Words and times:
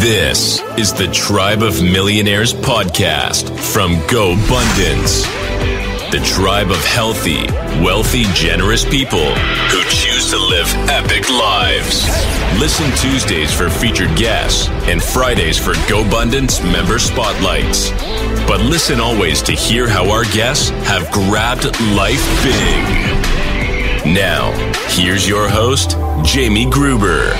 This 0.00 0.62
is 0.78 0.94
the 0.94 1.06
Tribe 1.08 1.62
of 1.62 1.82
Millionaires 1.82 2.54
podcast 2.54 3.50
from 3.58 3.92
Go 4.06 4.34
GoBundance. 4.36 5.22
The 6.10 6.24
tribe 6.24 6.70
of 6.70 6.82
healthy, 6.82 7.46
wealthy, 7.84 8.22
generous 8.32 8.86
people 8.86 9.34
who 9.34 9.82
choose 9.90 10.30
to 10.30 10.38
live 10.38 10.66
epic 10.88 11.28
lives. 11.28 12.06
Listen 12.58 12.90
Tuesdays 12.96 13.52
for 13.52 13.68
featured 13.68 14.16
guests 14.16 14.70
and 14.88 15.02
Fridays 15.02 15.58
for 15.58 15.74
Go 15.90 16.04
GoBundance 16.04 16.64
member 16.72 16.98
spotlights. 16.98 17.90
But 18.48 18.62
listen 18.62 18.98
always 18.98 19.42
to 19.42 19.52
hear 19.52 19.86
how 19.86 20.10
our 20.10 20.24
guests 20.24 20.70
have 20.88 21.10
grabbed 21.10 21.64
life 21.94 22.24
big. 22.42 24.14
Now, 24.14 24.52
here's 24.88 25.28
your 25.28 25.50
host, 25.50 25.98
Jamie 26.24 26.70
Gruber. 26.70 27.34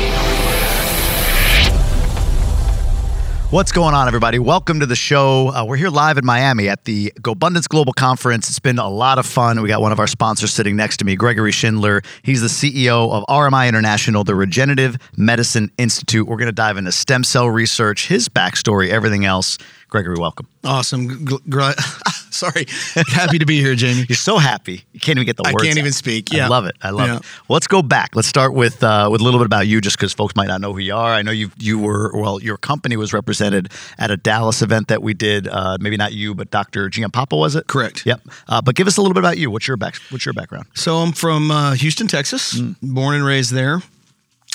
What's 3.53 3.71
going 3.71 3.93
on, 3.95 4.09
everybody? 4.09 4.39
Welcome 4.39 4.81
to 4.81 4.87
the 4.87 4.97
show. 4.97 5.49
Uh, 5.49 5.67
we're 5.67 5.77
here 5.77 5.91
live 5.91 6.17
in 6.17 6.25
Miami 6.25 6.71
at 6.71 6.87
the 6.87 7.13
GoBundance 7.21 7.69
Global 7.69 7.93
Conference. 7.93 8.49
It's 8.49 8.59
been 8.59 8.79
a 8.79 8.89
lot 8.89 9.19
of 9.19 9.27
fun. 9.27 9.61
We 9.61 9.69
got 9.69 9.83
one 9.83 9.93
of 9.93 10.01
our 10.01 10.07
sponsors 10.07 10.55
sitting 10.55 10.75
next 10.75 10.97
to 10.97 11.05
me, 11.05 11.17
Gregory 11.17 11.53
Schindler. 11.53 12.01
He's 12.23 12.41
the 12.41 12.47
CEO 12.47 13.13
of 13.13 13.25
RMI 13.29 13.69
International, 13.69 14.25
the 14.25 14.35
Regenerative 14.35 14.97
Medicine 15.19 15.71
Institute. 15.77 16.27
We're 16.27 16.39
going 16.39 16.47
to 16.47 16.53
dive 16.53 16.79
into 16.79 16.93
stem 16.93 17.25
cell 17.25 17.51
research, 17.51 18.09
his 18.09 18.27
backstory, 18.31 18.89
everything 18.89 19.27
else. 19.27 19.59
Gregory, 19.93 20.17
welcome. 20.19 20.47
Awesome. 20.65 21.07
Gl- 21.27 21.47
gr- 21.51 21.71
Sorry. 22.31 22.65
Happy 23.09 23.39
to 23.39 23.45
be 23.45 23.61
here, 23.61 23.75
Jamie. 23.75 24.07
You're 24.09 24.17
so 24.17 24.39
happy. 24.39 24.85
You 24.95 25.01
can't 25.01 25.19
even 25.19 25.27
get 25.27 25.37
the 25.37 25.43
I 25.47 25.53
words. 25.53 25.65
can't 25.65 25.77
out. 25.77 25.81
even 25.81 25.93
speak. 25.93 26.33
Yeah. 26.33 26.47
I 26.47 26.49
love 26.49 26.65
it. 26.65 26.75
I 26.83 26.89
love 26.89 27.09
Yeah. 27.09 27.17
it. 27.17 27.23
Well, 27.47 27.57
let's 27.57 27.67
go 27.67 27.83
back. 27.83 28.17
Let's 28.17 28.27
start 28.27 28.55
with 28.55 28.83
uh, 28.83 29.11
with 29.13 29.21
a 29.21 29.25
little 29.25 29.39
bit 29.39 29.45
about 29.45 29.67
you, 29.67 29.83
just 29.83 29.99
because 29.99 30.15
folks 30.15 30.35
might 30.35 30.49
not 30.49 30.63
know 30.63 30.73
who 30.73 30.79
you 30.79 30.95
are. 30.97 31.13
I 31.13 31.21
know 31.21 31.31
you 31.31 31.51
you 31.59 31.79
were 31.79 32.11
well, 32.15 32.41
your 32.41 32.57
company 32.57 32.97
was 32.97 33.13
represented 33.13 33.71
at 33.99 34.11
a 34.11 34.17
Dallas 34.17 34.63
event 34.63 34.89
that 34.89 35.03
we 35.03 35.13
did. 35.13 35.47
Uh, 35.47 35.77
maybe 35.79 35.99
not 35.99 36.15
you, 36.15 36.35
but 36.35 36.51
Dr. 36.51 36.89
Giampapa 36.89 37.39
was 37.39 37.55
it? 37.55 37.67
Correct. 37.67 38.07
Yep. 38.07 38.23
Uh, 38.49 38.63
but 38.63 38.75
give 38.77 38.87
us 38.87 38.97
a 38.97 39.03
little 39.03 39.13
bit 39.15 39.21
about 39.21 39.37
you. 39.37 39.51
What's 39.51 39.69
your 39.69 39.77
back? 39.77 39.97
What's 40.09 40.25
your 40.25 40.33
background? 40.33 40.69
So 40.73 40.97
I'm 40.97 41.13
from 41.13 41.51
uh, 41.51 41.75
Houston, 41.75 42.07
Texas, 42.09 42.55
Mm. 42.59 42.77
born 42.83 43.15
and 43.15 43.27
raised 43.27 43.53
there, 43.53 43.83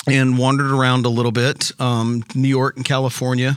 and 0.08 0.36
wandered 0.36 0.72
around 0.72 1.06
a 1.06 1.10
little 1.10 1.32
bit, 1.32 1.70
um, 1.80 2.24
New 2.34 2.48
York 2.48 2.74
and 2.76 2.84
California, 2.84 3.56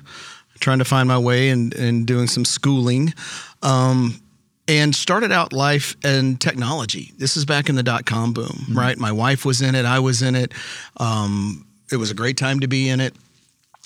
trying 0.61 0.79
to 0.79 0.85
find 0.85 1.07
my 1.07 1.17
way 1.17 1.49
and, 1.49 1.73
and 1.73 2.05
doing 2.07 2.27
some 2.27 2.45
schooling. 2.45 3.13
Um, 3.61 4.21
and 4.67 4.95
started 4.95 5.31
out 5.33 5.51
life 5.51 5.97
in 6.05 6.37
technology. 6.37 7.11
This 7.17 7.35
is 7.35 7.43
back 7.43 7.67
in 7.67 7.75
the 7.75 7.83
dot 7.83 8.05
com 8.05 8.31
boom, 8.31 8.45
Mm-hmm. 8.45 8.77
right? 8.77 8.97
My 8.97 9.11
wife 9.11 9.43
was 9.43 9.61
in 9.61 9.75
it, 9.75 9.85
I 9.85 9.99
was 9.99 10.21
in 10.21 10.35
it. 10.35 10.53
Um, 10.97 11.65
it 11.91 11.97
was 11.97 12.09
a 12.11 12.13
great 12.13 12.37
time 12.37 12.61
to 12.61 12.67
be 12.67 12.87
in 12.87 13.01
it. 13.01 13.13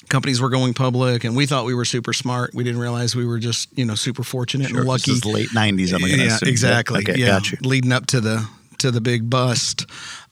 Companies 0.10 0.40
were 0.40 0.50
going 0.50 0.76
public, 0.76 1.24
and 1.24 1.36
we 1.36 1.48
thought 1.48 1.66
we 1.66 1.74
were 1.74 1.86
super 1.86 2.14
smart. 2.14 2.54
We 2.54 2.64
didn't 2.64 2.80
realize 2.80 3.16
we 3.16 3.26
were 3.26 3.40
just, 3.40 3.76
you 3.76 3.86
know, 3.86 3.96
super 3.96 4.22
fortunate 4.22 4.70
and 4.70 4.86
lucky. 4.86 5.12
This 5.12 5.26
is 5.26 5.26
late 5.26 5.50
'90s. 5.50 5.94
I'm 5.94 6.02
gonna 6.02 6.18
yeah, 6.18 6.36
assume. 6.36 6.50
exactly. 6.50 7.00
Okay, 7.00 7.16
yeah, 7.18 7.28
got 7.28 7.52
you. 7.52 7.58
leading 7.62 7.92
up 7.92 8.06
to 8.08 8.22
the 8.22 8.48
to 8.80 8.92
the 8.92 9.02
big 9.02 9.28
bust. 9.28 9.88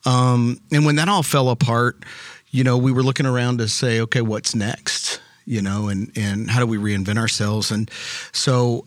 Um, 0.05 0.59
and 0.71 0.85
when 0.85 0.97
that 0.97 1.09
all 1.09 1.23
fell 1.23 1.49
apart, 1.49 2.03
you 2.51 2.63
know, 2.63 2.77
we 2.77 2.91
were 2.91 3.01
looking 3.01 3.25
around 3.25 3.57
to 3.59 3.67
say, 3.67 4.01
okay, 4.01 4.21
what's 4.21 4.53
next? 4.53 5.19
You 5.45 5.61
know, 5.61 5.89
and 5.89 6.11
and 6.15 6.49
how 6.49 6.59
do 6.59 6.67
we 6.67 6.77
reinvent 6.77 7.17
ourselves? 7.17 7.71
And 7.71 7.89
so 8.31 8.85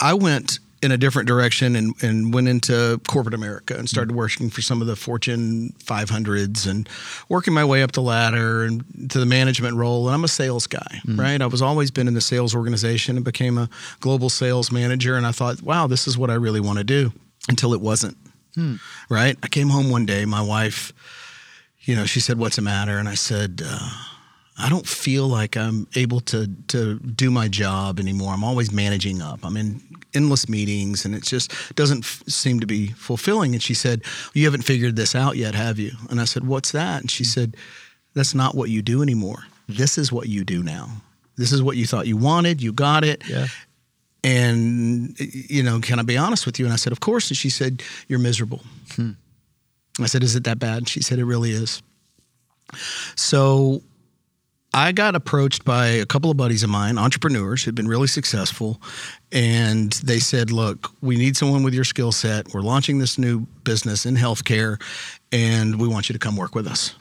I 0.00 0.14
went 0.14 0.58
in 0.82 0.92
a 0.92 0.96
different 0.96 1.26
direction 1.26 1.74
and, 1.74 1.94
and 2.02 2.34
went 2.34 2.48
into 2.48 3.00
corporate 3.08 3.34
America 3.34 3.74
and 3.76 3.88
started 3.88 4.10
mm-hmm. 4.10 4.18
working 4.18 4.50
for 4.50 4.60
some 4.60 4.80
of 4.80 4.86
the 4.86 4.94
Fortune 4.94 5.74
500s 5.82 6.68
and 6.68 6.88
working 7.28 7.54
my 7.54 7.64
way 7.64 7.82
up 7.82 7.92
the 7.92 8.02
ladder 8.02 8.64
and 8.64 9.10
to 9.10 9.18
the 9.18 9.26
management 9.26 9.76
role. 9.76 10.06
And 10.06 10.14
I'm 10.14 10.24
a 10.24 10.28
sales 10.28 10.66
guy, 10.66 11.00
mm-hmm. 11.06 11.18
right? 11.18 11.40
I 11.40 11.46
was 11.46 11.62
always 11.62 11.90
been 11.90 12.08
in 12.08 12.14
the 12.14 12.20
sales 12.20 12.54
organization 12.54 13.16
and 13.16 13.24
became 13.24 13.56
a 13.56 13.70
global 14.00 14.28
sales 14.28 14.70
manager. 14.70 15.16
And 15.16 15.26
I 15.26 15.32
thought, 15.32 15.62
wow, 15.62 15.86
this 15.86 16.06
is 16.06 16.18
what 16.18 16.30
I 16.30 16.34
really 16.34 16.60
want 16.60 16.78
to 16.78 16.84
do 16.84 17.12
until 17.48 17.72
it 17.72 17.80
wasn't, 17.80 18.16
hmm. 18.54 18.76
right? 19.08 19.36
I 19.42 19.48
came 19.48 19.68
home 19.68 19.90
one 19.90 20.04
day, 20.04 20.24
my 20.24 20.42
wife, 20.42 20.92
you 21.82 21.94
know, 21.94 22.04
she 22.04 22.20
said, 22.20 22.38
what's 22.38 22.56
the 22.56 22.62
matter? 22.62 22.98
And 22.98 23.08
I 23.08 23.14
said, 23.14 23.62
uh, 23.64 23.90
I 24.58 24.68
don't 24.70 24.86
feel 24.86 25.28
like 25.28 25.56
I'm 25.56 25.86
able 25.94 26.20
to 26.20 26.48
to 26.68 26.98
do 27.00 27.30
my 27.30 27.48
job 27.48 28.00
anymore. 28.00 28.32
I'm 28.32 28.44
always 28.44 28.72
managing 28.72 29.20
up. 29.20 29.40
I'm 29.44 29.56
in 29.56 29.82
endless 30.14 30.48
meetings, 30.48 31.04
and 31.04 31.14
it 31.14 31.24
just 31.24 31.52
doesn't 31.76 32.04
f- 32.04 32.22
seem 32.26 32.60
to 32.60 32.66
be 32.66 32.88
fulfilling. 32.88 33.52
And 33.52 33.62
she 33.62 33.74
said, 33.74 34.02
"You 34.32 34.44
haven't 34.44 34.62
figured 34.62 34.96
this 34.96 35.14
out 35.14 35.36
yet, 35.36 35.54
have 35.54 35.78
you?" 35.78 35.92
And 36.08 36.20
I 36.20 36.24
said, 36.24 36.44
"What's 36.46 36.72
that?" 36.72 37.02
And 37.02 37.10
she 37.10 37.22
said, 37.24 37.56
"That's 38.14 38.34
not 38.34 38.54
what 38.54 38.70
you 38.70 38.80
do 38.80 39.02
anymore. 39.02 39.44
This 39.68 39.98
is 39.98 40.10
what 40.10 40.28
you 40.28 40.42
do 40.44 40.62
now. 40.62 41.02
This 41.36 41.52
is 41.52 41.62
what 41.62 41.76
you 41.76 41.86
thought 41.86 42.06
you 42.06 42.16
wanted. 42.16 42.62
You 42.62 42.72
got 42.72 43.04
it." 43.04 43.22
Yeah. 43.28 43.48
And 44.24 45.14
you 45.20 45.62
know, 45.62 45.80
can 45.80 45.98
I 45.98 46.02
be 46.02 46.16
honest 46.16 46.46
with 46.46 46.58
you? 46.58 46.64
And 46.64 46.72
I 46.72 46.76
said, 46.76 46.92
"Of 46.92 47.00
course." 47.00 47.28
And 47.28 47.36
she 47.36 47.50
said, 47.50 47.82
"You're 48.08 48.18
miserable." 48.18 48.62
Hmm. 48.94 49.12
I 50.00 50.06
said, 50.06 50.22
"Is 50.22 50.34
it 50.34 50.44
that 50.44 50.58
bad?" 50.58 50.78
And 50.78 50.88
she 50.88 51.02
said, 51.02 51.18
"It 51.18 51.26
really 51.26 51.50
is." 51.50 51.82
So 53.16 53.82
I 54.76 54.92
got 54.92 55.14
approached 55.14 55.64
by 55.64 55.86
a 55.86 56.04
couple 56.04 56.30
of 56.30 56.36
buddies 56.36 56.62
of 56.62 56.68
mine, 56.68 56.98
entrepreneurs 56.98 57.64
who'd 57.64 57.74
been 57.74 57.88
really 57.88 58.08
successful, 58.08 58.78
and 59.32 59.90
they 60.04 60.18
said, 60.18 60.50
"Look, 60.50 60.92
we 61.00 61.16
need 61.16 61.34
someone 61.34 61.62
with 61.62 61.72
your 61.72 61.82
skill 61.82 62.12
set. 62.12 62.52
We're 62.52 62.60
launching 62.60 62.98
this 62.98 63.16
new 63.16 63.46
business 63.64 64.04
in 64.04 64.16
healthcare, 64.16 64.78
and 65.32 65.80
we 65.80 65.88
want 65.88 66.10
you 66.10 66.12
to 66.12 66.18
come 66.18 66.36
work 66.36 66.54
with 66.54 66.66
us." 66.66 66.94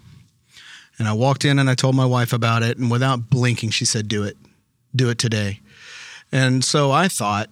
And 0.98 1.06
I 1.06 1.12
walked 1.12 1.44
in 1.44 1.60
and 1.60 1.70
I 1.70 1.76
told 1.76 1.96
my 1.96 2.06
wife 2.06 2.32
about 2.32 2.64
it, 2.64 2.78
and 2.78 2.90
without 2.90 3.30
blinking, 3.30 3.72
she 3.72 3.84
said, 3.84 4.08
"Do 4.08 4.24
it, 4.24 4.38
do 4.96 5.10
it 5.10 5.18
today." 5.18 5.60
And 6.32 6.64
so 6.64 6.94
I 6.94 7.10
thought, 7.10 7.50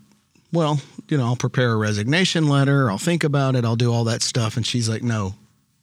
well, 0.53 0.79
you 1.09 1.17
know, 1.17 1.25
I'll 1.25 1.35
prepare 1.35 1.73
a 1.73 1.75
resignation 1.75 2.47
letter, 2.47 2.90
I'll 2.90 2.97
think 2.97 3.25
about 3.25 3.57
it, 3.57 3.66
I'll 3.66 3.75
do 3.75 3.91
all 3.91 4.05
that 4.05 4.22
stuff. 4.22 4.55
And 4.55 4.66
she's 4.66 4.88
like, 4.88 5.03
"No, 5.03 5.35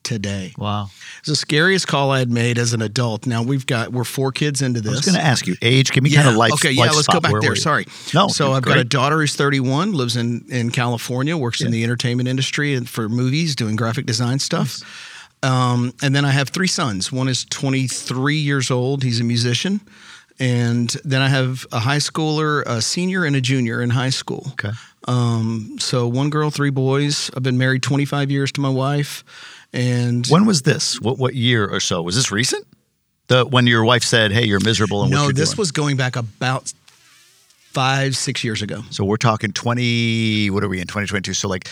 today." 0.02 0.52
Wow. 0.58 0.90
It's 1.18 1.28
the 1.28 1.36
scariest 1.36 1.86
call 1.86 2.10
I 2.10 2.18
had 2.18 2.30
made 2.30 2.58
as 2.58 2.72
an 2.72 2.82
adult. 2.82 3.26
Now 3.26 3.42
we've 3.42 3.66
got 3.66 3.92
we're 3.92 4.04
four 4.04 4.32
kids 4.32 4.62
into 4.62 4.80
this. 4.80 4.92
I 4.92 4.96
was 4.96 5.06
going 5.06 5.18
to 5.18 5.24
ask 5.24 5.46
you 5.46 5.56
age. 5.62 5.90
Give 5.92 6.02
me 6.02 6.10
kind 6.10 6.28
of 6.28 6.36
life. 6.36 6.52
Okay, 6.54 6.72
yeah, 6.72 6.82
life 6.82 6.94
let's 6.94 7.04
spot. 7.04 7.16
go 7.16 7.20
back 7.20 7.32
Where 7.32 7.40
there. 7.40 7.56
Sorry. 7.56 7.86
No, 8.14 8.28
So 8.28 8.52
I've 8.52 8.62
got 8.62 8.78
a 8.78 8.84
daughter 8.84 9.18
who's 9.20 9.34
31, 9.34 9.92
lives 9.92 10.16
in 10.16 10.44
in 10.48 10.70
California, 10.70 11.36
works 11.36 11.60
in 11.60 11.70
the 11.70 11.84
entertainment 11.84 12.28
industry 12.28 12.74
and 12.74 12.88
for 12.88 13.08
movies, 13.08 13.54
doing 13.56 13.76
graphic 13.76 14.06
design 14.06 14.38
stuff. 14.38 14.80
Um, 15.42 15.94
and 16.02 16.14
then 16.14 16.24
I 16.24 16.30
have 16.30 16.50
three 16.50 16.66
sons. 16.66 17.10
One 17.10 17.28
is 17.28 17.44
23 17.46 18.36
years 18.36 18.70
old. 18.70 19.02
He's 19.02 19.20
a 19.20 19.24
musician. 19.24 19.80
And 20.38 20.88
then 21.04 21.20
I 21.20 21.28
have 21.28 21.66
a 21.70 21.78
high 21.78 21.98
schooler, 21.98 22.62
a 22.66 22.80
senior, 22.80 23.24
and 23.24 23.36
a 23.36 23.40
junior 23.40 23.82
in 23.82 23.90
high 23.90 24.10
school. 24.10 24.48
Okay. 24.52 24.70
Um, 25.06 25.76
so 25.78 26.08
one 26.08 26.30
girl, 26.30 26.50
three 26.50 26.70
boys. 26.70 27.30
I've 27.36 27.42
been 27.42 27.58
married 27.58 27.82
25 27.82 28.30
years 28.30 28.52
to 28.52 28.60
my 28.60 28.68
wife. 28.70 29.24
And 29.72 30.26
When 30.26 30.46
was 30.46 30.62
this? 30.62 31.00
What 31.00 31.18
what 31.18 31.34
year 31.34 31.66
or 31.68 31.80
so? 31.80 32.02
Was 32.02 32.16
this 32.16 32.30
recent? 32.32 32.66
The 33.28 33.44
when 33.46 33.66
your 33.66 33.84
wife 33.84 34.02
said, 34.02 34.32
"Hey, 34.32 34.44
you're 34.46 34.60
miserable," 34.60 35.02
and 35.02 35.12
what 35.12 35.18
no, 35.18 35.32
this 35.32 35.50
doing? 35.50 35.58
was 35.58 35.70
going 35.72 35.96
back 35.96 36.16
about 36.16 36.72
five, 37.72 38.16
six 38.16 38.42
years 38.42 38.62
ago. 38.62 38.82
So 38.90 39.04
we're 39.04 39.16
talking 39.16 39.52
20, 39.52 40.50
what 40.50 40.64
are 40.64 40.68
we 40.68 40.80
in 40.80 40.88
2022? 40.88 41.34
So 41.34 41.46
like 41.46 41.68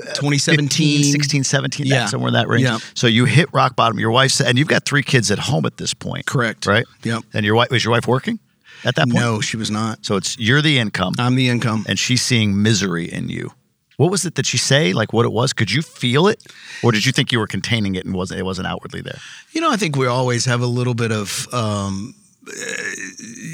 uh, 0.00 0.04
2017, 0.14 1.02
15, 1.02 1.12
16, 1.12 1.44
17, 1.44 1.86
Yeah. 1.86 2.06
somewhere 2.06 2.28
in 2.28 2.32
that 2.34 2.48
range. 2.48 2.64
Yeah. 2.64 2.78
So 2.94 3.06
you 3.06 3.26
hit 3.26 3.50
rock 3.52 3.76
bottom. 3.76 3.98
Your 3.98 4.10
wife 4.10 4.30
said, 4.30 4.46
and 4.46 4.58
you've 4.58 4.68
got 4.68 4.86
three 4.86 5.02
kids 5.02 5.30
at 5.30 5.38
home 5.38 5.66
at 5.66 5.76
this 5.76 5.92
point. 5.92 6.24
Correct. 6.24 6.64
Right? 6.64 6.86
Yep. 7.02 7.24
And 7.34 7.44
your 7.44 7.54
wife, 7.54 7.70
was 7.70 7.84
your 7.84 7.92
wife 7.92 8.06
working 8.08 8.38
at 8.86 8.94
that 8.94 9.08
point? 9.10 9.16
No, 9.16 9.42
she 9.42 9.58
was 9.58 9.70
not. 9.70 10.06
So 10.06 10.16
it's, 10.16 10.38
you're 10.38 10.62
the 10.62 10.78
income 10.78 11.12
I'm 11.18 11.34
the 11.34 11.50
income. 11.50 11.84
and 11.86 11.98
she's 11.98 12.22
seeing 12.22 12.62
misery 12.62 13.12
in 13.12 13.28
you. 13.28 13.52
What 13.96 14.10
was 14.10 14.24
it 14.24 14.34
that 14.36 14.46
she 14.46 14.58
say? 14.58 14.92
Like 14.92 15.12
what 15.12 15.24
it 15.26 15.32
was? 15.32 15.52
Could 15.52 15.70
you 15.70 15.82
feel 15.82 16.26
it? 16.28 16.42
Or 16.82 16.92
did 16.92 17.04
you 17.06 17.12
think 17.12 17.30
you 17.32 17.38
were 17.38 17.46
containing 17.46 17.94
it 17.94 18.04
and 18.04 18.14
wasn't, 18.14 18.40
it 18.40 18.44
wasn't 18.44 18.66
outwardly 18.66 19.00
there? 19.02 19.18
You 19.52 19.60
know, 19.60 19.70
I 19.70 19.76
think 19.76 19.96
we 19.96 20.06
always 20.06 20.44
have 20.46 20.60
a 20.62 20.66
little 20.66 20.94
bit 20.94 21.12
of, 21.12 21.46
um, 21.52 22.14
eh, 22.48 22.52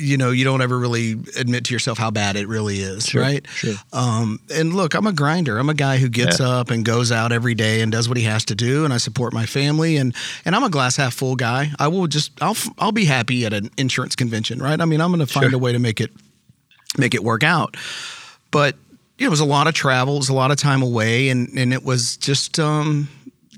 you 0.01 0.17
know, 0.17 0.31
you 0.31 0.45
don't 0.45 0.63
ever 0.63 0.79
really 0.79 1.13
admit 1.37 1.65
to 1.65 1.75
yourself 1.75 1.99
how 1.99 2.11
bad 2.11 2.37
it 2.37 2.47
really 2.49 2.79
is, 2.79 3.15
right? 3.15 3.45
sure. 3.51 3.75
Um, 3.93 4.41
and 4.55 4.75
look, 4.75 4.95
I'm 4.95 5.07
a 5.07 5.13
grinder. 5.13 5.59
I'm 5.59 5.69
a 5.69 5.75
guy 5.75 5.99
who 5.99 6.09
gets 6.09 6.39
Yeah. 6.41 6.49
up 6.49 6.71
and 6.71 6.85
goes 6.85 7.11
out 7.13 7.33
every 7.33 7.55
day 7.55 7.81
and 7.83 7.91
does 7.93 8.09
what 8.09 8.17
he 8.17 8.25
has 8.25 8.45
to 8.47 8.55
do, 8.55 8.85
and 8.85 8.95
I 8.95 8.99
support 8.99 9.33
my 9.35 9.45
family. 9.45 9.97
and 9.97 10.15
And 10.45 10.55
I'm 10.55 10.63
a 10.65 10.71
glass 10.71 10.97
half 10.97 11.15
full 11.15 11.35
guy. 11.37 11.73
I 11.79 11.89
will 11.89 12.07
just, 12.07 12.31
I'll, 12.41 12.57
I'll 12.79 12.93
be 12.93 13.05
happy 13.05 13.45
at 13.45 13.53
an 13.53 13.71
insurance 13.77 14.15
convention, 14.17 14.61
right? 14.61 14.81
I 14.81 14.85
mean, 14.85 15.01
I'm 15.01 15.11
going 15.13 15.27
to 15.27 15.33
find 15.33 15.51
Sure. 15.51 15.57
a 15.57 15.59
way 15.59 15.73
to 15.73 15.79
make 15.81 16.01
it, 16.01 16.13
make 16.97 17.15
it 17.15 17.23
work 17.25 17.43
out. 17.43 17.77
But 18.51 18.77
it 19.19 19.29
was 19.29 19.41
a 19.41 19.45
lot 19.45 19.67
of 19.67 19.75
travel, 19.75 20.15
it 20.15 20.19
was 20.19 20.29
a 20.29 20.35
lot 20.35 20.51
of 20.51 20.57
time 20.57 20.83
away, 20.83 21.29
and 21.29 21.49
and 21.57 21.73
it 21.73 21.85
was 21.85 22.17
just. 22.17 22.59
Um, 22.59 23.09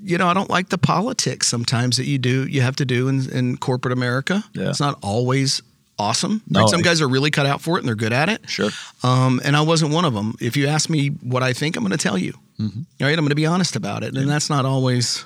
you 0.02 0.16
know, 0.16 0.28
I 0.28 0.32
don't 0.32 0.48
like 0.48 0.70
the 0.70 0.78
politics 0.78 1.46
sometimes 1.46 1.98
that 1.98 2.06
you 2.06 2.16
do, 2.16 2.46
you 2.46 2.62
have 2.62 2.76
to 2.76 2.86
do 2.86 3.08
in, 3.08 3.28
in 3.30 3.58
corporate 3.58 3.92
America. 3.92 4.42
Yeah. 4.54 4.70
It's 4.70 4.80
not 4.80 4.98
always 5.02 5.60
awesome. 5.98 6.42
No, 6.48 6.60
right? 6.60 6.68
Some 6.70 6.80
guys 6.80 7.02
are 7.02 7.08
really 7.08 7.30
cut 7.30 7.46
out 7.46 7.60
for 7.60 7.76
it 7.76 7.80
and 7.80 7.88
they're 7.88 7.94
good 7.94 8.12
at 8.12 8.30
it. 8.30 8.48
Sure. 8.48 8.70
Um, 9.02 9.40
and 9.44 9.54
I 9.54 9.60
wasn't 9.60 9.92
one 9.92 10.06
of 10.06 10.14
them. 10.14 10.36
If 10.40 10.56
you 10.56 10.66
ask 10.68 10.88
me 10.88 11.08
what 11.08 11.42
I 11.42 11.52
think, 11.52 11.76
I'm 11.76 11.84
going 11.84 11.96
to 11.96 12.02
tell 12.02 12.16
you. 12.16 12.32
Mm-hmm. 12.58 12.80
All 13.00 13.06
right, 13.06 13.12
I'm 13.12 13.20
going 13.20 13.28
to 13.28 13.34
be 13.34 13.46
honest 13.46 13.76
about 13.76 14.02
it, 14.02 14.14
and 14.14 14.28
that's 14.28 14.50
not 14.50 14.64
always 14.64 15.24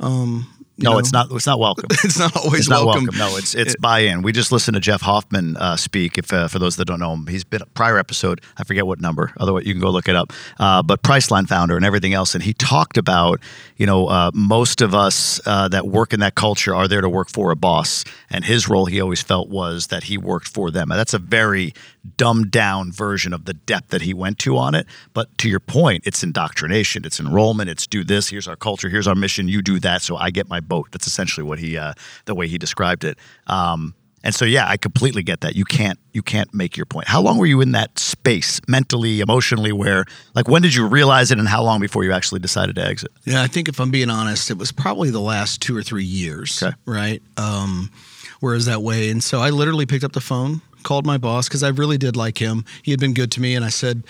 um, 0.00 0.51
No, 0.78 0.92
know? 0.92 0.98
it's 0.98 1.12
not. 1.12 1.30
It's 1.30 1.46
not 1.46 1.58
welcome. 1.58 1.86
It's 2.04 2.18
not 2.18 2.36
always 2.36 2.60
It's 2.60 2.68
not 2.68 2.86
welcome. 2.86 3.04
welcome. 3.04 3.18
No, 3.18 3.36
it's 3.36 3.54
it's 3.54 3.76
buy-in. 3.76 4.22
We 4.22 4.32
just 4.32 4.50
listened 4.52 4.74
to 4.74 4.80
Jeff 4.80 5.02
Hoffman 5.02 5.56
uh, 5.56 5.76
speak. 5.76 6.18
If 6.18 6.32
uh, 6.32 6.48
for 6.48 6.58
those 6.58 6.76
that 6.76 6.86
don't 6.86 6.98
know 6.98 7.12
him, 7.12 7.26
he's 7.26 7.44
been 7.44 7.62
a 7.62 7.66
prior 7.66 7.98
episode. 7.98 8.40
I 8.56 8.64
forget 8.64 8.86
what 8.86 9.00
number. 9.00 9.32
Otherwise, 9.38 9.66
you 9.66 9.74
can 9.74 9.80
go 9.80 9.90
look 9.90 10.08
it 10.08 10.16
up. 10.16 10.32
Uh, 10.58 10.82
but 10.82 11.02
Priceline 11.02 11.46
founder 11.46 11.76
and 11.76 11.84
everything 11.84 12.14
else, 12.14 12.34
and 12.34 12.42
he 12.42 12.52
talked 12.54 12.96
about 12.96 13.40
you 13.76 13.86
know 13.86 14.06
uh, 14.06 14.30
most 14.34 14.80
of 14.80 14.94
us 14.94 15.40
uh, 15.46 15.68
that 15.68 15.86
work 15.86 16.12
in 16.12 16.20
that 16.20 16.34
culture 16.34 16.74
are 16.74 16.88
there 16.88 17.00
to 17.02 17.08
work 17.08 17.28
for 17.28 17.50
a 17.50 17.56
boss, 17.56 18.04
and 18.30 18.44
his 18.44 18.68
role 18.68 18.86
he 18.86 19.00
always 19.00 19.22
felt 19.22 19.48
was 19.48 19.88
that 19.88 20.04
he 20.04 20.16
worked 20.18 20.48
for 20.48 20.70
them. 20.70 20.90
And 20.90 20.98
that's 20.98 21.14
a 21.14 21.18
very 21.18 21.74
dumbed 22.16 22.50
down 22.50 22.90
version 22.92 23.32
of 23.32 23.44
the 23.44 23.54
depth 23.54 23.88
that 23.90 24.02
he 24.02 24.12
went 24.12 24.38
to 24.40 24.56
on 24.56 24.74
it. 24.74 24.86
But 25.12 25.36
to 25.38 25.48
your 25.48 25.60
point, 25.60 26.02
it's 26.06 26.22
indoctrination, 26.22 27.04
it's 27.04 27.20
enrollment, 27.20 27.70
it's 27.70 27.86
do 27.86 28.04
this. 28.04 28.28
Here's 28.28 28.48
our 28.48 28.56
culture. 28.56 28.88
Here's 28.88 29.06
our 29.06 29.14
mission. 29.14 29.48
You 29.48 29.62
do 29.62 29.78
that, 29.80 30.02
so 30.02 30.16
I 30.16 30.30
get 30.30 30.48
my 30.48 30.60
boat. 30.60 30.88
That's 30.90 31.06
essentially 31.06 31.44
what 31.44 31.58
he, 31.58 31.78
uh, 31.78 31.94
the 32.24 32.34
way 32.34 32.48
he 32.48 32.58
described 32.58 33.04
it. 33.04 33.18
Um, 33.46 33.94
and 34.24 34.32
so, 34.34 34.44
yeah, 34.44 34.68
I 34.68 34.76
completely 34.76 35.24
get 35.24 35.40
that. 35.40 35.56
You 35.56 35.64
can't, 35.64 35.98
you 36.12 36.22
can't 36.22 36.54
make 36.54 36.76
your 36.76 36.86
point. 36.86 37.08
How 37.08 37.20
long 37.20 37.38
were 37.38 37.46
you 37.46 37.60
in 37.60 37.72
that 37.72 37.98
space, 37.98 38.60
mentally, 38.68 39.20
emotionally? 39.20 39.72
Where, 39.72 40.04
like, 40.36 40.46
when 40.46 40.62
did 40.62 40.76
you 40.76 40.86
realize 40.86 41.32
it, 41.32 41.40
and 41.40 41.48
how 41.48 41.64
long 41.64 41.80
before 41.80 42.04
you 42.04 42.12
actually 42.12 42.38
decided 42.38 42.76
to 42.76 42.86
exit? 42.86 43.10
Yeah, 43.24 43.42
I 43.42 43.48
think 43.48 43.68
if 43.68 43.80
I'm 43.80 43.90
being 43.90 44.10
honest, 44.10 44.48
it 44.48 44.58
was 44.58 44.70
probably 44.70 45.10
the 45.10 45.20
last 45.20 45.60
two 45.60 45.76
or 45.76 45.82
three 45.82 46.04
years. 46.04 46.62
Okay. 46.62 46.72
Right. 46.84 47.20
Um, 47.36 47.90
whereas 48.38 48.66
that 48.66 48.80
way, 48.80 49.10
and 49.10 49.24
so 49.24 49.40
I 49.40 49.50
literally 49.50 49.86
picked 49.86 50.04
up 50.04 50.12
the 50.12 50.20
phone, 50.20 50.60
called 50.82 51.06
my 51.06 51.18
boss 51.18 51.48
because 51.48 51.62
I 51.62 51.68
really 51.68 51.98
did 51.98 52.16
like 52.16 52.38
him. 52.38 52.64
He 52.82 52.90
had 52.90 53.00
been 53.00 53.14
good 53.14 53.30
to 53.32 53.40
me, 53.40 53.54
and 53.54 53.64
I 53.64 53.70
said, 53.70 54.02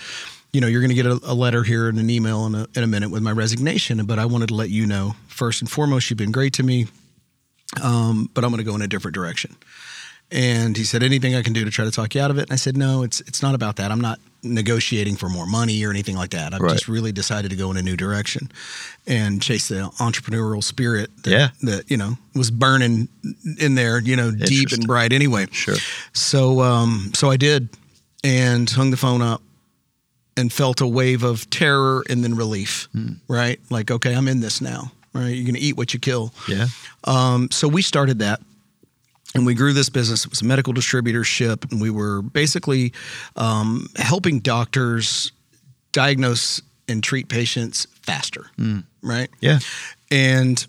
you 0.51 0.61
know, 0.61 0.67
you're 0.67 0.81
going 0.81 0.89
to 0.89 0.95
get 0.95 1.05
a, 1.05 1.19
a 1.23 1.33
letter 1.33 1.63
here 1.63 1.89
and 1.89 1.97
an 1.99 2.09
email 2.09 2.45
in 2.45 2.55
a, 2.55 2.67
in 2.75 2.83
a 2.83 2.87
minute 2.87 3.09
with 3.09 3.23
my 3.23 3.31
resignation, 3.31 4.05
but 4.05 4.19
I 4.19 4.25
wanted 4.25 4.49
to 4.49 4.55
let 4.55 4.69
you 4.69 4.85
know 4.85 5.15
first 5.27 5.61
and 5.61 5.69
foremost, 5.69 6.09
you've 6.09 6.17
been 6.17 6.31
great 6.31 6.53
to 6.53 6.63
me, 6.63 6.87
um, 7.81 8.29
but 8.33 8.43
I'm 8.43 8.51
going 8.51 8.63
to 8.63 8.69
go 8.69 8.75
in 8.75 8.81
a 8.81 8.87
different 8.87 9.15
direction. 9.15 9.55
And 10.31 10.77
he 10.77 10.83
said, 10.83 11.03
anything 11.03 11.35
I 11.35 11.41
can 11.41 11.53
do 11.53 11.65
to 11.65 11.71
try 11.71 11.85
to 11.85 11.91
talk 11.91 12.15
you 12.15 12.21
out 12.21 12.31
of 12.31 12.37
it? 12.37 12.43
And 12.43 12.51
I 12.51 12.55
said, 12.55 12.77
no, 12.77 13.03
it's 13.03 13.21
it's 13.21 13.41
not 13.41 13.55
about 13.55 13.75
that. 13.75 13.91
I'm 13.91 14.01
not 14.01 14.19
negotiating 14.43 15.15
for 15.15 15.29
more 15.29 15.45
money 15.47 15.83
or 15.85 15.89
anything 15.89 16.15
like 16.15 16.31
that. 16.31 16.53
I've 16.53 16.61
Right. 16.61 16.73
just 16.73 16.87
really 16.87 17.11
decided 17.11 17.49
to 17.51 17.55
go 17.57 17.71
in 17.71 17.77
a 17.77 17.81
new 17.81 17.95
direction 17.95 18.51
and 19.07 19.41
chase 19.41 19.69
the 19.69 19.89
entrepreneurial 19.99 20.63
spirit 20.63 21.09
that, 21.23 21.31
Yeah. 21.31 21.49
that 21.63 21.89
you 21.89 21.97
know 21.97 22.17
was 22.35 22.51
burning 22.51 23.07
in 23.59 23.75
there, 23.75 23.99
you 23.99 24.15
know, 24.15 24.31
deep 24.31 24.71
and 24.71 24.85
bright 24.85 25.13
anyway. 25.13 25.47
Sure. 25.51 25.77
So 26.13 26.61
um 26.61 27.11
so 27.15 27.31
I 27.31 27.37
did 27.37 27.69
and 28.23 28.69
hung 28.69 28.91
the 28.91 28.97
phone 28.97 29.21
up 29.21 29.41
and 30.35 30.51
felt 30.51 30.81
a 30.81 30.87
wave 30.87 31.23
of 31.23 31.49
terror 31.49 32.03
and 32.09 32.23
then 32.23 32.35
relief. 32.35 32.87
Right? 33.27 33.59
Like, 33.69 33.91
okay, 33.91 34.13
I'm 34.15 34.27
in 34.27 34.39
this 34.41 34.61
now. 34.61 34.91
Right? 35.13 35.29
You're 35.29 35.45
gonna 35.45 35.59
eat 35.59 35.77
what 35.77 35.93
you 35.93 35.99
kill. 35.99 36.33
Yeah. 36.47 36.67
Um, 37.03 37.49
so 37.51 37.67
we 37.67 37.81
started 37.81 38.19
that 38.19 38.41
and 39.33 39.45
we 39.45 39.53
grew 39.53 39.73
this 39.73 39.89
business. 39.89 40.25
It 40.25 40.29
was 40.29 40.41
a 40.41 40.45
medical 40.45 40.73
distributorship, 40.73 41.71
and 41.71 41.81
we 41.81 41.89
were 41.89 42.21
basically 42.21 42.93
um, 43.35 43.87
helping 43.95 44.39
doctors 44.39 45.31
diagnose 45.91 46.61
and 46.87 47.03
treat 47.03 47.29
patients 47.29 47.87
faster, 48.01 48.45
right? 49.01 49.29
Yeah. 49.41 49.59
And 50.11 50.65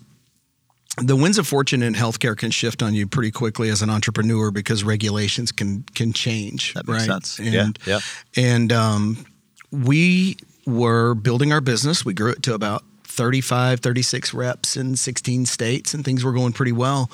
the 0.97 1.15
winds 1.15 1.37
of 1.37 1.45
fortune 1.45 1.83
in 1.83 1.93
healthcare 1.93 2.37
can 2.37 2.51
shift 2.51 2.81
on 2.81 2.93
you 2.93 3.05
pretty 3.05 3.31
quickly 3.31 3.69
as 3.69 3.81
an 3.81 3.89
entrepreneur 3.89 4.49
because 4.51 4.83
regulations 4.83 5.51
can 5.51 5.83
can 5.93 6.13
change. 6.13 6.73
That 6.73 6.87
makes 6.87 6.99
right? 6.99 7.07
sense. 7.07 7.39
And, 7.39 7.53
Yeah, 7.53 7.69
yeah. 7.85 7.99
And 8.37 8.71
um, 8.71 9.25
we 9.71 10.37
were 10.65 11.13
building 11.13 11.51
our 11.51 11.61
business. 11.61 12.05
We 12.05 12.13
grew 12.13 12.31
it 12.31 12.43
to 12.43 12.53
about 12.53 12.83
35, 13.03 13.79
36 13.79 14.33
reps 14.33 14.75
in 14.75 14.95
16 14.95 15.45
states, 15.45 15.93
and 15.93 16.03
things 16.03 16.23
were 16.23 16.33
going 16.33 16.53
pretty 16.53 16.73
well. 16.73 17.09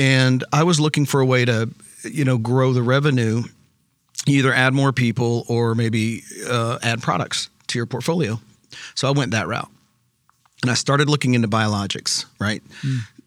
And 0.00 0.44
I 0.50 0.62
was 0.62 0.80
looking 0.80 1.04
for 1.04 1.20
a 1.20 1.26
way 1.26 1.44
to, 1.44 1.68
you 2.04 2.24
know, 2.24 2.38
grow 2.38 2.72
the 2.72 2.82
revenue, 2.82 3.42
either 4.26 4.50
add 4.50 4.72
more 4.72 4.92
people 4.92 5.44
or 5.46 5.74
maybe 5.74 6.22
uh, 6.48 6.78
add 6.82 7.02
products 7.02 7.50
to 7.66 7.78
your 7.78 7.84
portfolio. 7.84 8.40
So 8.94 9.08
I 9.08 9.10
went 9.10 9.32
that 9.32 9.46
route. 9.46 9.68
And 10.62 10.70
I 10.70 10.74
started 10.74 11.10
looking 11.10 11.34
into 11.34 11.48
biologics, 11.48 12.24
right? 12.38 12.62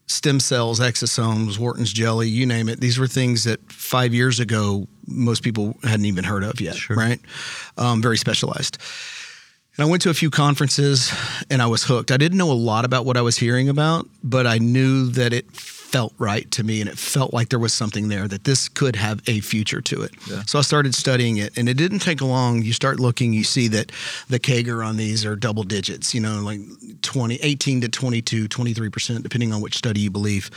Stem 0.07 0.39
cells, 0.39 0.79
exosomes, 0.79 1.59
Wharton's 1.59 1.93
jelly, 1.93 2.27
you 2.27 2.47
name 2.47 2.67
it. 2.69 2.79
These 2.79 2.97
were 2.97 3.07
things 3.07 3.43
that 3.43 3.71
five 3.71 4.11
years 4.15 4.39
ago 4.39 4.87
most 5.05 5.43
people 5.43 5.75
hadn't 5.83 6.05
even 6.05 6.23
heard 6.23 6.43
of 6.43 6.59
yet, 6.59 6.89
right? 6.89 7.19
Um, 7.77 8.01
very 8.01 8.17
specialized. 8.17 8.79
And 9.77 9.85
I 9.85 9.89
went 9.89 10.01
to 10.03 10.09
a 10.09 10.13
few 10.15 10.31
conferences 10.31 11.11
and 11.51 11.61
I 11.61 11.67
was 11.67 11.83
hooked. 11.83 12.11
I 12.11 12.17
didn't 12.17 12.37
know 12.39 12.51
a 12.51 12.53
lot 12.53 12.83
about 12.83 13.05
what 13.05 13.15
I 13.15 13.21
was 13.21 13.37
hearing 13.37 13.69
about, 13.69 14.07
but 14.23 14.47
I 14.47 14.57
knew 14.57 15.07
that 15.11 15.33
it 15.33 15.45
felt 15.93 16.11
right 16.17 16.49
to 16.49 16.63
me 16.63 16.81
and 16.81 16.89
it 16.89 16.97
felt 16.97 17.35
like 17.35 17.49
there 17.49 17.59
was 17.59 17.71
something 17.71 18.07
there 18.07 18.27
that 18.27 18.45
this 18.45 18.67
could 18.67 18.95
have 18.95 19.21
a 19.27 19.41
future 19.41 19.79
to 19.79 20.01
it. 20.01 20.11
So 20.47 20.57
I 20.57 20.63
started 20.63 20.95
studying 20.95 21.37
it 21.37 21.55
and 21.55 21.69
it 21.69 21.75
didn't 21.77 21.99
take 21.99 22.19
long. 22.19 22.63
You 22.63 22.73
start 22.73 22.99
looking, 22.99 23.31
you 23.31 23.43
see 23.43 23.67
that 23.67 23.91
the 24.27 24.39
CAGR 24.39 24.83
on 24.83 24.97
these 24.97 25.23
are 25.23 25.35
double 25.35 25.61
digits, 25.61 26.15
you 26.15 26.19
know, 26.19 26.41
like 26.41 26.59
20, 27.03 27.35
18 27.35 27.81
to 27.81 27.89
22, 27.89 28.49
23%, 28.49 29.21
depending 29.21 29.53
on 29.53 29.61
which 29.61 29.77
study 29.77 30.01
you 30.01 30.09
believe. 30.09 30.49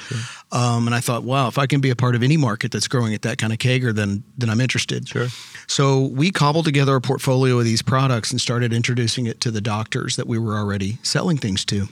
Um, 0.53 0.87
and 0.87 0.95
I 0.95 1.01
thought, 1.01 1.23
wow, 1.23 1.49
if 1.49 1.59
I 1.59 1.67
can 1.67 1.83
be 1.83 1.91
a 1.91 1.97
part 1.97 2.15
of 2.15 2.23
any 2.23 2.39
market 2.39 2.73
that's 2.73 2.89
growing 2.89 3.13
at 3.13 3.21
that 3.21 3.37
kind 3.37 3.53
of 3.53 3.59
CAGR, 3.59 3.95
then, 3.95 4.25
then 4.39 4.49
I'm 4.49 4.63
interested. 4.63 5.07
Sure. 5.07 5.27
So 5.67 6.07
we 6.07 6.31
cobbled 6.31 6.65
together 6.65 6.97
a 6.97 7.01
portfolio 7.03 7.59
of 7.59 7.67
these 7.67 7.83
products 7.83 8.31
and 8.31 8.41
started 8.41 8.73
introducing 8.73 9.27
it 9.27 9.43
to 9.43 9.51
the 9.51 9.61
doctors 9.61 10.17
that 10.17 10.27
we 10.27 10.39
were 10.39 10.57
already 10.57 10.97
selling 11.03 11.37
things 11.37 11.67
to. 11.67 11.89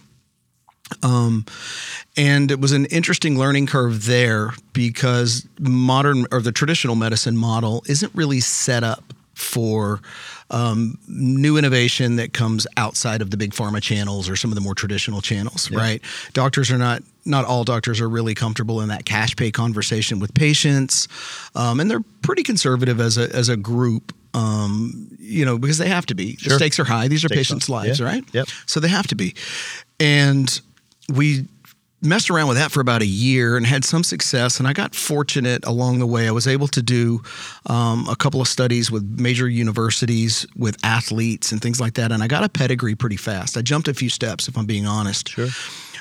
Um, 1.02 1.46
and 2.16 2.50
it 2.50 2.60
was 2.60 2.72
an 2.72 2.86
interesting 2.86 3.38
learning 3.38 3.66
curve 3.66 4.06
there 4.06 4.52
because 4.72 5.46
modern 5.58 6.26
or 6.30 6.40
the 6.40 6.52
traditional 6.52 6.94
medicine 6.94 7.36
model 7.36 7.82
isn't 7.86 8.14
really 8.14 8.40
set 8.40 8.84
up 8.84 9.14
for 9.34 10.00
um, 10.50 10.98
new 11.08 11.56
innovation 11.56 12.16
that 12.16 12.32
comes 12.32 12.66
outside 12.76 13.22
of 13.22 13.30
the 13.30 13.36
big 13.36 13.52
pharma 13.52 13.82
channels 13.82 14.28
or 14.28 14.36
some 14.36 14.50
of 14.50 14.54
the 14.54 14.60
more 14.60 14.74
traditional 14.74 15.20
channels, 15.20 15.70
right? 15.70 16.00
Doctors 16.32 16.70
are 16.70 16.78
not 16.78 17.02
not 17.24 17.44
all 17.44 17.64
doctors 17.64 18.00
are 18.00 18.08
really 18.08 18.34
comfortable 18.34 18.80
in 18.80 18.88
that 18.88 19.04
cash 19.04 19.34
pay 19.34 19.50
conversation 19.50 20.20
with 20.20 20.34
patients, 20.34 21.08
um, 21.54 21.80
and 21.80 21.90
they're 21.90 22.04
pretty 22.22 22.42
conservative 22.42 23.00
as 23.00 23.18
a 23.18 23.34
as 23.34 23.48
a 23.48 23.56
group. 23.56 24.14
Um, 24.34 25.16
you 25.20 25.44
know, 25.44 25.58
because 25.58 25.78
they 25.78 25.88
have 25.88 26.06
to 26.06 26.14
be. 26.14 26.36
The 26.42 26.50
stakes 26.50 26.80
are 26.80 26.84
high. 26.84 27.06
These 27.06 27.24
are 27.24 27.28
Stakes 27.28 27.38
patients' 27.38 27.68
lives, 27.68 28.00
yeah. 28.00 28.06
right? 28.06 28.24
Yep. 28.32 28.48
So 28.66 28.80
they 28.80 28.88
have 28.88 29.06
to 29.08 29.14
be. 29.14 29.34
And 30.00 30.60
we 31.08 31.46
messed 32.04 32.30
around 32.30 32.48
with 32.48 32.58
that 32.58 32.70
for 32.70 32.80
about 32.80 33.02
a 33.02 33.06
year 33.06 33.56
and 33.56 33.66
had 33.66 33.84
some 33.84 34.04
success. 34.04 34.58
And 34.58 34.68
I 34.68 34.72
got 34.72 34.94
fortunate 34.94 35.64
along 35.64 35.98
the 35.98 36.06
way. 36.06 36.28
I 36.28 36.30
was 36.30 36.46
able 36.46 36.68
to 36.68 36.82
do 36.82 37.22
um, 37.66 38.06
a 38.08 38.16
couple 38.16 38.40
of 38.40 38.48
studies 38.48 38.90
with 38.90 39.02
major 39.18 39.48
universities, 39.48 40.46
with 40.56 40.76
athletes 40.84 41.50
and 41.50 41.62
things 41.62 41.80
like 41.80 41.94
that. 41.94 42.12
And 42.12 42.22
I 42.22 42.28
got 42.28 42.44
a 42.44 42.48
pedigree 42.48 42.94
pretty 42.94 43.16
fast. 43.16 43.56
I 43.56 43.62
jumped 43.62 43.88
a 43.88 43.94
few 43.94 44.10
steps, 44.10 44.48
if 44.48 44.56
I'm 44.58 44.66
being 44.66 44.86
honest. 44.86 45.30
Sure. 45.30 45.48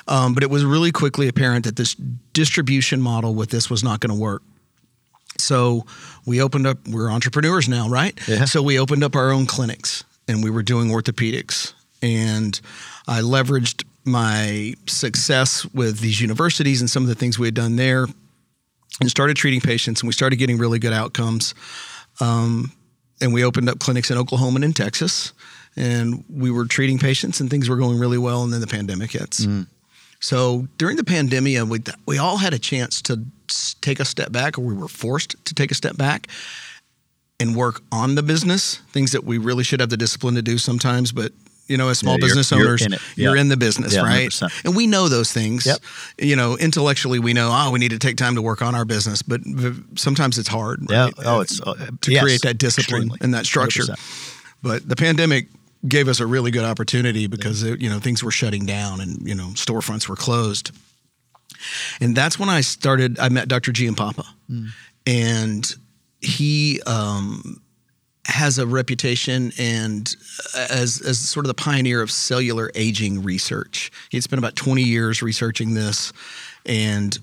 Um, 0.06 0.34
but 0.34 0.42
it 0.42 0.50
was 0.50 0.64
really 0.64 0.92
quickly 0.92 1.28
apparent 1.28 1.64
that 1.64 1.76
this 1.76 1.94
distribution 2.34 3.00
model 3.00 3.34
with 3.34 3.50
this 3.50 3.70
was 3.70 3.82
not 3.82 4.00
going 4.00 4.14
to 4.14 4.20
work. 4.20 4.42
So 5.38 5.86
we 6.26 6.42
opened 6.42 6.66
up, 6.66 6.86
we're 6.86 7.10
entrepreneurs 7.10 7.68
now, 7.68 7.88
right? 7.88 8.16
Yeah. 8.28 8.44
So 8.44 8.62
we 8.62 8.78
opened 8.78 9.02
up 9.02 9.16
our 9.16 9.32
own 9.32 9.46
clinics 9.46 10.04
and 10.28 10.44
we 10.44 10.50
were 10.50 10.62
doing 10.62 10.90
orthopedics. 10.90 11.72
And 12.02 12.60
I 13.08 13.20
leveraged 13.20 13.84
my 14.04 14.74
success 14.86 15.64
with 15.72 16.00
these 16.00 16.20
universities 16.20 16.80
and 16.80 16.90
some 16.90 17.02
of 17.02 17.08
the 17.08 17.14
things 17.14 17.38
we 17.38 17.46
had 17.46 17.54
done 17.54 17.76
there 17.76 18.06
and 19.00 19.10
started 19.10 19.36
treating 19.36 19.60
patients 19.60 20.00
and 20.00 20.06
we 20.06 20.12
started 20.12 20.36
getting 20.36 20.58
really 20.58 20.78
good 20.78 20.92
outcomes. 20.92 21.54
Um, 22.20 22.72
and 23.20 23.32
we 23.32 23.44
opened 23.44 23.68
up 23.68 23.78
clinics 23.78 24.10
in 24.10 24.18
Oklahoma 24.18 24.56
and 24.56 24.64
in 24.64 24.72
Texas. 24.72 25.32
And 25.76 26.24
we 26.28 26.50
were 26.50 26.66
treating 26.66 26.98
patients 26.98 27.40
and 27.40 27.50
things 27.50 27.68
were 27.68 27.76
going 27.76 27.98
really 27.98 28.18
well. 28.18 28.44
And 28.44 28.52
then 28.52 28.60
the 28.60 28.66
pandemic 28.66 29.12
hits. 29.12 29.44
So 30.20 30.68
during 30.78 30.96
the 30.96 31.04
pandemic, 31.04 31.64
we, 31.68 31.80
we 32.06 32.18
all 32.18 32.38
had 32.38 32.54
a 32.54 32.58
chance 32.58 33.02
to 33.02 33.20
take 33.80 34.00
a 34.00 34.04
step 34.04 34.32
back, 34.32 34.56
or 34.56 34.62
we 34.62 34.74
were 34.74 34.88
forced 34.88 35.36
to 35.44 35.54
take 35.54 35.70
a 35.70 35.74
step 35.74 35.96
back 35.96 36.28
and 37.38 37.54
work 37.54 37.82
on 37.92 38.14
the 38.14 38.22
business, 38.22 38.76
things 38.92 39.12
that 39.12 39.24
we 39.24 39.36
really 39.38 39.64
should 39.64 39.80
have 39.80 39.90
the 39.90 39.96
discipline 39.96 40.34
to 40.36 40.42
do 40.42 40.56
sometimes. 40.56 41.12
But, 41.12 41.32
you 41.66 41.76
know, 41.76 41.88
as 41.88 41.98
small 41.98 42.14
Yeah, 42.14 42.18
you're- 42.18 42.28
business 42.28 42.50
you're 42.50 42.60
owners, 42.60 42.82
in 42.82 42.92
you're 43.16 43.34
Yeah. 43.36 43.40
in 43.40 43.48
the 43.48 43.56
business, 43.56 43.94
Yeah, 43.94 44.00
right? 44.02 44.28
100%. 44.30 44.52
And 44.64 44.76
we 44.76 44.86
know 44.86 45.08
those 45.08 45.32
things. 45.32 45.64
Yep. 45.66 45.78
You 46.18 46.36
know, 46.36 46.56
intellectually, 46.58 47.18
we 47.18 47.32
know, 47.32 47.50
oh, 47.52 47.70
we 47.70 47.78
need 47.78 47.90
to 47.90 47.98
take 47.98 48.16
time 48.16 48.34
to 48.34 48.42
work 48.42 48.60
on 48.62 48.74
our 48.74 48.84
business, 48.84 49.22
but 49.22 49.40
sometimes 49.96 50.38
it's 50.38 50.48
hard. 50.48 50.84
Yeah. 50.90 51.04
right? 51.04 51.14
Oh, 51.24 51.40
it's 51.40 51.60
uh, 51.60 51.74
to 52.02 52.12
yes, 52.12 52.22
create 52.22 52.42
that 52.42 52.58
discipline 52.58 53.02
extremely. 53.02 53.18
and 53.22 53.32
that 53.34 53.46
structure. 53.46 53.82
100%. 53.84 53.98
But 54.62 54.88
the 54.88 54.96
pandemic 54.96 55.48
gave 55.86 56.08
us 56.08 56.18
a 56.20 56.26
really 56.26 56.50
good 56.50 56.64
opportunity 56.64 57.26
because 57.26 57.62
it, 57.62 57.80
you 57.80 57.90
know 57.90 57.98
things 57.98 58.22
were 58.24 58.30
shutting 58.30 58.64
down 58.64 59.00
and 59.02 59.26
you 59.28 59.34
know 59.34 59.48
storefronts 59.54 60.08
were 60.08 60.16
closed. 60.16 60.70
And 62.00 62.16
that's 62.16 62.38
when 62.38 62.48
I 62.48 62.62
started. 62.62 63.18
I 63.18 63.28
met 63.28 63.48
Dr. 63.48 63.72
Giampapa, 63.72 64.24
and 64.48 64.66
Papa, 64.66 64.72
and 65.06 65.74
he 66.20 66.80
um, 66.86 67.60
has 68.26 68.58
a 68.58 68.66
reputation 68.66 69.52
and 69.58 70.16
uh, 70.54 70.66
as 70.70 71.00
as 71.02 71.18
sort 71.18 71.44
of 71.46 71.48
the 71.48 71.54
pioneer 71.54 72.00
of 72.00 72.10
cellular 72.10 72.70
aging 72.74 73.22
research. 73.22 73.90
He 74.08 74.16
had 74.16 74.24
spent 74.24 74.38
about 74.38 74.56
20 74.56 74.82
years 74.82 75.22
researching 75.22 75.74
this 75.74 76.12
and 76.66 77.18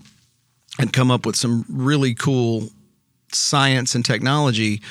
and 0.79 0.93
come 0.93 1.11
up 1.11 1.25
with 1.25 1.35
some 1.35 1.65
really 1.69 2.13
cool 2.13 2.69
science 3.31 3.95
and 3.95 4.03
technology 4.03 4.81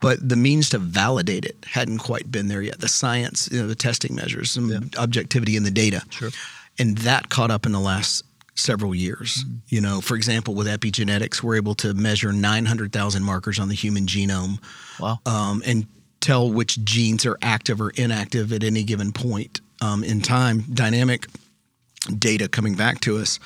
but 0.00 0.28
the 0.28 0.36
means 0.36 0.68
to 0.70 0.78
validate 0.78 1.44
it 1.44 1.56
hadn't 1.64 1.98
quite 1.98 2.30
been 2.30 2.48
there 2.48 2.62
yet. 2.62 2.80
The 2.80 2.88
science, 2.88 3.48
you 3.50 3.60
know, 3.60 3.66
the 3.66 3.74
testing 3.74 4.14
measures, 4.14 4.50
some 4.50 4.70
yeah. 4.70 4.80
objectivity 4.98 5.56
in 5.56 5.62
the 5.62 5.70
data. 5.70 6.02
Sure. 6.10 6.30
And 6.78 6.98
that 6.98 7.30
caught 7.30 7.50
up 7.50 7.64
in 7.64 7.72
the 7.72 7.80
last 7.80 8.24
several 8.56 8.94
years. 8.94 9.44
Mm-hmm. 9.44 9.56
You 9.68 9.80
know, 9.80 10.00
for 10.00 10.16
example, 10.16 10.54
with 10.54 10.66
epigenetics, 10.66 11.42
we're 11.42 11.56
able 11.56 11.74
to 11.76 11.94
measure 11.94 12.32
900,000 12.32 13.22
markers 13.22 13.58
on 13.58 13.68
the 13.68 13.74
human 13.74 14.06
genome. 14.06 14.58
Wow. 14.98 15.18
Um, 15.26 15.62
and 15.64 15.86
tell 16.20 16.50
which 16.50 16.82
genes 16.82 17.24
are 17.24 17.38
active 17.42 17.80
or 17.80 17.90
inactive 17.90 18.52
at 18.52 18.64
any 18.64 18.82
given 18.82 19.12
point 19.12 19.60
um, 19.80 20.02
in 20.02 20.20
time. 20.20 20.64
Dynamic 20.72 21.26
data 22.18 22.48
coming 22.48 22.74
back 22.74 23.00
to 23.00 23.18
us. 23.18 23.38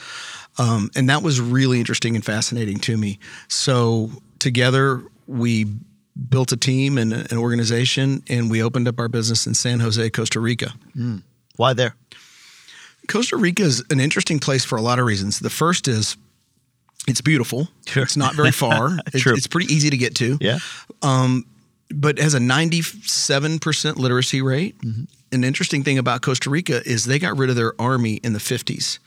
Um, 0.58 0.90
and 0.96 1.08
that 1.08 1.22
was 1.22 1.40
really 1.40 1.78
interesting 1.78 2.14
and 2.14 2.24
fascinating 2.24 2.78
to 2.80 2.96
me. 2.96 3.18
So 3.48 4.10
together 4.38 5.02
we 5.26 5.66
built 6.28 6.52
a 6.52 6.56
team 6.56 6.98
and 6.98 7.12
an 7.12 7.38
organization, 7.38 8.22
and 8.28 8.50
we 8.50 8.62
opened 8.62 8.88
up 8.88 8.98
our 8.98 9.08
business 9.08 9.46
in 9.46 9.54
San 9.54 9.80
Jose, 9.80 10.10
Costa 10.10 10.40
Rica. 10.40 10.72
Mm. 10.96 11.22
Why 11.56 11.72
there? 11.72 11.94
Costa 13.10 13.36
Rica 13.36 13.62
is 13.62 13.84
an 13.90 14.00
interesting 14.00 14.38
place 14.38 14.64
for 14.64 14.76
a 14.76 14.82
lot 14.82 14.98
of 14.98 15.06
reasons. 15.06 15.40
The 15.40 15.50
first 15.50 15.88
is 15.88 16.16
it's 17.08 17.20
beautiful. 17.20 17.68
Sure. 17.86 18.02
It's 18.02 18.16
not 18.16 18.34
very 18.34 18.52
far. 18.52 18.98
it's, 19.12 19.26
it's 19.26 19.46
pretty 19.46 19.72
easy 19.72 19.90
to 19.90 19.96
get 19.96 20.14
to. 20.16 20.38
Yeah. 20.40 20.58
Um, 21.02 21.44
but 21.92 22.18
it 22.18 22.22
has 22.22 22.34
a 22.34 22.38
97% 22.38 23.96
literacy 23.96 24.42
rate. 24.42 24.78
Mm-hmm. 24.80 25.04
An 25.32 25.44
interesting 25.44 25.82
thing 25.82 25.98
about 25.98 26.22
Costa 26.22 26.50
Rica 26.50 26.86
is 26.88 27.04
they 27.04 27.18
got 27.18 27.36
rid 27.36 27.50
of 27.50 27.56
their 27.56 27.72
army 27.80 28.14
in 28.22 28.32
the 28.32 28.38
50s 28.38 28.98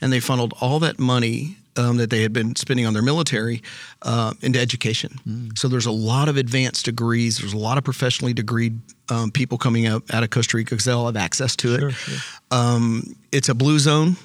and 0.00 0.12
they 0.12 0.20
funneled 0.20 0.54
all 0.60 0.80
that 0.80 0.98
money 0.98 1.56
um, 1.76 1.96
that 1.96 2.10
they 2.10 2.22
had 2.22 2.32
been 2.32 2.56
spending 2.56 2.86
on 2.86 2.92
their 2.92 3.02
military 3.02 3.62
uh, 4.02 4.34
into 4.42 4.58
education. 4.58 5.18
Mm. 5.26 5.58
So 5.58 5.68
there's 5.68 5.86
a 5.86 5.92
lot 5.92 6.28
of 6.28 6.36
advanced 6.36 6.84
degrees. 6.84 7.38
There's 7.38 7.52
a 7.52 7.58
lot 7.58 7.78
of 7.78 7.84
professionally 7.84 8.34
degreed 8.34 8.78
um, 9.12 9.30
people 9.30 9.58
coming 9.58 9.86
out, 9.86 10.02
out 10.14 10.22
of 10.22 10.30
Costa 10.30 10.56
Rica 10.56 10.70
because 10.70 10.84
they 10.86 10.92
all 10.92 11.06
have 11.06 11.16
access 11.16 11.54
to 11.56 11.74
it. 11.74 11.80
Sure, 11.80 11.90
sure. 11.90 12.18
Um, 12.50 13.14
it's 13.30 13.48
a 13.48 13.54
blue 13.54 13.78
zone. 13.78 14.16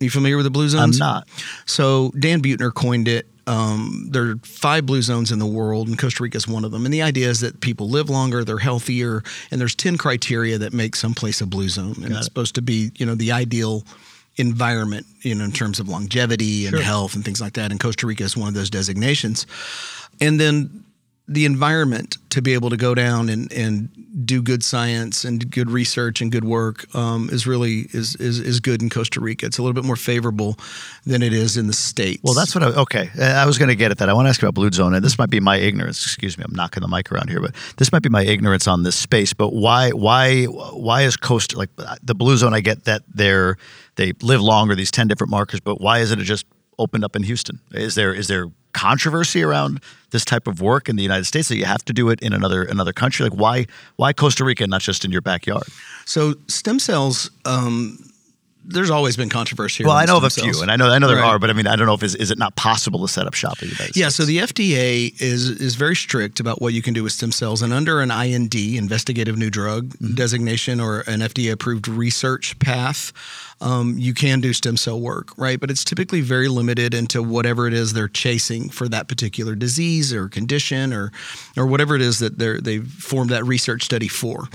You 0.00 0.10
familiar 0.10 0.36
with 0.36 0.44
the 0.44 0.50
blue 0.50 0.68
zones? 0.68 1.00
I'm 1.00 1.06
not. 1.06 1.28
So 1.66 2.12
Dan 2.18 2.42
Buettner 2.42 2.72
coined 2.72 3.08
it. 3.08 3.26
Um, 3.46 4.08
there 4.10 4.24
are 4.30 4.36
five 4.42 4.84
blue 4.86 5.02
zones 5.02 5.30
in 5.30 5.38
the 5.38 5.46
world, 5.46 5.88
and 5.88 5.98
Costa 5.98 6.22
Rica 6.22 6.36
is 6.36 6.48
one 6.48 6.64
of 6.64 6.72
them. 6.72 6.84
And 6.84 6.92
the 6.94 7.02
idea 7.02 7.28
is 7.28 7.40
that 7.40 7.60
people 7.60 7.88
live 7.88 8.08
longer, 8.10 8.42
they're 8.44 8.58
healthier, 8.58 9.22
and 9.50 9.60
there's 9.60 9.74
ten 9.74 9.96
criteria 9.98 10.58
that 10.58 10.72
make 10.72 10.96
some 10.96 11.14
place 11.14 11.40
a 11.40 11.46
blue 11.46 11.68
zone. 11.68 11.94
And 11.96 12.08
Got 12.08 12.10
it's 12.12 12.20
it. 12.20 12.24
supposed 12.24 12.54
to 12.56 12.62
be, 12.62 12.90
you 12.96 13.06
know, 13.06 13.14
the 13.14 13.32
ideal 13.32 13.84
environment, 14.36 15.06
you 15.22 15.34
know, 15.34 15.44
in 15.44 15.52
terms 15.52 15.78
of 15.78 15.88
longevity 15.88 16.66
and 16.66 16.74
Sure. 16.76 16.82
health 16.84 17.14
and 17.14 17.24
things 17.24 17.40
like 17.40 17.52
that. 17.54 17.70
And 17.70 17.78
Costa 17.78 18.06
Rica 18.06 18.24
is 18.24 18.36
one 18.36 18.48
of 18.48 18.54
those 18.54 18.70
designations. 18.70 19.46
And 20.20 20.40
then 20.40 20.83
the 21.26 21.46
environment 21.46 22.18
to 22.28 22.42
be 22.42 22.52
able 22.52 22.68
to 22.68 22.76
go 22.76 22.94
down 22.94 23.30
and, 23.30 23.50
and 23.50 23.88
do 24.26 24.42
good 24.42 24.62
science 24.62 25.24
and 25.24 25.50
good 25.50 25.70
research 25.70 26.20
and 26.20 26.30
good 26.30 26.44
work 26.44 26.84
um, 26.94 27.30
is 27.32 27.46
really 27.46 27.86
is, 27.92 28.14
is 28.16 28.40
is 28.40 28.60
good 28.60 28.82
in 28.82 28.90
Costa 28.90 29.20
Rica. 29.20 29.46
It's 29.46 29.56
a 29.56 29.62
little 29.62 29.72
bit 29.72 29.84
more 29.84 29.96
favorable 29.96 30.56
than 31.06 31.22
it 31.22 31.32
is 31.32 31.56
in 31.56 31.66
the 31.66 31.72
states. 31.72 32.20
Well, 32.22 32.34
that's 32.34 32.54
what 32.54 32.62
I 32.62 32.66
okay. 32.82 33.08
I 33.18 33.46
was 33.46 33.56
going 33.56 33.70
to 33.70 33.74
get 33.74 33.90
at 33.90 33.98
that. 33.98 34.10
I 34.10 34.12
want 34.12 34.26
to 34.26 34.30
ask 34.30 34.42
about 34.42 34.54
Blue 34.54 34.70
Zone, 34.70 34.92
and 34.92 35.02
this 35.02 35.18
might 35.18 35.30
be 35.30 35.40
my 35.40 35.56
ignorance. 35.56 36.04
Excuse 36.04 36.36
me, 36.36 36.44
I'm 36.46 36.54
knocking 36.54 36.82
the 36.82 36.88
mic 36.88 37.10
around 37.10 37.30
here, 37.30 37.40
but 37.40 37.54
this 37.78 37.90
might 37.90 38.02
be 38.02 38.10
my 38.10 38.24
ignorance 38.24 38.68
on 38.68 38.82
this 38.82 38.96
space. 38.96 39.32
But 39.32 39.54
why, 39.54 39.90
why, 39.90 40.44
why 40.44 41.02
is 41.02 41.16
Costa 41.16 41.56
like 41.56 41.70
the 42.02 42.14
Blue 42.14 42.36
Zone? 42.36 42.52
I 42.52 42.60
get 42.60 42.84
that 42.84 43.02
they're 43.08 43.56
they 43.96 44.12
live 44.20 44.42
longer, 44.42 44.74
these 44.74 44.90
ten 44.90 45.08
different 45.08 45.30
markers, 45.30 45.60
but 45.60 45.80
why 45.80 46.00
isn't 46.00 46.20
it 46.20 46.24
just 46.24 46.44
opened 46.78 47.04
up 47.04 47.16
in 47.16 47.22
Houston? 47.22 47.60
Is 47.72 47.94
there 47.94 48.12
is 48.12 48.28
there 48.28 48.50
controversy 48.74 49.42
around 49.42 49.80
this 50.14 50.24
type 50.24 50.46
of 50.46 50.62
work 50.62 50.88
in 50.88 50.94
the 50.96 51.02
United 51.02 51.24
States 51.24 51.48
that 51.48 51.56
you 51.56 51.64
have 51.64 51.84
to 51.84 51.92
do 51.92 52.08
it 52.08 52.20
in 52.20 52.32
another 52.32 52.62
another 52.62 52.92
country? 52.92 53.28
Like 53.28 53.38
why 53.38 53.66
why 53.96 54.12
Costa 54.12 54.44
Rica, 54.44 54.66
not 54.66 54.80
just 54.80 55.04
in 55.04 55.10
your 55.10 55.20
backyard? 55.20 55.64
so 56.06 56.34
stem 56.48 56.78
cells. 56.78 57.30
Um, 57.44 57.98
there's 58.66 58.90
always 58.90 59.16
been 59.16 59.28
controversy. 59.28 59.84
Well, 59.84 59.92
I 59.96 60.04
know 60.06 60.16
of 60.16 60.24
a 60.24 60.30
few, 60.30 60.62
and 60.62 60.70
I 60.70 60.76
know 60.76 60.88
I 60.90 60.98
know 60.98 61.08
there 61.08 61.16
Right. 61.18 61.24
are, 61.34 61.38
but 61.38 61.50
I 61.50 61.52
mean 61.52 61.66
I 61.66 61.76
don't 61.76 61.86
know 61.86 61.94
if 61.94 62.02
is, 62.02 62.14
is 62.14 62.30
it 62.30 62.38
not 62.38 62.56
possible 62.56 63.00
to 63.02 63.08
set 63.12 63.26
up 63.26 63.34
shop 63.34 63.60
in 63.62 63.68
the 63.68 63.74
United 63.74 63.96
Yeah, 63.96 64.06
States? 64.08 64.16
so 64.16 64.24
the 64.24 64.38
FDA 64.38 65.20
is 65.20 65.48
is 65.50 65.74
very 65.74 65.94
strict 65.96 66.40
about 66.40 66.62
what 66.62 66.72
you 66.72 66.80
can 66.82 66.94
do 66.94 67.02
with 67.02 67.12
stem 67.12 67.30
cells, 67.32 67.62
and 67.62 67.72
under 67.72 68.00
an 68.00 68.10
IND, 68.10 68.54
investigative 68.54 69.36
new 69.36 69.50
drug 69.50 69.90
Mm-hmm. 69.94 70.14
designation, 70.14 70.80
or 70.80 71.00
an 71.06 71.20
FDA 71.20 71.52
approved 71.52 71.88
research 71.88 72.58
path, 72.58 73.12
um, 73.60 73.96
you 73.98 74.14
can 74.14 74.40
do 74.40 74.52
stem 74.52 74.76
cell 74.76 75.00
work, 75.00 75.36
right? 75.36 75.60
But 75.60 75.70
it's 75.70 75.84
typically 75.84 76.20
very 76.22 76.48
limited 76.48 76.94
into 76.94 77.22
whatever 77.22 77.66
it 77.66 77.74
is 77.74 77.92
they're 77.92 78.08
chasing 78.08 78.70
for 78.70 78.88
that 78.88 79.08
particular 79.08 79.54
disease 79.54 80.12
or 80.12 80.28
condition, 80.28 80.92
or 80.92 81.12
or 81.56 81.66
whatever 81.66 81.94
it 81.96 82.02
is 82.02 82.18
that 82.20 82.38
they're 82.38 82.60
they've 82.60 82.86
formed 82.86 83.30
that 83.30 83.44
research 83.44 83.82
study 83.84 84.08
for. 84.08 84.48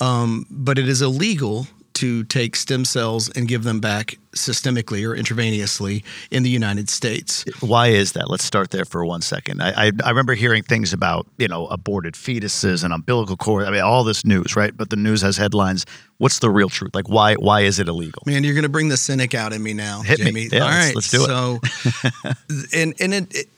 Um, 0.00 0.46
but 0.50 0.78
it 0.78 0.88
is 0.88 1.00
illegal 1.02 1.68
to 1.94 2.24
take 2.24 2.56
stem 2.56 2.84
cells 2.84 3.28
and 3.30 3.46
give 3.48 3.64
them 3.64 3.80
back 3.80 4.18
systemically 4.34 5.08
or 5.08 5.16
intravenously 5.16 6.02
in 6.30 6.42
the 6.42 6.50
United 6.50 6.90
States. 6.90 7.44
Why 7.60 7.88
is 7.88 8.12
that? 8.12 8.28
Let's 8.28 8.44
start 8.44 8.70
there 8.72 8.84
for 8.84 9.04
one 9.04 9.20
second. 9.20 9.62
I, 9.62 9.86
I, 9.86 9.92
I 10.04 10.08
remember 10.10 10.34
hearing 10.34 10.62
things 10.64 10.92
about 10.92 11.26
you 11.38 11.46
know 11.48 11.66
aborted 11.68 12.14
fetuses 12.14 12.82
and 12.84 12.92
umbilical 12.92 13.36
cord. 13.36 13.64
I 13.66 13.70
mean, 13.70 13.80
all 13.82 14.04
this 14.04 14.24
news, 14.24 14.56
right? 14.56 14.76
But 14.76 14.90
the 14.90 14.96
news 14.96 15.22
has 15.22 15.36
headlines. 15.36 15.86
What's 16.18 16.38
the 16.40 16.50
real 16.50 16.68
truth? 16.68 16.94
Like, 16.94 17.08
why 17.08 17.34
why 17.34 17.60
is 17.62 17.78
it 17.78 17.88
illegal? 17.88 18.22
Man, 18.26 18.44
you're 18.44 18.54
going 18.54 18.62
to 18.64 18.68
bring 18.68 18.88
the 18.88 18.96
cynic 18.96 19.34
out 19.34 19.52
in 19.52 19.62
me 19.62 19.72
now, 19.72 20.02
Hit 20.02 20.20
me. 20.32 20.48
Yeah, 20.50 20.60
All 20.60 20.66
let's- 20.68 20.86
right, 20.86 20.94
let's 20.94 21.10
do 21.10 21.24
it. 21.24 21.26
So, 21.26 22.70
and 22.78 22.94
and 23.00 23.14
it, 23.14 23.34
it 23.34 23.48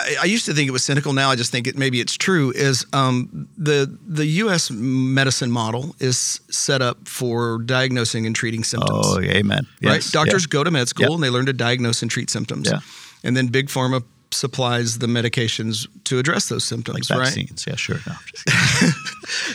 I, 0.00 0.16
I 0.22 0.24
used 0.24 0.46
to 0.46 0.54
think 0.54 0.68
it 0.68 0.72
was 0.72 0.84
cynical. 0.84 1.12
Now 1.12 1.30
I 1.30 1.36
just 1.36 1.52
think 1.52 1.66
it 1.66 1.76
maybe 1.76 2.00
it's 2.00 2.16
true. 2.16 2.52
Is 2.54 2.86
um, 2.92 3.48
the 3.56 3.96
the 4.06 4.26
U.S. 4.26 4.70
medicine 4.70 5.50
model 5.50 5.94
is 5.98 6.40
set 6.50 6.82
up 6.82 7.08
for 7.08 7.58
diagnosing 7.58 8.26
and 8.26 8.34
treating 8.34 8.64
symptoms. 8.64 9.06
Oh, 9.06 9.20
amen. 9.20 9.66
right? 9.82 10.06
Doctors 10.10 10.44
Yeah. 10.44 10.48
go 10.50 10.64
to 10.64 10.70
med 10.70 10.88
school 10.88 11.14
and 11.14 11.22
they 11.22 11.30
learn 11.30 11.46
to 11.46 11.52
diagnose 11.52 12.02
and 12.02 12.10
treat 12.10 12.30
symptoms. 12.30 12.68
Yeah. 12.70 12.80
And 13.22 13.36
then 13.36 13.48
big 13.48 13.68
pharma 13.68 14.02
supplies 14.32 14.98
the 14.98 15.06
medications 15.06 15.88
to 16.04 16.18
address 16.18 16.48
those 16.48 16.64
symptoms, 16.64 17.10
like 17.10 17.18
right? 17.18 17.26
vaccines. 17.26 17.64
Yeah, 17.66 17.76
sure. 17.76 17.96
No, 18.06 18.12
I'm 18.12 18.18
just 18.26 18.46
kidding. 18.46 18.94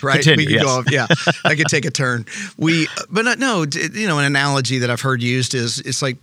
right? 0.03 0.15
Continue, 0.15 0.37
we 0.37 0.45
could 0.45 0.53
yes. 0.55 0.63
go 0.63 0.69
off. 0.69 0.91
Yeah, 0.91 1.07
I 1.45 1.55
could 1.55 1.67
take 1.67 1.85
a 1.85 1.91
turn. 1.91 2.25
We, 2.57 2.87
but 3.09 3.23
not, 3.25 3.39
no, 3.39 3.65
you 3.93 4.07
know, 4.07 4.19
an 4.19 4.25
analogy 4.25 4.79
that 4.79 4.89
I've 4.89 5.01
heard 5.01 5.21
used 5.23 5.53
is 5.55 5.79
it's 5.79 6.01
like 6.01 6.17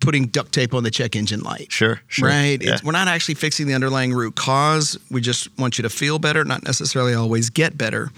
putting 0.00 0.26
duct 0.26 0.52
tape 0.52 0.74
on 0.74 0.84
the 0.84 0.90
check 0.90 1.16
engine 1.16 1.40
light. 1.40 1.72
Sure, 1.72 2.00
sure. 2.06 2.28
Right. 2.28 2.62
Yeah. 2.62 2.74
It's, 2.74 2.84
we're 2.84 2.92
not 2.92 3.08
actually 3.08 3.34
fixing 3.34 3.66
the 3.66 3.74
underlying 3.74 4.12
root 4.12 4.36
cause. 4.36 4.96
We 5.10 5.20
just 5.20 5.48
want 5.58 5.78
you 5.78 5.82
to 5.82 5.90
feel 5.90 6.18
better, 6.18 6.44
not 6.44 6.62
necessarily 6.64 7.14
always 7.14 7.50
get 7.50 7.76
better. 7.76 8.10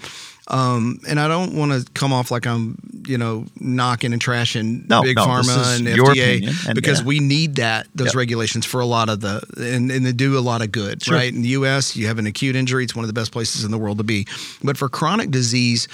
Um, 0.47 0.99
and 1.07 1.19
I 1.19 1.27
don't 1.27 1.55
want 1.55 1.71
to 1.71 1.89
come 1.93 2.11
off 2.11 2.29
like 2.29 2.45
I'm, 2.45 2.77
you 3.07 3.17
know, 3.17 3.45
knocking 3.59 4.11
and 4.11 4.21
trashing 4.21 4.87
No, 4.89 5.01
big 5.01 5.15
no, 5.15 5.25
pharma 5.25 5.77
and 5.77 5.87
FDA 5.87 6.67
and 6.67 6.75
because 6.75 6.99
yeah. 7.01 7.05
we 7.07 7.19
need 7.19 7.55
that 7.55 7.87
those 7.95 8.07
Yep. 8.07 8.15
regulations 8.15 8.65
for 8.65 8.81
a 8.81 8.85
lot 8.85 9.07
of 9.07 9.21
the 9.21 9.41
and, 9.57 9.89
and 9.89 10.05
they 10.05 10.11
do 10.11 10.37
a 10.37 10.41
lot 10.41 10.61
of 10.61 10.71
good, 10.71 11.03
Sure. 11.03 11.15
right? 11.15 11.33
In 11.33 11.41
the 11.41 11.49
U.S., 11.49 11.95
you 11.95 12.07
have 12.07 12.19
an 12.19 12.25
acute 12.27 12.55
injury; 12.55 12.83
it's 12.83 12.95
one 12.95 13.03
of 13.03 13.07
the 13.07 13.13
best 13.13 13.31
places 13.31 13.63
in 13.63 13.71
the 13.71 13.77
world 13.77 13.99
to 13.99 14.03
be. 14.03 14.27
But 14.63 14.77
for 14.77 14.89
chronic 14.89 15.31
disease, 15.31 15.87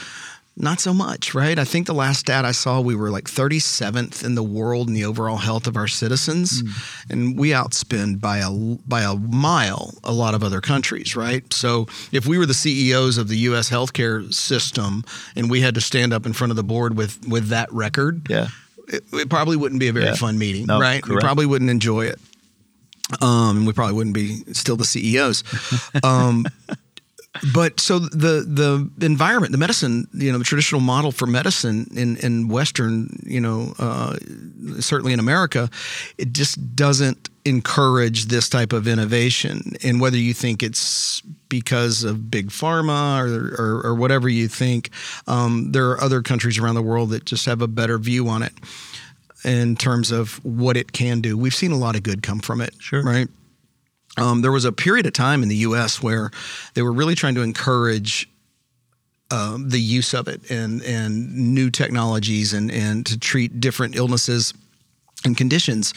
not 0.59 0.79
so 0.79 0.93
much, 0.93 1.35
right? 1.35 1.59
I 1.59 1.63
think 1.65 1.85
the 1.85 1.93
last 1.93 2.19
stat 2.21 2.43
I 2.43 2.51
saw, 2.51 2.81
we 2.81 2.95
were 2.95 3.11
like 3.11 3.25
37th 3.25 4.25
in 4.25 4.33
the 4.35 4.41
world 4.43 4.87
in 4.87 4.93
the 4.95 5.05
overall 5.05 5.37
health 5.37 5.67
of 5.67 5.77
our 5.77 5.87
citizens, 5.87 6.63
and 7.09 7.37
we 7.37 7.49
outspend 7.51 8.19
by 8.19 8.39
a 8.39 8.49
by 8.87 9.01
a 9.01 9.15
mile 9.15 9.93
a 10.03 10.11
lot 10.11 10.33
of 10.33 10.43
other 10.43 10.59
countries, 10.59 11.15
right? 11.15 11.51
So 11.53 11.85
if 12.11 12.25
we 12.25 12.37
were 12.37 12.45
the 12.47 12.53
CEOs 12.55 13.17
of 13.17 13.27
the 13.27 13.37
U.S. 13.49 13.69
healthcare 13.69 14.33
system 14.33 15.03
and 15.35 15.49
we 15.49 15.61
had 15.61 15.75
to 15.75 15.81
stand 15.81 16.11
up 16.13 16.25
in 16.25 16.33
front 16.33 16.51
of 16.51 16.57
the 16.57 16.63
board 16.63 16.97
with 16.97 17.27
with 17.27 17.49
that 17.49 17.71
record, 17.71 18.25
Yeah. 18.29 18.47
it, 18.87 19.03
it 19.13 19.29
probably 19.29 19.57
wouldn't 19.57 19.79
be 19.79 19.89
a 19.89 19.93
very 19.93 20.05
Yeah. 20.05 20.15
fun 20.15 20.37
meeting, 20.39 20.65
No, 20.65 20.79
right? 20.79 21.07
We 21.07 21.17
probably 21.17 21.45
wouldn't 21.45 21.69
enjoy 21.69 22.05
it. 22.07 22.19
Um, 23.21 23.65
we 23.65 23.73
probably 23.73 23.93
wouldn't 23.95 24.15
be 24.15 24.43
still 24.53 24.75
the 24.75 24.85
CEOs. 24.85 25.43
Um, 26.03 26.45
but 27.53 27.79
so 27.79 27.99
the 27.99 28.89
the 28.97 29.05
environment, 29.05 29.51
the 29.51 29.57
medicine, 29.57 30.07
you 30.13 30.31
know, 30.31 30.37
the 30.37 30.43
traditional 30.43 30.81
model 30.81 31.11
for 31.11 31.25
medicine 31.27 31.87
in 31.95 32.17
in 32.17 32.47
Western, 32.47 33.19
you 33.25 33.39
know, 33.41 33.73
uh, 33.79 34.15
certainly 34.79 35.13
in 35.13 35.19
America, 35.19 35.69
it 36.17 36.33
just 36.33 36.75
doesn't 36.75 37.29
encourage 37.45 38.25
this 38.25 38.49
type 38.49 38.73
of 38.73 38.87
innovation. 38.87 39.73
And 39.83 40.01
whether 40.01 40.17
you 40.17 40.33
think 40.33 40.61
it's 40.61 41.21
because 41.49 42.03
of 42.03 42.29
big 42.29 42.49
pharma 42.49 43.21
or 43.21 43.55
or, 43.61 43.81
or 43.87 43.95
whatever 43.95 44.27
you 44.29 44.47
think, 44.47 44.89
um, 45.27 45.71
there 45.71 45.89
are 45.91 46.01
other 46.01 46.21
countries 46.21 46.57
around 46.57 46.75
the 46.75 46.81
world 46.81 47.09
that 47.11 47.25
just 47.25 47.45
have 47.45 47.61
a 47.61 47.67
better 47.67 47.97
view 47.97 48.27
on 48.27 48.43
it 48.43 48.53
in 49.45 49.75
terms 49.75 50.11
of 50.11 50.43
what 50.43 50.75
it 50.75 50.91
can 50.91 51.21
do. 51.21 51.37
We've 51.37 51.55
seen 51.55 51.71
a 51.71 51.77
lot 51.77 51.95
of 51.95 52.03
good 52.03 52.21
come 52.23 52.39
from 52.39 52.59
it, 52.59 52.73
Sure. 52.79 53.01
right? 53.03 53.27
Um, 54.17 54.41
there 54.41 54.51
was 54.51 54.65
a 54.65 54.71
period 54.71 55.05
of 55.05 55.13
time 55.13 55.43
in 55.43 55.49
the 55.49 55.57
U.S. 55.57 56.01
where 56.01 56.31
they 56.73 56.81
were 56.81 56.93
really 56.93 57.15
trying 57.15 57.35
to 57.35 57.41
encourage 57.41 58.29
um, 59.29 59.69
the 59.69 59.79
use 59.79 60.13
of 60.13 60.27
it 60.27 60.49
and 60.49 60.81
and 60.83 61.53
new 61.53 61.69
technologies 61.69 62.53
and 62.53 62.71
and 62.71 63.05
to 63.05 63.19
treat 63.19 63.59
different 63.59 63.95
illnesses 63.95 64.53
and 65.25 65.35
conditions. 65.35 65.93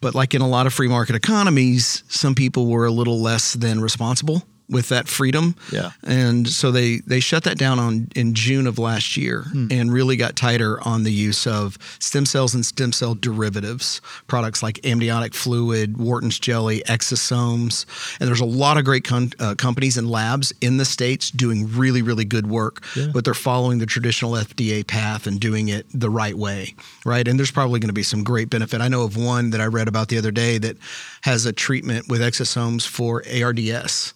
But 0.00 0.14
like 0.14 0.34
in 0.34 0.42
a 0.42 0.48
lot 0.48 0.66
of 0.66 0.74
free 0.74 0.88
market 0.88 1.14
economies, 1.14 2.02
some 2.08 2.34
people 2.34 2.66
were 2.66 2.86
a 2.86 2.90
little 2.90 3.20
less 3.20 3.54
than 3.54 3.80
responsible 3.80 4.42
with 4.68 4.88
that 4.88 5.08
freedom. 5.08 5.54
Yeah. 5.72 5.90
And 6.02 6.48
so 6.48 6.70
they 6.70 6.98
they 7.06 7.20
shut 7.20 7.44
that 7.44 7.58
down 7.58 7.78
on 7.78 8.08
in 8.14 8.34
June 8.34 8.66
of 8.66 8.78
last 8.78 9.16
year 9.16 9.44
and 9.70 9.92
really 9.92 10.16
got 10.16 10.36
tighter 10.36 10.80
on 10.86 11.02
the 11.02 11.12
use 11.12 11.46
of 11.46 11.76
stem 11.98 12.24
cells 12.24 12.54
and 12.54 12.64
stem 12.64 12.92
cell 12.92 13.14
derivatives, 13.14 14.00
products 14.26 14.62
like 14.62 14.84
amniotic 14.86 15.34
fluid, 15.34 15.98
Wharton's 15.98 16.38
jelly, 16.38 16.82
exosomes. 16.88 17.84
And 18.20 18.28
there's 18.28 18.40
a 18.40 18.46
lot 18.46 18.78
of 18.78 18.84
great 18.84 19.04
con- 19.04 19.32
uh, 19.38 19.54
companies 19.54 19.96
and 19.98 20.10
labs 20.10 20.52
in 20.60 20.78
the 20.78 20.84
states 20.84 21.30
doing 21.30 21.70
really 21.76 22.02
really 22.02 22.24
good 22.24 22.46
work, 22.46 22.84
but 23.12 23.24
they're 23.24 23.34
following 23.34 23.78
the 23.78 23.86
traditional 23.86 24.32
FDA 24.32 24.86
path 24.86 25.26
and 25.26 25.38
doing 25.38 25.68
it 25.68 25.86
the 25.92 26.10
right 26.10 26.36
way, 26.36 26.74
right? 27.04 27.26
And 27.28 27.38
there's 27.38 27.50
probably 27.50 27.80
going 27.80 27.88
to 27.88 27.94
be 27.94 28.02
some 28.02 28.24
great 28.24 28.48
benefit. 28.48 28.80
I 28.80 28.88
know 28.88 29.02
of 29.02 29.16
one 29.16 29.50
that 29.50 29.60
I 29.60 29.66
read 29.66 29.88
about 29.88 30.08
the 30.08 30.18
other 30.18 30.30
day 30.30 30.58
that 30.58 30.76
has 31.22 31.44
a 31.44 31.52
treatment 31.52 32.08
with 32.08 32.20
exosomes 32.20 32.86
for 32.86 33.22
ARDS 33.28 34.14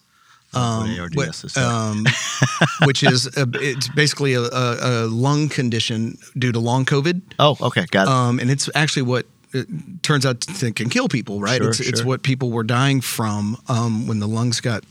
Um, 0.53 0.89
um, 1.57 2.05
which 2.85 3.03
is 3.03 3.27
a, 3.37 3.47
it's 3.53 3.87
basically 3.89 4.33
a, 4.33 4.41
a, 4.41 4.77
a 4.81 4.91
lung 5.05 5.47
condition 5.47 6.17
due 6.37 6.51
to 6.51 6.59
long 6.59 6.85
COVID, 6.85 7.21
oh, 7.37 7.55
okay, 7.61 7.85
got 7.91 8.07
it. 8.07 8.11
um, 8.11 8.39
and 8.39 8.49
it's 8.49 8.67
actually 8.73 9.03
what 9.03 9.27
it 9.53 9.67
turns 10.03 10.25
out 10.25 10.41
to 10.41 10.71
can 10.71 10.89
kill 10.89 11.07
people. 11.07 11.39
Right? 11.39 11.61
Sure, 11.61 11.69
it's 11.69 11.79
it's 11.79 12.03
what 12.03 12.23
people 12.23 12.51
were 12.51 12.63
dying 12.63 13.01
from 13.01 13.57
um, 13.67 14.07
when 14.07 14.19
the 14.19 14.27
lungs 14.27 14.59
got 14.59 14.83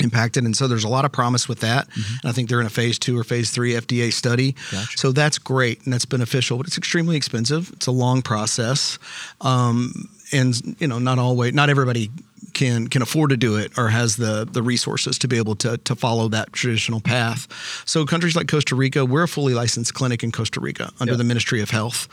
impacted, 0.00 0.44
and 0.44 0.56
so 0.56 0.68
there's 0.68 0.84
a 0.84 0.88
lot 0.88 1.04
of 1.04 1.12
promise 1.12 1.48
with 1.48 1.60
that. 1.60 1.88
And 1.94 2.30
I 2.30 2.32
think 2.32 2.48
they're 2.48 2.60
in 2.60 2.66
a 2.66 2.70
phase 2.70 2.98
two 2.98 3.18
or 3.18 3.24
phase 3.24 3.50
three 3.50 3.72
FDA 3.72 4.12
study. 4.12 4.52
Mm-hmm. 4.52 4.76
Gotcha. 4.76 4.98
So 4.98 5.12
that's 5.12 5.38
great 5.38 5.84
and 5.84 5.92
that's 5.92 6.04
beneficial, 6.04 6.56
but 6.56 6.66
it's 6.66 6.78
extremely 6.78 7.16
expensive. 7.16 7.70
It's 7.72 7.86
a 7.86 7.92
long 7.92 8.22
process, 8.22 8.98
um, 9.40 10.08
and 10.32 10.76
you 10.80 10.86
know, 10.86 10.98
not 10.98 11.18
always, 11.18 11.52
not 11.52 11.68
everybody 11.68 12.10
can 12.54 12.88
can 12.88 13.02
afford 13.02 13.30
to 13.30 13.36
do 13.36 13.56
it 13.56 13.76
or 13.78 13.88
has 13.88 14.16
the 14.16 14.46
the 14.50 14.62
resources 14.62 15.18
to 15.18 15.28
be 15.28 15.36
able 15.36 15.54
to 15.56 15.76
to 15.78 15.94
follow 15.94 16.28
that 16.28 16.52
traditional 16.52 17.00
path. 17.00 17.46
So 17.84 18.04
countries 18.06 18.34
like 18.36 18.48
Costa 18.48 18.74
Rica, 18.74 19.04
we're 19.04 19.24
a 19.24 19.28
fully 19.28 19.54
licensed 19.54 19.92
clinic 19.94 20.22
in 20.22 20.32
Costa 20.32 20.60
Rica 20.60 20.90
under 21.00 21.12
Yeah. 21.12 21.18
the 21.18 21.24
Ministry 21.24 21.60
of 21.60 21.70
Health, 21.70 22.08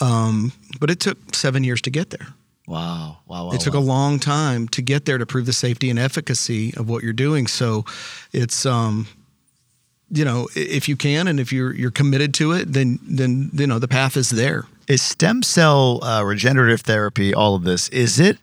um, 0.00 0.52
but 0.80 0.90
it 0.90 1.00
took 1.00 1.34
seven 1.34 1.64
years 1.64 1.80
to 1.82 1.90
get 1.90 2.10
there. 2.10 2.28
wow, 2.66 3.18
wow, 3.26 3.46
wow. 3.46 3.52
It 3.52 3.60
took 3.60 3.74
wow. 3.74 3.80
a 3.80 3.86
long 3.94 4.18
time 4.20 4.68
to 4.68 4.82
get 4.82 5.04
there 5.04 5.18
to 5.18 5.26
prove 5.26 5.44
the 5.46 5.52
safety 5.52 5.90
and 5.90 5.98
efficacy 5.98 6.72
of 6.76 6.88
what 6.88 7.02
you're 7.02 7.12
doing. 7.12 7.46
So 7.46 7.84
it's 8.32 8.66
um 8.66 9.06
you 10.10 10.24
know, 10.24 10.48
if 10.54 10.88
you 10.88 10.96
can 10.96 11.26
and 11.28 11.40
if 11.40 11.52
you're 11.52 11.74
you're 11.74 11.90
committed 11.90 12.34
to 12.34 12.52
it, 12.52 12.72
then 12.72 12.98
then 13.02 13.50
you 13.54 13.66
know 13.66 13.78
the 13.78 13.88
path 13.88 14.16
is 14.16 14.30
there. 14.30 14.64
is 14.86 15.02
stem 15.02 15.42
cell 15.42 15.98
uh, 16.04 16.22
regenerative 16.22 16.82
therapy 16.82 17.32
all 17.34 17.54
of 17.54 17.62
this 17.64 17.88
is 17.88 18.20
it 18.20 18.36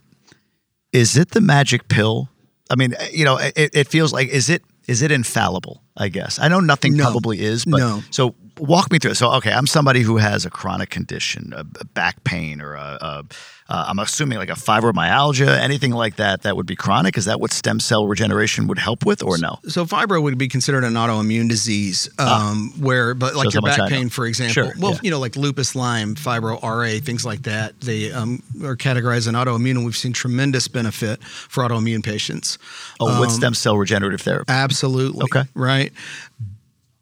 is 0.93 1.17
it 1.17 1.31
the 1.31 1.41
magic 1.41 1.88
pill 1.88 2.29
i 2.69 2.75
mean 2.75 2.93
uh, 3.00 3.03
you 3.12 3.25
know 3.25 3.38
it, 3.38 3.53
it 3.74 3.88
feels 3.88 4.12
like 4.13 4.27
is 4.29 4.50
it 4.50 4.62
is 4.88 5.01
it 5.01 5.12
infallible 5.12 5.81
i 5.98 6.07
guess 6.10 6.39
i 6.39 6.48
know 6.48 6.60
nothing 6.60 6.95
No. 6.95 7.03
probably 7.12 7.39
is 7.41 7.65
but 7.65 7.77
No. 7.79 8.03
so 8.12 8.36
walk 8.62 8.91
me 8.91 9.00
through 9.00 9.12
it 9.12 9.15
so 9.15 9.32
okay 9.32 9.51
i'm 9.51 9.68
somebody 9.68 10.01
who 10.01 10.18
has 10.18 10.46
a 10.46 10.50
chronic 10.50 10.89
condition 10.89 11.53
a, 11.56 11.65
a 11.80 11.86
back 11.86 12.24
pain 12.24 12.62
or 12.62 12.74
a, 12.74 12.98
a 13.01 13.25
uh, 13.70 13.86
i'm 13.88 14.00
assuming 14.00 14.38
like 14.38 14.50
a 14.50 14.53
fibromyalgia 14.53 15.60
anything 15.60 15.91
like 15.91 16.15
that 16.15 16.44
that 16.44 16.56
would 16.56 16.65
be 16.65 16.75
chronic 16.75 17.18
is 17.18 17.25
that 17.25 17.39
what 17.39 17.51
stem 17.51 17.80
cell 17.80 18.08
regeneration 18.08 18.68
would 18.68 18.80
help 18.80 19.06
with 19.06 19.24
or 19.24 19.38
no 19.38 19.60
So 19.68 19.86
fibro 19.86 20.22
would 20.22 20.38
be 20.38 20.48
considered 20.48 20.84
an 20.84 20.94
autoimmune 20.94 21.50
disease, 21.50 22.10
um, 22.20 22.74
where 22.80 23.13
but 23.13 23.36
like 23.36 23.53
your 23.53 23.62
how 23.62 23.68
much 23.68 23.80
I 23.80 23.84
back 23.84 23.89
pain, 23.89 24.10
for 24.10 24.25
example. 24.25 24.53
Sure, 24.53 24.74
well, 24.80 24.94
yeah. 24.94 25.00
you 25.03 25.12
know, 25.12 25.20
like 25.20 25.36
lupus, 25.36 25.75
Lyme, 25.75 26.15
fibro, 26.15 26.62
RA, 26.62 27.00
things 27.03 27.25
like 27.25 27.44
that. 27.44 27.80
They 27.82 28.12
um, 28.12 28.44
are 28.63 28.75
categorized 28.75 29.27
in 29.27 29.36
autoimmune, 29.36 29.72
and 29.72 29.86
we've 29.86 29.98
seen 29.98 30.13
tremendous 30.13 30.68
benefit 30.68 31.24
for 31.24 31.63
autoimmune 31.63 32.03
patients. 32.03 32.58
oh 33.00 33.20
with 33.20 33.32
stem 33.32 33.53
cell 33.53 33.77
regenerative 33.77 34.22
therapy 34.22 34.51
Absolutely. 34.51 35.24
Okay. 35.24 35.44
Right. 35.53 35.94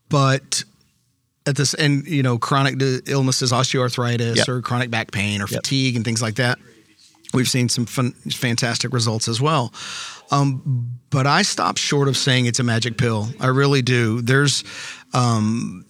But 0.09 0.63
at 1.45 1.55
this, 1.55 1.73
and 1.73 2.05
you 2.07 2.21
know, 2.23 2.37
chronic 2.37 2.75
illnesses, 3.07 3.51
osteoarthritis, 3.51 4.35
Yep. 4.37 4.47
or 4.49 4.61
chronic 4.61 4.91
back 4.91 5.11
pain, 5.11 5.41
or 5.41 5.47
Yep. 5.49 5.63
fatigue, 5.63 5.95
and 5.95 6.05
things 6.05 6.21
like 6.21 6.35
that, 6.35 6.59
we've 7.33 7.49
seen 7.49 7.69
some 7.69 7.85
fun, 7.85 8.11
fantastic 8.31 8.93
results 8.93 9.27
as 9.27 9.39
well. 9.41 9.73
Um, 10.31 10.89
but 11.09 11.25
I 11.25 11.41
stop 11.41 11.77
short 11.77 12.07
of 12.07 12.15
saying 12.17 12.45
it's 12.45 12.59
a 12.59 12.63
magic 12.63 12.97
pill. 12.97 13.29
I 13.39 13.47
really 13.47 13.81
do. 13.81 14.21
There's, 14.21 14.63
um, 15.13 15.85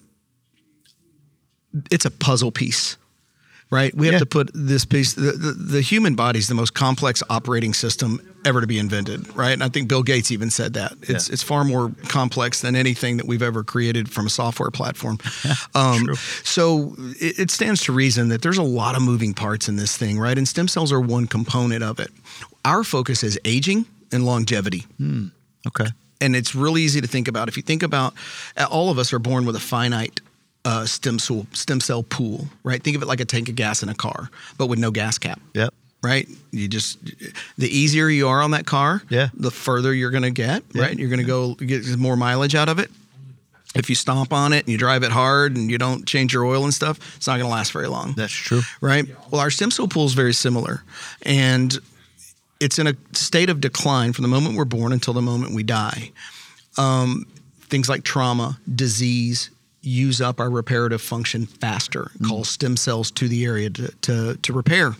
it's 1.90 2.04
a 2.04 2.10
puzzle 2.10 2.50
piece. 2.52 2.96
Right, 3.72 3.94
we 3.96 4.06
have 4.06 4.14
Yeah. 4.14 4.18
to 4.20 4.26
put 4.26 4.50
this 4.52 4.84
piece. 4.84 5.12
The, 5.12 5.30
the, 5.30 5.52
the 5.52 5.80
human 5.80 6.16
body 6.16 6.40
is 6.40 6.48
the 6.48 6.56
most 6.56 6.74
complex 6.74 7.22
operating 7.30 7.72
system 7.72 8.20
ever 8.44 8.60
to 8.60 8.66
be 8.66 8.78
invented. 8.78 9.34
Right, 9.36 9.52
and 9.52 9.62
I 9.62 9.68
think 9.68 9.88
Bill 9.88 10.02
Gates 10.02 10.30
even 10.30 10.50
said 10.50 10.74
that 10.74 10.92
it's 11.02 11.28
Yeah. 11.28 11.32
it's 11.32 11.42
far 11.42 11.64
more 11.64 11.92
complex 12.08 12.60
than 12.60 12.76
anything 12.76 13.16
that 13.18 13.26
we've 13.26 13.42
ever 13.42 13.62
created 13.62 14.10
from 14.10 14.26
a 14.26 14.30
software 14.30 14.70
platform. 14.70 15.18
um, 15.74 16.14
so 16.44 16.94
it, 17.20 17.38
it 17.38 17.50
stands 17.50 17.82
to 17.84 17.92
reason 17.92 18.28
that 18.28 18.42
there's 18.42 18.58
a 18.58 18.62
lot 18.62 18.96
of 18.96 19.02
moving 19.02 19.34
parts 19.34 19.68
in 19.68 19.76
this 19.76 19.96
thing, 19.96 20.18
right? 20.18 20.36
And 20.38 20.46
stem 20.48 20.68
cells 20.68 20.92
are 20.92 21.00
one 21.00 21.26
component 21.26 21.82
of 21.82 22.00
it. 22.00 22.10
Our 22.64 22.84
focus 22.84 23.22
is 23.22 23.38
aging 23.44 23.86
and 24.12 24.26
longevity 24.26 24.86
okay 25.66 25.86
and 26.20 26.36
it's 26.36 26.54
really 26.54 26.82
easy 26.82 27.00
to 27.00 27.06
think 27.06 27.28
about. 27.28 27.48
If 27.48 27.56
you 27.56 27.62
think 27.62 27.82
about, 27.82 28.12
uh, 28.56 28.66
all 28.70 28.90
of 28.90 28.98
us 28.98 29.12
are 29.12 29.18
born 29.18 29.46
with 29.46 29.56
a 29.56 29.60
finite 29.60 30.20
uh, 30.64 30.84
stem 30.84 31.18
cell 31.18 31.46
stem 31.52 31.80
cell 31.80 32.02
pool, 32.02 32.46
right? 32.62 32.82
Think 32.82 32.96
of 32.96 33.02
it 33.02 33.06
like 33.06 33.20
a 33.20 33.24
tank 33.24 33.48
of 33.48 33.54
gas 33.56 33.82
in 33.82 33.88
a 33.88 33.94
car, 33.94 34.28
but 34.58 34.66
with 34.66 34.78
no 34.78 34.90
gas 34.90 35.16
cap. 35.18 35.40
yep 35.54 35.72
Right, 36.02 36.26
you 36.50 36.66
just 36.66 36.98
the 37.58 37.68
easier 37.68 38.08
you 38.08 38.28
are 38.28 38.40
on 38.40 38.52
that 38.52 38.64
car, 38.64 39.02
Yeah. 39.10 39.28
the 39.34 39.50
further 39.50 39.92
you're 39.92 40.10
going 40.10 40.22
to 40.22 40.30
get. 40.30 40.62
Right, 40.74 40.98
you're 40.98 41.10
going 41.10 41.20
to 41.20 41.26
go 41.26 41.54
get 41.54 41.86
more 41.98 42.16
mileage 42.16 42.54
out 42.54 42.70
of 42.70 42.78
it. 42.78 42.90
If 43.74 43.88
you 43.90 43.94
stomp 43.94 44.32
on 44.32 44.52
it 44.54 44.60
and 44.64 44.68
you 44.68 44.78
drive 44.78 45.02
it 45.02 45.12
hard 45.12 45.56
and 45.56 45.70
you 45.70 45.76
don't 45.78 46.06
change 46.06 46.32
your 46.32 46.44
oil 46.46 46.64
and 46.64 46.72
stuff, 46.74 46.98
it's 47.16 47.26
not 47.26 47.34
going 47.34 47.44
to 47.44 47.52
last 47.52 47.70
very 47.72 47.86
long 47.86 48.14
that's 48.16 48.32
true 48.32 48.62
right? 48.80 49.04
Well, 49.30 49.40
our 49.42 49.50
stem 49.50 49.70
cell 49.70 49.88
pool 49.88 50.06
is 50.06 50.14
very 50.14 50.32
similar, 50.32 50.82
and 51.22 51.78
it's 52.60 52.78
in 52.78 52.86
a 52.86 52.94
state 53.12 53.50
of 53.50 53.60
decline 53.60 54.12
from 54.14 54.22
the 54.22 54.28
moment 54.28 54.56
we're 54.56 54.64
born 54.64 54.92
until 54.92 55.12
the 55.14 55.22
moment 55.22 55.54
we 55.54 55.62
die. 55.62 56.10
Um, 56.78 57.26
things 57.68 57.88
like 57.90 58.04
trauma, 58.04 58.58
disease 58.74 59.50
use 59.82 60.20
up 60.20 60.40
our 60.40 60.50
reparative 60.50 61.00
function 61.02 61.46
faster. 61.46 62.10
Call 62.26 62.44
stem 62.44 62.76
cells 62.76 63.10
to 63.12 63.28
the 63.28 63.44
area 63.44 63.70
to, 63.70 63.88
to, 64.02 64.34
to 64.36 64.52
repair. 64.52 64.94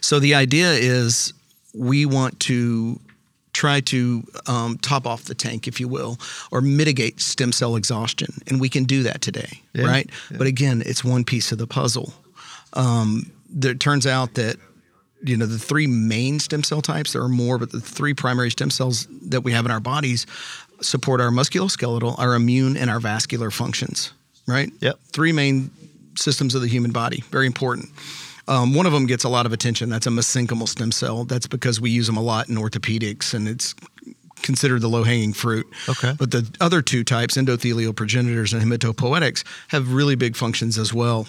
So 0.00 0.18
the 0.20 0.34
idea 0.34 0.72
is 0.72 1.32
we 1.74 2.06
want 2.06 2.38
to 2.40 2.98
try 3.52 3.80
to 3.80 4.22
um, 4.46 4.76
top 4.78 5.06
off 5.06 5.24
the 5.24 5.34
tank, 5.34 5.66
if 5.66 5.80
you 5.80 5.88
will, 5.88 6.18
or 6.50 6.60
mitigate 6.60 7.20
stem 7.20 7.52
cell 7.52 7.74
exhaustion, 7.76 8.34
and 8.48 8.60
we 8.60 8.68
can 8.68 8.84
do 8.84 9.02
that 9.04 9.22
today, 9.22 9.62
Yeah, 9.72 9.86
right? 9.86 10.10
But 10.30 10.46
again, 10.46 10.82
it's 10.84 11.02
one 11.02 11.24
piece 11.24 11.52
of 11.52 11.58
the 11.58 11.66
puzzle. 11.66 12.12
Um, 12.74 13.30
there, 13.48 13.72
it 13.72 13.80
turns 13.80 14.06
out 14.06 14.34
that 14.34 14.56
you 15.22 15.36
know 15.36 15.46
the 15.46 15.58
three 15.58 15.86
main 15.86 16.38
stem 16.40 16.62
cell 16.62 16.82
types 16.82 17.14
there 17.14 17.22
are 17.22 17.28
more 17.28 17.56
but 17.56 17.72
the 17.72 17.80
three 17.80 18.12
primary 18.12 18.50
stem 18.50 18.68
cells 18.70 19.08
that 19.30 19.40
we 19.40 19.50
have 19.52 19.64
in 19.64 19.70
our 19.70 19.80
bodies 19.80 20.26
support 20.82 21.22
our 21.22 21.30
musculoskeletal 21.30 22.18
our 22.18 22.34
immune 22.34 22.76
and 22.76 22.90
our 22.90 23.00
vascular 23.00 23.50
functions 23.50 24.12
right 24.46 24.70
Yep. 24.80 24.98
three 25.12 25.32
main 25.32 25.70
systems 26.18 26.54
of 26.54 26.60
the 26.60 26.68
human 26.68 26.90
body 26.90 27.22
very 27.30 27.46
important 27.46 27.88
um, 28.48 28.74
one 28.74 28.86
of 28.86 28.92
them 28.92 29.06
gets 29.06 29.24
a 29.24 29.28
lot 29.28 29.46
of 29.46 29.52
attention. 29.52 29.88
That's 29.88 30.06
a 30.06 30.10
mesenchymal 30.10 30.68
stem 30.68 30.92
cell. 30.92 31.24
That's 31.24 31.46
because 31.46 31.80
we 31.80 31.90
use 31.90 32.06
them 32.06 32.16
a 32.16 32.22
lot 32.22 32.48
in 32.48 32.56
orthopedics 32.56 33.34
and 33.34 33.48
it's 33.48 33.74
considered 34.42 34.82
the 34.82 34.88
low-hanging 34.88 35.32
fruit. 35.32 35.66
Okay. 35.88 36.14
but 36.18 36.30
the 36.30 36.48
other 36.60 36.82
two 36.82 37.02
types 37.02 37.36
endothelial 37.36 37.96
progenitors 37.96 38.52
and 38.52 38.62
hematopoietics, 38.62 39.44
have 39.68 39.92
really 39.92 40.14
big 40.14 40.36
functions 40.36 40.78
as 40.78 40.92
well 40.92 41.26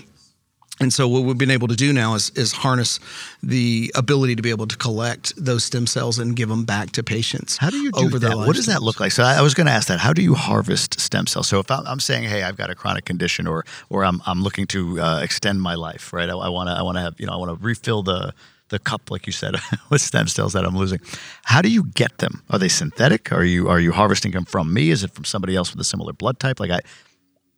and 0.79 0.93
so 0.93 1.07
what 1.07 1.23
we've 1.23 1.37
been 1.37 1.51
able 1.51 1.67
to 1.67 1.75
do 1.75 1.91
now 1.91 2.13
is, 2.13 2.29
is 2.31 2.51
harness 2.51 2.99
the 3.41 3.91
ability 3.95 4.35
to 4.35 4.41
be 4.41 4.51
able 4.51 4.67
to 4.67 4.77
collect 4.77 5.33
those 5.35 5.63
stem 5.63 5.87
cells 5.87 6.19
and 6.19 6.35
give 6.35 6.49
them 6.49 6.65
back 6.65 6.91
to 6.91 7.03
patients. 7.03 7.57
How 7.57 7.69
do 7.69 7.77
you 7.77 7.91
do 7.91 8.05
over 8.05 8.19
that? 8.19 8.37
What 8.37 8.55
does 8.55 8.67
that 8.67 8.83
look 8.83 8.99
like? 8.99 9.11
So 9.11 9.23
I, 9.23 9.35
I 9.35 9.41
was 9.41 9.53
going 9.53 9.67
to 9.67 9.73
ask 9.73 9.87
that. 9.87 9.99
How 9.99 10.13
do 10.13 10.21
you 10.21 10.35
harvest 10.35 10.99
stem 10.99 11.25
cells? 11.25 11.47
So 11.47 11.59
if 11.59 11.71
I'm, 11.71 11.85
I'm 11.87 11.99
saying, 11.99 12.25
hey, 12.25 12.43
I've 12.43 12.57
got 12.57 12.69
a 12.69 12.75
chronic 12.75 13.05
condition, 13.05 13.47
or 13.47 13.65
or 13.89 14.05
I'm 14.05 14.21
I'm 14.25 14.43
looking 14.43 14.67
to 14.67 14.99
uh, 15.01 15.19
extend 15.21 15.61
my 15.61 15.75
life, 15.75 16.13
right? 16.13 16.29
I 16.29 16.49
want 16.49 16.69
to 16.69 16.73
I 16.73 16.83
want 16.83 16.97
to 16.97 17.01
have 17.01 17.19
you 17.19 17.25
know 17.25 17.33
I 17.33 17.37
want 17.37 17.57
to 17.57 17.65
refill 17.65 18.03
the 18.03 18.33
the 18.69 18.79
cup, 18.79 19.09
like 19.09 19.25
you 19.25 19.33
said, 19.33 19.55
with 19.89 20.01
stem 20.01 20.27
cells 20.27 20.53
that 20.53 20.65
I'm 20.65 20.77
losing. 20.77 20.99
How 21.43 21.61
do 21.61 21.69
you 21.69 21.83
get 21.83 22.17
them? 22.17 22.43
Are 22.49 22.59
they 22.59 22.67
synthetic? 22.67 23.31
Are 23.31 23.43
you 23.43 23.67
are 23.67 23.79
you 23.79 23.91
harvesting 23.91 24.31
them 24.31 24.45
from 24.45 24.73
me? 24.73 24.89
Is 24.89 25.03
it 25.03 25.11
from 25.11 25.25
somebody 25.25 25.55
else 25.55 25.71
with 25.71 25.81
a 25.81 25.85
similar 25.85 26.13
blood 26.13 26.39
type? 26.39 26.59
Like 26.59 26.71
I 26.71 26.81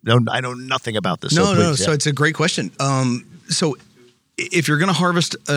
don't 0.04 0.28
I 0.28 0.40
know 0.40 0.54
nothing 0.54 0.96
about 0.96 1.20
this. 1.20 1.34
No, 1.34 1.44
so 1.44 1.54
no. 1.54 1.68
please, 1.70 1.84
So 1.84 1.92
it's 1.92 2.06
a 2.06 2.12
great 2.12 2.34
question. 2.34 2.70
Um, 2.80 3.26
so 3.48 3.76
if 4.36 4.68
you're 4.68 4.78
going 4.78 4.88
to 4.88 4.94
harvest 4.94 5.36
a, 5.48 5.52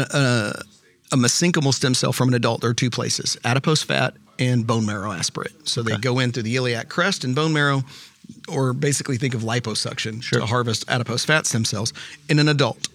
a, 1.11 1.15
a 1.15 1.17
mesenchymal 1.17 1.73
stem 1.73 1.93
cell 1.93 2.13
from 2.13 2.29
an 2.29 2.33
adult, 2.33 2.61
there 2.61 2.69
are 2.69 2.73
two 2.73 2.89
places: 2.89 3.37
adipose 3.43 3.83
fat 3.83 4.15
and 4.39 4.65
bone 4.65 4.85
marrow 4.85 5.11
aspirate. 5.11 5.67
So 5.67 5.83
they 5.83 5.97
go 5.97 6.19
in 6.19 6.31
through 6.31 6.43
the 6.43 6.55
iliac 6.55 6.89
crest 6.89 7.23
and 7.23 7.35
bone 7.35 7.53
marrow, 7.53 7.83
or 8.47 8.73
basically 8.73 9.17
think 9.17 9.33
of 9.33 9.41
liposuction 9.41 10.27
to 10.31 10.45
harvest 10.45 10.85
adipose 10.87 11.25
fat 11.25 11.45
stem 11.45 11.65
cells 11.65 11.93
in 12.29 12.39
an 12.39 12.47
adult. 12.47 12.89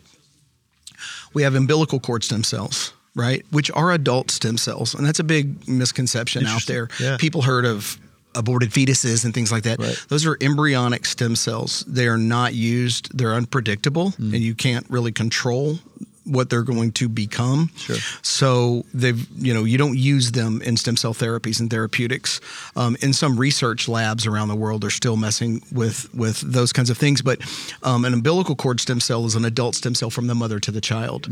We 1.34 1.42
have 1.42 1.54
umbilical 1.54 2.00
cord 2.00 2.24
stem 2.24 2.42
cells, 2.42 2.92
right, 3.14 3.44
which 3.50 3.70
are 3.72 3.92
adult 3.92 4.30
stem 4.30 4.58
cells, 4.58 4.94
and 4.94 5.06
that's 5.06 5.20
a 5.20 5.24
big 5.24 5.68
misconception 5.68 6.46
out 6.46 6.66
there. 6.66 6.88
Yeah. 6.98 7.16
People 7.18 7.42
heard 7.42 7.64
of 7.64 7.98
aborted 8.38 8.70
fetuses 8.70 9.24
and 9.24 9.34
things 9.34 9.50
like 9.52 9.64
that. 9.64 9.78
Right. 9.78 9.98
Those 10.08 10.24
are 10.24 10.36
embryonic 10.40 11.04
stem 11.04 11.36
cells. 11.36 11.84
They 11.86 12.06
are 12.08 12.18
not 12.18 12.54
used. 12.54 13.16
They're 13.16 13.34
unpredictable, 13.34 14.12
Mm. 14.12 14.34
and 14.34 14.42
you 14.42 14.54
can't 14.54 14.86
really 14.88 15.12
control 15.12 15.78
what 16.24 16.50
they're 16.50 16.62
going 16.74 16.92
to 16.92 17.08
become. 17.08 17.70
Sure. 17.76 17.96
So 18.20 18.84
they've, 18.92 19.26
you 19.38 19.54
know, 19.54 19.64
you 19.64 19.78
don't 19.78 19.96
use 19.96 20.32
them 20.32 20.60
in 20.60 20.76
stem 20.76 20.96
cell 20.98 21.14
therapies 21.14 21.58
and 21.58 21.70
therapeutics. 21.70 22.38
Um, 22.76 22.98
in 23.00 23.14
some 23.14 23.38
research 23.40 23.88
labs 23.88 24.26
around 24.26 24.48
the 24.48 24.54
world, 24.56 24.82
they're 24.82 24.90
still 24.90 25.16
messing 25.16 25.62
with 25.72 26.12
with 26.14 26.40
those 26.42 26.70
kinds 26.70 26.90
of 26.90 26.98
things. 26.98 27.22
But 27.22 27.38
um, 27.82 28.04
an 28.04 28.12
umbilical 28.12 28.56
cord 28.56 28.78
stem 28.78 29.00
cell 29.00 29.24
is 29.24 29.36
an 29.36 29.46
adult 29.46 29.74
stem 29.74 29.94
cell 29.94 30.10
from 30.10 30.26
the 30.26 30.34
mother 30.34 30.60
to 30.60 30.70
the 30.70 30.82
child, 30.82 31.28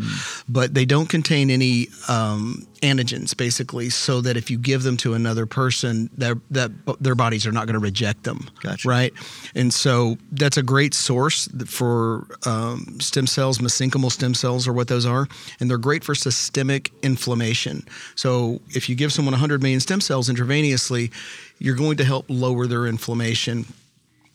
but 0.48 0.72
they 0.72 0.86
don't 0.86 1.10
contain 1.10 1.50
any 1.50 1.88
um, 2.08 2.66
antigens, 2.80 3.36
basically, 3.36 3.90
so 3.90 4.20
that 4.20 4.36
if 4.36 4.50
you 4.50 4.58
give 4.58 4.82
them 4.82 4.96
to 4.98 5.14
another 5.14 5.46
person, 5.46 6.10
that 6.18 6.36
that 6.50 6.70
their 7.00 7.14
bodies 7.14 7.46
are 7.46 7.52
not 7.52 7.66
going 7.66 7.74
to 7.74 7.80
reject 7.80 8.24
them. 8.24 8.48
Gotcha. 8.60 8.88
Right, 8.88 9.12
and 9.54 9.72
so 9.72 10.16
that's 10.32 10.56
a 10.56 10.62
great 10.62 10.94
source 10.94 11.48
for 11.66 12.26
um, 12.44 12.98
stem 13.00 13.26
cells, 13.26 13.58
mesenchymal 13.58 14.12
stem 14.12 14.34
cells, 14.34 14.68
or 14.68 14.72
what 14.72 14.88
those 14.88 15.06
are, 15.06 15.28
and 15.60 15.70
they're 15.70 15.78
great 15.78 16.04
for 16.04 16.14
systemic 16.14 16.92
inflammation. 17.02 17.86
So 18.14 18.60
if 18.70 18.88
you 18.88 18.94
give 18.94 19.12
someone 19.12 19.32
100 19.32 19.62
million 19.62 19.80
stem 19.80 20.00
cells 20.00 20.28
intravenously, 20.28 21.12
you're 21.58 21.76
going 21.76 21.96
to 21.98 22.04
help 22.04 22.26
lower 22.28 22.66
their 22.66 22.86
inflammation. 22.86 23.66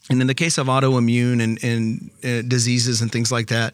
And 0.10 0.19
in 0.19 0.27
the 0.27 0.34
case 0.34 0.58
of 0.58 0.67
autoimmune 0.67 1.41
and, 1.41 1.63
and 1.63 2.10
uh, 2.23 2.47
diseases 2.47 3.01
and 3.01 3.12
things 3.12 3.32
like 3.32 3.47
that, 3.47 3.73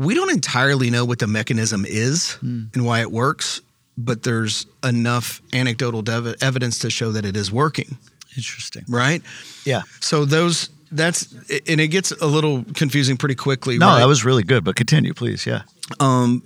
we 0.00 0.14
don't 0.14 0.30
entirely 0.30 0.88
know 0.90 1.04
what 1.04 1.18
the 1.18 1.26
mechanism 1.26 1.84
is 1.86 2.38
and 2.42 2.84
why 2.84 3.00
it 3.00 3.10
works, 3.12 3.60
but 3.98 4.22
there's 4.22 4.66
enough 4.82 5.42
anecdotal 5.52 6.00
dev- 6.02 6.36
evidence 6.40 6.78
to 6.80 6.90
show 6.90 7.12
that 7.12 7.24
it 7.26 7.36
is 7.36 7.52
working, 7.52 7.98
Interesting. 8.36 8.84
right? 8.88 9.22
Yeah. 9.64 9.82
So 10.00 10.24
those 10.24 10.70
that's 10.90 11.32
and 11.68 11.80
it 11.80 11.88
gets 11.88 12.12
a 12.12 12.26
little 12.26 12.64
confusing 12.74 13.16
pretty 13.18 13.34
quickly. 13.34 13.76
No, 13.78 13.86
right? 13.88 13.98
that 14.00 14.08
was 14.08 14.24
really 14.24 14.42
good, 14.42 14.64
but 14.64 14.74
continue, 14.74 15.12
please. 15.14 15.46
Yeah. 15.46 15.62
Um 16.00 16.42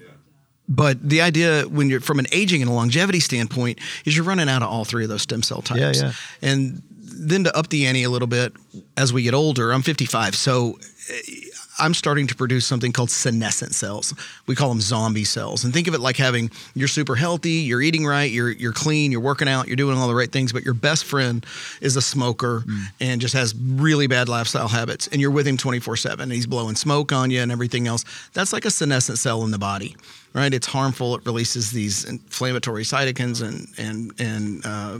But 0.68 0.96
the 1.08 1.20
idea, 1.20 1.62
when 1.68 1.88
you're 1.90 2.00
from 2.00 2.18
an 2.18 2.26
aging 2.32 2.60
and 2.62 2.70
a 2.70 2.74
longevity 2.74 3.20
standpoint, 3.20 3.78
is 4.04 4.16
you're 4.16 4.24
running 4.26 4.48
out 4.48 4.62
of 4.62 4.68
all 4.68 4.84
three 4.84 5.04
of 5.04 5.10
those 5.10 5.22
stem 5.22 5.42
cell 5.42 5.62
types. 5.62 5.80
Yeah, 5.80 5.92
yeah. 6.08 6.12
And 6.50 6.82
then 7.28 7.44
to 7.44 7.56
up 7.56 7.68
the 7.68 7.86
ante 7.86 8.02
a 8.02 8.10
little 8.10 8.26
bit 8.28 8.52
as 8.96 9.12
we 9.12 9.22
get 9.22 9.34
older, 9.34 9.72
I'm 9.72 9.82
55, 9.82 10.34
so 10.34 10.78
eh, 11.10 11.43
I'm 11.78 11.94
starting 11.94 12.26
to 12.28 12.34
produce 12.34 12.66
something 12.66 12.92
called 12.92 13.10
senescent 13.10 13.74
cells. 13.74 14.14
We 14.46 14.54
call 14.54 14.68
them 14.68 14.80
zombie 14.80 15.24
cells. 15.24 15.64
And 15.64 15.72
think 15.72 15.88
of 15.88 15.94
it 15.94 16.00
like 16.00 16.16
having 16.16 16.50
you're 16.74 16.88
super 16.88 17.16
healthy, 17.16 17.50
you're 17.50 17.82
eating 17.82 18.06
right, 18.06 18.30
you're 18.30 18.50
you're 18.50 18.72
clean, 18.72 19.10
you're 19.10 19.20
working 19.20 19.48
out, 19.48 19.66
you're 19.66 19.76
doing 19.76 19.98
all 19.98 20.08
the 20.08 20.14
right 20.14 20.30
things, 20.30 20.52
but 20.52 20.64
your 20.64 20.74
best 20.74 21.04
friend 21.04 21.44
is 21.80 21.96
a 21.96 22.02
smoker 22.02 22.64
and 23.00 23.20
just 23.20 23.34
has 23.34 23.54
really 23.54 24.06
bad 24.06 24.28
lifestyle 24.28 24.68
habits, 24.68 25.08
and 25.08 25.20
you're 25.20 25.30
with 25.30 25.46
him 25.46 25.56
24/7. 25.56 26.20
And 26.20 26.32
he's 26.32 26.46
blowing 26.46 26.76
smoke 26.76 27.12
on 27.12 27.30
you 27.30 27.40
and 27.40 27.50
everything 27.50 27.86
else. 27.86 28.04
That's 28.32 28.52
like 28.52 28.64
a 28.64 28.70
senescent 28.70 29.18
cell 29.18 29.42
in 29.44 29.50
the 29.50 29.58
body. 29.58 29.96
Right, 30.32 30.52
it's 30.52 30.66
harmful. 30.66 31.14
It 31.14 31.24
releases 31.24 31.70
these 31.70 32.04
inflammatory 32.04 32.82
cytokines 32.82 33.40
and 33.40 33.68
and 33.78 34.12
and 34.18 34.66
uh, 34.66 34.98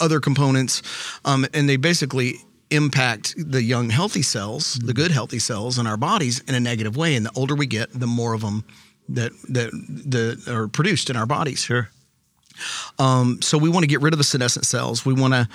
other 0.00 0.20
components, 0.20 0.82
um, 1.24 1.44
and 1.52 1.68
they 1.68 1.76
basically 1.76 2.38
impact 2.74 3.34
the 3.36 3.62
young 3.62 3.90
healthy 3.90 4.22
cells, 4.22 4.74
the 4.74 4.94
good 4.94 5.10
healthy 5.10 5.38
cells 5.38 5.78
in 5.78 5.86
our 5.86 5.96
bodies 5.96 6.40
in 6.40 6.54
a 6.54 6.60
negative 6.60 6.96
way. 6.96 7.14
And 7.16 7.26
the 7.26 7.32
older 7.36 7.54
we 7.54 7.66
get, 7.66 7.88
the 7.92 8.06
more 8.06 8.34
of 8.34 8.40
them 8.40 8.64
that 9.08 9.32
that 9.48 9.70
that 10.06 10.48
are 10.48 10.68
produced 10.68 11.10
in 11.10 11.16
our 11.16 11.26
bodies. 11.26 11.60
Sure. 11.60 11.88
Um, 12.98 13.42
so 13.42 13.58
we 13.58 13.68
want 13.68 13.82
to 13.82 13.88
get 13.88 14.00
rid 14.00 14.14
of 14.14 14.18
the 14.18 14.24
senescent 14.24 14.64
cells. 14.64 15.04
We 15.04 15.14
want 15.14 15.34
to 15.34 15.48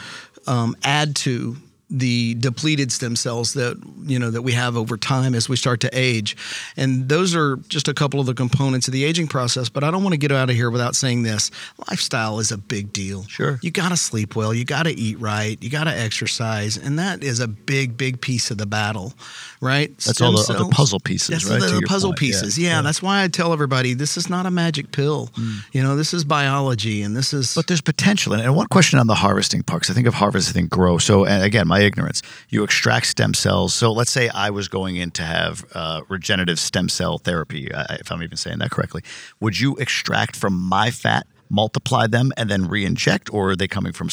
um, 0.47 0.75
add 0.83 1.15
to 1.17 1.55
the 1.89 2.35
depleted 2.35 2.91
stem 2.91 3.15
cells 3.15 3.53
that 3.53 3.81
you 4.03 4.19
know 4.19 4.29
that 4.31 4.41
we 4.43 4.51
have 4.51 4.77
over 4.77 4.95
time 4.97 5.33
as 5.33 5.49
we 5.49 5.55
start 5.55 5.79
to 5.81 5.89
age, 5.93 6.37
and 6.77 7.09
those 7.09 7.35
are 7.35 7.57
just 7.67 7.87
a 7.87 7.93
couple 7.93 8.19
of 8.19 8.25
the 8.25 8.33
components 8.33 8.87
of 8.87 8.91
the 8.93 9.03
aging 9.03 9.27
process. 9.27 9.69
But 9.69 9.83
I 9.83 9.91
don't 9.91 10.03
want 10.03 10.13
to 10.13 10.17
get 10.17 10.31
out 10.31 10.49
of 10.49 10.55
here 10.55 10.69
without 10.69 10.95
saying 10.95 11.23
this: 11.23 11.49
lifestyle 11.89 12.39
is 12.39 12.51
a 12.51 12.57
big 12.57 12.93
deal. 12.93 13.23
Sure. 13.23 13.59
you 13.61 13.71
got 13.71 13.89
to 13.89 13.97
sleep 13.97 14.35
well, 14.35 14.53
you 14.53 14.65
got 14.65 14.83
to 14.83 14.91
eat 14.91 15.19
right, 15.19 15.61
you 15.63 15.69
got 15.69 15.85
to 15.85 15.97
exercise, 15.97 16.77
and 16.77 16.99
that 16.99 17.23
is 17.23 17.39
a 17.39 17.47
big, 17.47 17.97
big 17.97 18.21
piece 18.21 18.51
of 18.51 18.57
the 18.57 18.65
battle, 18.65 19.13
right? 19.61 19.89
That's 19.99 20.21
all 20.21 20.31
the 20.33 20.37
Stem 20.39 20.55
other 20.57 20.69
puzzle 20.71 20.99
pieces, 20.99 21.29
That's 21.29 21.45
right, 21.45 21.59
The, 21.61 21.79
the 21.79 21.87
puzzle 21.87 22.11
point. 22.11 22.19
Pieces. 22.19 22.57
Yeah, 22.59 22.77
Yeah. 22.77 22.81
that's 22.81 23.01
why 23.01 23.23
I 23.23 23.27
tell 23.29 23.53
everybody 23.53 23.93
this 23.93 24.17
is 24.17 24.29
not 24.29 24.45
a 24.45 24.51
magic 24.51 24.91
pill. 24.91 25.29
Mm. 25.37 25.55
You 25.73 25.81
know, 25.83 25.95
this 25.95 26.13
is 26.13 26.23
biology, 26.23 27.01
and 27.01 27.15
this 27.15 27.33
is 27.33 27.55
But 27.55 27.67
there's 27.67 27.81
potential. 27.81 28.33
And 28.33 28.41
and 28.43 28.55
one 28.55 28.67
question 28.67 28.99
on 28.99 29.07
the 29.07 29.15
harvesting 29.15 29.63
part, 29.63 29.83
'cause 29.83 29.89
I 29.91 29.93
think 29.93 30.07
of 30.07 30.13
harvesting 30.15 30.67
grow. 30.67 30.97
So, 30.97 31.25
and 31.25 31.43
again, 31.43 31.67
my 31.67 31.78
ignorance, 31.83 32.21
you 32.49 32.63
extract 32.63 33.07
stem 33.07 33.33
cells. 33.33 33.73
So 33.73 33.91
let's 33.91 34.11
say 34.11 34.29
I 34.29 34.49
was 34.49 34.67
going 34.67 34.95
in 34.95 35.11
to 35.11 35.23
have 35.23 35.65
uh, 35.73 36.01
regenerative 36.09 36.59
stem 36.59 36.89
cell 36.89 37.17
therapy, 37.17 37.71
uh, 37.71 37.97
if 37.99 38.11
I'm 38.11 38.21
even 38.23 38.37
saying 38.37 38.59
that 38.59 38.71
correctly. 38.71 39.03
Would 39.39 39.59
you 39.59 39.75
extract 39.77 40.35
from 40.35 40.53
my 40.59 40.91
fat, 40.91 41.25
multiply 41.49 42.05
them, 42.07 42.31
and 42.37 42.49
then 42.49 42.67
re-inject, 42.67 43.33
or 43.33 43.51
are 43.51 43.55
they 43.55 43.67
coming 43.67 43.91
from? 43.93 44.09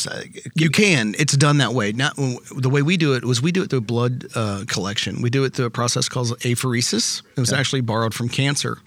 You 0.54 0.70
can. 0.70 1.14
It's 1.18 1.36
done 1.36 1.58
that 1.58 1.72
way. 1.74 1.92
Not 1.92 2.16
the 2.16 2.70
way 2.70 2.82
we 2.82 2.96
do 2.96 3.14
it 3.14 3.24
was 3.24 3.42
we 3.42 3.52
do 3.52 3.62
it 3.62 3.70
through 3.70 3.82
blood 3.82 4.26
uh, 4.34 4.64
collection. 4.66 5.20
We 5.22 5.30
do 5.30 5.44
it 5.44 5.52
through 5.54 5.66
a 5.66 5.70
process 5.70 6.08
called 6.08 6.28
apheresis. 6.40 7.22
It 7.36 7.40
was 7.40 7.52
actually 7.52 7.82
borrowed 7.82 8.14
from 8.14 8.28
cancer. 8.28 8.78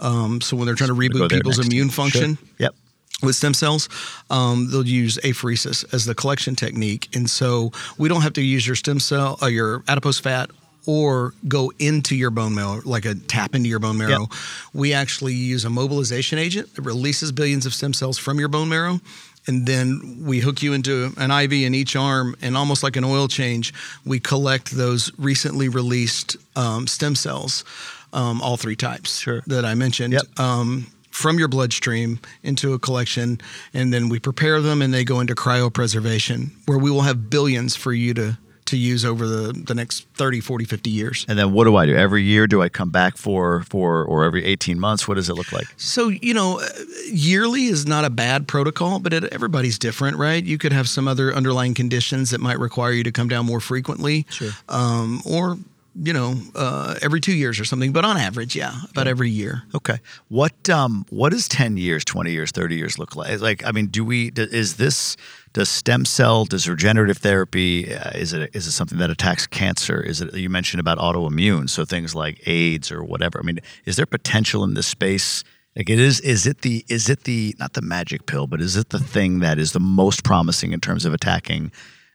Um, 0.00 0.40
so 0.40 0.56
when 0.56 0.66
they're 0.66 0.74
trying 0.74 0.88
to 0.88 0.96
reboot 0.96 1.30
people's 1.30 1.60
immune 1.64 1.88
Sure. 1.88 2.04
function 2.04 2.38
Yep. 2.58 2.74
With 3.22 3.36
stem 3.36 3.54
cells, 3.54 3.88
um, 4.30 4.68
they'll 4.70 4.86
use 4.86 5.16
apheresis 5.24 5.84
as 5.94 6.04
the 6.04 6.14
collection 6.14 6.56
technique, 6.56 7.08
and 7.14 7.28
so 7.30 7.72
we 7.98 8.08
don't 8.08 8.22
have 8.22 8.32
to 8.34 8.42
use 8.42 8.66
your 8.66 8.76
stem 8.76 9.00
cell 9.00 9.38
or 9.40 9.50
your 9.50 9.82
adipose 9.88 10.18
fat 10.18 10.50
or 10.84 11.32
go 11.46 11.72
into 11.78 12.16
your 12.16 12.30
bone 12.30 12.54
marrow 12.56 12.80
like 12.84 13.04
a 13.04 13.14
tap 13.14 13.54
into 13.54 13.68
your 13.68 13.78
bone 13.78 13.96
marrow. 13.96 14.26
We 14.74 14.92
actually 14.92 15.34
use 15.34 15.64
a 15.64 15.70
mobilization 15.70 16.38
agent 16.38 16.74
that 16.74 16.82
releases 16.82 17.30
billions 17.30 17.66
of 17.66 17.72
stem 17.72 17.92
cells 17.92 18.18
from 18.18 18.40
your 18.40 18.48
bone 18.48 18.68
marrow. 18.68 19.00
And 19.46 19.66
then 19.66 20.18
we 20.24 20.38
hook 20.40 20.62
you 20.62 20.72
into 20.72 21.12
an 21.16 21.30
IV 21.32 21.52
in 21.52 21.74
each 21.74 21.96
arm, 21.96 22.36
and 22.42 22.56
almost 22.56 22.82
like 22.84 22.94
an 22.96 23.02
oil 23.04 23.26
change, 23.28 23.72
we 24.04 24.20
collect 24.20 24.70
those 24.72 25.10
recently 25.18 25.68
released 25.68 26.36
um, 26.56 26.86
stem 26.86 27.14
cells, 27.16 27.64
um, 28.12 28.40
all 28.40 28.56
three 28.56 28.76
types 28.76 29.18
Sure. 29.18 29.42
that 29.48 29.64
I 29.64 29.74
mentioned 29.74 30.12
Yep. 30.14 30.38
um, 30.40 30.86
from 31.12 31.38
your 31.38 31.48
bloodstream 31.48 32.18
into 32.42 32.72
a 32.72 32.78
collection, 32.78 33.40
and 33.72 33.92
then 33.92 34.08
we 34.08 34.18
prepare 34.18 34.60
them 34.60 34.82
and 34.82 34.92
they 34.92 35.04
go 35.04 35.20
into 35.20 35.34
cryopreservation, 35.34 36.50
where 36.66 36.78
we 36.78 36.90
will 36.90 37.02
have 37.02 37.30
billions 37.30 37.76
for 37.76 37.92
you 37.92 38.14
to 38.14 38.38
to 38.72 38.76
use 38.78 39.04
over 39.04 39.26
the, 39.26 39.52
the 39.52 39.74
next 39.74 40.06
30, 40.14 40.40
40, 40.40 40.64
50 40.64 40.88
years. 40.88 41.26
And 41.28 41.38
then 41.38 41.52
what 41.52 41.64
do 41.64 41.76
I 41.76 41.84
do? 41.84 41.94
Every 41.94 42.22
year, 42.22 42.46
do 42.46 42.62
I 42.62 42.70
come 42.70 42.88
back 42.88 43.18
for 43.18 43.64
for 43.64 44.02
or 44.04 44.24
every 44.24 44.44
18 44.44 44.80
months? 44.80 45.06
What 45.06 45.16
does 45.16 45.28
it 45.28 45.34
look 45.34 45.52
like? 45.52 45.66
So, 45.76 46.08
you 46.08 46.32
know, 46.32 46.62
yearly 47.06 47.64
is 47.64 47.86
not 47.86 48.06
a 48.06 48.10
bad 48.10 48.48
protocol, 48.48 48.98
but 48.98 49.12
it, 49.12 49.24
everybody's 49.24 49.78
different, 49.78 50.16
right? 50.16 50.42
You 50.42 50.56
could 50.56 50.72
have 50.72 50.88
some 50.88 51.06
other 51.06 51.34
underlying 51.34 51.74
conditions 51.74 52.30
that 52.30 52.40
might 52.40 52.58
require 52.58 52.92
you 52.92 53.04
to 53.04 53.12
come 53.12 53.28
down 53.28 53.44
more 53.44 53.60
frequently. 53.60 54.26
Sure. 54.30 54.50
Um, 54.70 55.20
or, 55.26 55.58
you 55.94 56.12
know, 56.12 56.34
uh, 56.54 56.96
every 57.02 57.20
two 57.20 57.34
years 57.34 57.60
or 57.60 57.64
something. 57.64 57.92
But 57.92 58.04
on 58.04 58.16
average, 58.16 58.56
yeah, 58.56 58.74
about 58.90 59.06
every 59.06 59.30
year. 59.30 59.62
Okay. 59.74 59.98
What 60.28 60.70
um 60.70 61.04
what 61.10 61.32
does 61.32 61.48
10 61.48 61.76
years, 61.76 62.04
20 62.04 62.32
years, 62.32 62.50
30 62.50 62.76
years 62.76 62.98
look 62.98 63.14
like? 63.14 63.40
Like 63.40 63.64
I 63.64 63.72
mean, 63.72 63.86
do 63.86 64.04
we 64.04 64.32
is 64.36 64.76
this 64.76 65.16
does 65.52 65.68
stem 65.68 66.04
cell 66.04 66.44
does 66.44 66.68
regenerative 66.68 67.18
therapy 67.18 67.94
uh, 67.94 68.10
is 68.14 68.32
it 68.32 68.54
is 68.54 68.66
it 68.66 68.72
something 68.72 68.98
that 68.98 69.10
attacks 69.10 69.46
cancer? 69.46 70.00
Is 70.00 70.20
it 70.20 70.34
you 70.34 70.48
mentioned 70.48 70.80
about 70.80 70.98
autoimmune, 70.98 71.68
so 71.68 71.84
things 71.84 72.14
like 72.14 72.46
AIDS 72.46 72.90
or 72.90 73.04
whatever. 73.04 73.38
I 73.38 73.42
mean, 73.42 73.60
is 73.84 73.96
there 73.96 74.06
potential 74.06 74.64
in 74.64 74.74
this 74.74 74.86
space? 74.86 75.44
Like 75.76 75.88
it 75.88 75.98
is 75.98 76.20
is 76.20 76.46
it 76.46 76.62
the 76.62 76.84
is 76.88 77.08
it 77.08 77.24
the 77.24 77.54
not 77.58 77.74
the 77.74 77.82
magic 77.82 78.26
pill, 78.26 78.46
but 78.46 78.60
is 78.60 78.76
it 78.76 78.90
the 78.90 78.98
thing 78.98 79.40
that 79.40 79.58
is 79.58 79.72
the 79.72 79.80
most 79.80 80.24
promising 80.24 80.72
in 80.72 80.80
terms 80.80 81.04
of 81.04 81.12
attacking 81.12 81.72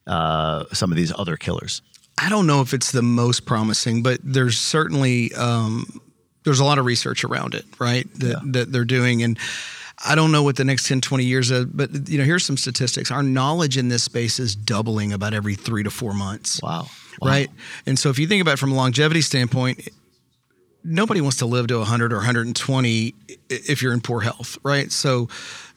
uh, 0.07 0.65
some 0.73 0.91
of 0.91 0.97
these 0.97 1.13
other 1.17 1.37
killers? 1.37 1.81
I 2.17 2.29
don't 2.29 2.47
know 2.47 2.61
if 2.61 2.73
it's 2.73 2.91
the 2.91 3.03
most 3.03 3.45
promising, 3.45 4.01
but 4.01 4.19
there's 4.23 4.57
certainly 4.57 5.33
um, 5.35 6.01
there's 6.43 6.59
a 6.59 6.65
lot 6.65 6.79
of 6.79 6.85
research 6.85 7.23
around 7.23 7.53
it, 7.53 7.65
right? 7.79 8.11
That 8.15 8.41
that 8.53 8.71
they're 8.71 8.85
doing, 8.85 9.23
and 9.23 9.37
I 10.03 10.15
don't 10.15 10.31
know 10.31 10.43
what 10.43 10.55
the 10.55 10.63
next 10.63 10.87
10, 10.87 11.01
20 11.01 11.23
years 11.23 11.51
is, 11.51 11.65
but 11.65 12.09
you 12.09 12.17
know, 12.17 12.23
here's 12.23 12.45
some 12.45 12.57
statistics. 12.57 13.11
Our 13.11 13.23
knowledge 13.23 13.77
in 13.77 13.89
this 13.89 14.03
space 14.03 14.39
is 14.39 14.55
doubling 14.55 15.11
about 15.11 15.33
every 15.33 15.55
three 15.55 15.83
to 15.83 15.89
four 15.89 16.13
months. 16.13 16.61
Wow. 16.61 16.87
Wow. 17.19 17.29
Right. 17.29 17.49
And 17.87 17.97
so 17.97 18.09
if 18.09 18.19
you 18.19 18.27
think 18.27 18.41
about 18.41 18.53
it 18.53 18.59
from 18.59 18.71
a 18.71 18.75
longevity 18.75 19.21
standpoint, 19.21 19.89
nobody 20.83 21.19
wants 21.19 21.37
to 21.37 21.47
live 21.47 21.67
to 21.67 21.79
100 21.79 22.13
or 22.13 22.17
120 22.17 23.15
if 23.49 23.81
you're 23.81 23.93
in 23.93 24.01
poor 24.01 24.21
health, 24.21 24.57
right? 24.63 24.91
So, 24.91 25.27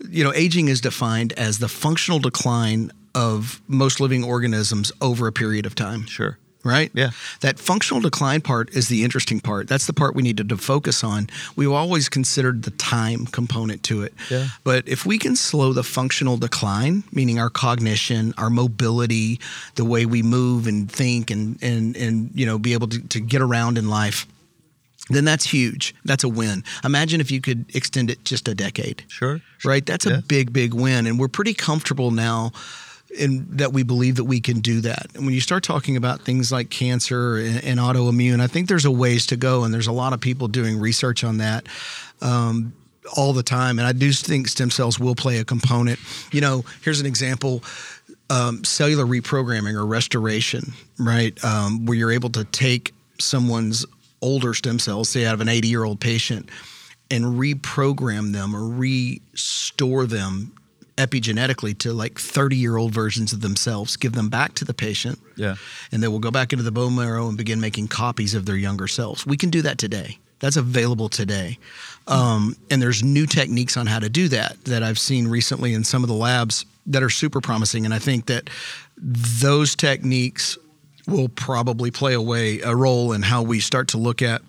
you 0.07 0.23
know, 0.23 0.35
aging 0.35 0.69
is 0.69 0.83
defined 0.83 1.33
as 1.33 1.59
the 1.59 1.69
functional 1.69 2.19
decline 2.19 2.93
of 3.15 3.61
most 3.69 4.01
living 4.01 4.25
organisms 4.25 4.93
over 5.01 5.27
a 5.27 5.33
period 5.33 5.67
of 5.67 5.75
time. 5.75 6.07
Sure. 6.07 6.39
Right? 6.63 6.91
Yeah. 6.93 7.11
That 7.41 7.59
functional 7.59 8.03
decline 8.03 8.43
part 8.43 8.69
is 8.77 8.89
the 8.89 9.03
interesting 9.03 9.41
part. 9.41 9.67
That's 9.67 9.87
the 9.87 9.95
part 9.95 10.15
we 10.15 10.23
needed 10.23 10.51
to 10.51 10.59
focus 10.59 11.03
on. 11.03 11.29
We've 11.57 11.73
always 11.73 12.11
considered 12.11 12.65
the 12.65 12.71
time 12.73 13.25
component 13.25 13.83
to 13.85 14.03
it. 14.03 14.13
Yeah. 14.31 14.49
But 14.63 14.87
if 14.87 15.07
we 15.07 15.17
can 15.17 15.37
slow 15.37 15.73
the 15.73 15.83
functional 15.83 16.37
decline, 16.37 17.03
meaning 17.13 17.39
our 17.39 17.49
cognition, 17.49 18.35
our 18.37 18.51
mobility, 18.51 19.41
the 19.77 19.87
way 19.87 20.05
we 20.05 20.23
move 20.23 20.67
and 20.67 20.93
think 20.93 21.31
and 21.31 21.57
and 21.63 21.97
and 21.97 22.31
you 22.35 22.45
know, 22.45 22.59
be 22.59 22.75
able 22.75 22.89
to, 22.89 23.01
to 23.09 23.21
get 23.21 23.41
around 23.41 23.79
in 23.79 23.89
life, 23.89 24.27
then 25.09 25.25
that's 25.25 25.47
huge. 25.47 25.95
That's 26.05 26.25
a 26.25 26.29
win. 26.29 26.63
Imagine 26.85 27.23
if 27.23 27.31
you 27.31 27.41
could 27.41 27.75
extend 27.75 28.11
it 28.11 28.23
just 28.27 28.49
a 28.49 28.55
decade. 28.55 29.03
Sure. 29.09 29.41
Right? 29.65 29.87
That's 29.87 30.05
Yeah. 30.05 30.19
a 30.19 30.23
big, 30.23 30.53
big 30.53 30.75
win. 30.75 31.07
And 31.07 31.19
we're 31.19 31.29
pretty 31.29 31.55
comfortable 31.55 32.11
now 32.11 32.53
in 33.19 33.47
that 33.57 33.73
we 33.73 33.83
believe 33.83 34.17
that 34.17 34.25
we 34.25 34.41
can 34.41 34.61
do 34.61 34.81
that. 34.83 35.07
And 35.15 35.25
when 35.25 35.35
you 35.35 35.41
start 35.41 35.65
talking 35.65 35.97
about 35.97 36.23
things 36.23 36.53
like 36.53 36.71
cancer 36.71 37.39
and, 37.39 37.65
and 37.65 37.81
autoimmune, 37.81 38.41
I 38.41 38.47
think 38.47 38.69
there's 38.69 38.85
a 38.85 38.91
ways 38.91 39.27
to 39.27 39.37
go. 39.37 39.65
And 39.65 39.75
there's 39.75 39.89
a 39.89 39.93
lot 39.93 40.13
of 40.13 40.21
people 40.21 40.49
doing 40.49 40.79
research 40.79 41.25
on 41.25 41.39
that. 41.39 41.67
Um, 42.21 42.73
all 43.17 43.33
the 43.33 43.43
time. 43.43 43.79
And 43.79 43.89
I 43.89 43.93
do 43.93 44.13
think 44.13 44.47
stem 44.47 44.71
cells 44.71 45.01
will 45.01 45.15
play 45.15 45.39
a 45.39 45.45
component. 45.45 45.99
You 46.33 46.41
know, 46.41 46.65
here's 46.83 47.01
an 47.01 47.07
example 47.07 47.65
um, 48.29 48.63
cellular 48.63 49.05
reprogramming 49.05 49.75
or 49.75 49.85
restoration, 49.85 50.73
right? 50.99 51.43
Um, 51.45 51.87
where 51.87 51.99
you're 51.99 52.13
able 52.13 52.31
to 52.31 52.45
take 52.45 52.95
someone's 53.19 53.85
older 54.23 54.55
stem 54.55 54.79
cells, 54.79 55.09
say 55.09 55.27
out 55.27 55.35
of 55.35 55.41
an 55.41 55.49
80 55.49 55.69
year 55.69 55.85
old 55.85 56.01
patient, 56.01 56.49
and 57.11 57.25
reprogram 57.25 58.33
them 58.33 58.55
or 58.55 58.69
restore 58.69 60.07
them 60.07 60.53
epigenetically 61.01 61.77
to 61.79 61.93
like 61.93 62.19
30 62.19 62.57
year 62.57 62.77
old 62.77 62.93
versions 62.93 63.33
of 63.33 63.41
themselves, 63.41 63.97
give 63.97 64.13
them 64.13 64.29
back 64.29 64.55
to 64.55 64.65
the 64.65 64.75
patient. 64.75 65.19
Yeah. 65.37 65.57
And 65.91 66.03
they 66.03 66.09
will 66.09 66.19
go 66.19 66.31
back 66.31 66.53
into 66.53 66.63
the 66.63 66.73
bone 66.73 66.95
marrow 66.95 67.29
and 67.29 67.37
begin 67.37 67.61
making 67.61 67.89
copies 67.89 68.35
of 68.35 68.47
their 68.47 68.57
younger 68.57 68.87
selves. 68.87 69.27
We 69.27 69.37
can 69.37 69.51
do 69.51 69.63
that 69.63 69.79
today. 69.79 70.19
That's 70.41 70.57
available 70.57 71.09
today. 71.09 71.59
Um, 72.07 72.57
and 72.71 72.81
there's 72.81 73.03
new 73.03 73.27
techniques 73.27 73.77
on 73.77 73.87
how 73.87 73.99
to 73.99 74.09
do 74.09 74.29
that 74.29 74.65
that 74.65 74.83
I've 74.83 74.99
seen 74.99 75.29
recently 75.29 75.75
in 75.75 75.85
some 75.85 76.03
of 76.03 76.09
the 76.09 76.15
labs 76.15 76.65
that 76.87 77.03
are 77.03 77.11
super 77.11 77.41
promising. 77.41 77.85
And 77.85 77.93
I 77.93 77.99
think 77.99 78.27
that 78.27 78.49
those 78.97 79.75
techniques 79.75 80.57
will 81.07 81.29
probably 81.29 81.91
play 81.91 82.15
a 82.15 82.71
a 82.71 82.75
role 82.75 83.13
in 83.13 83.23
how 83.23 83.43
we 83.43 83.61
start 83.61 83.89
to 83.89 83.99
look 83.99 84.23
at 84.23 84.43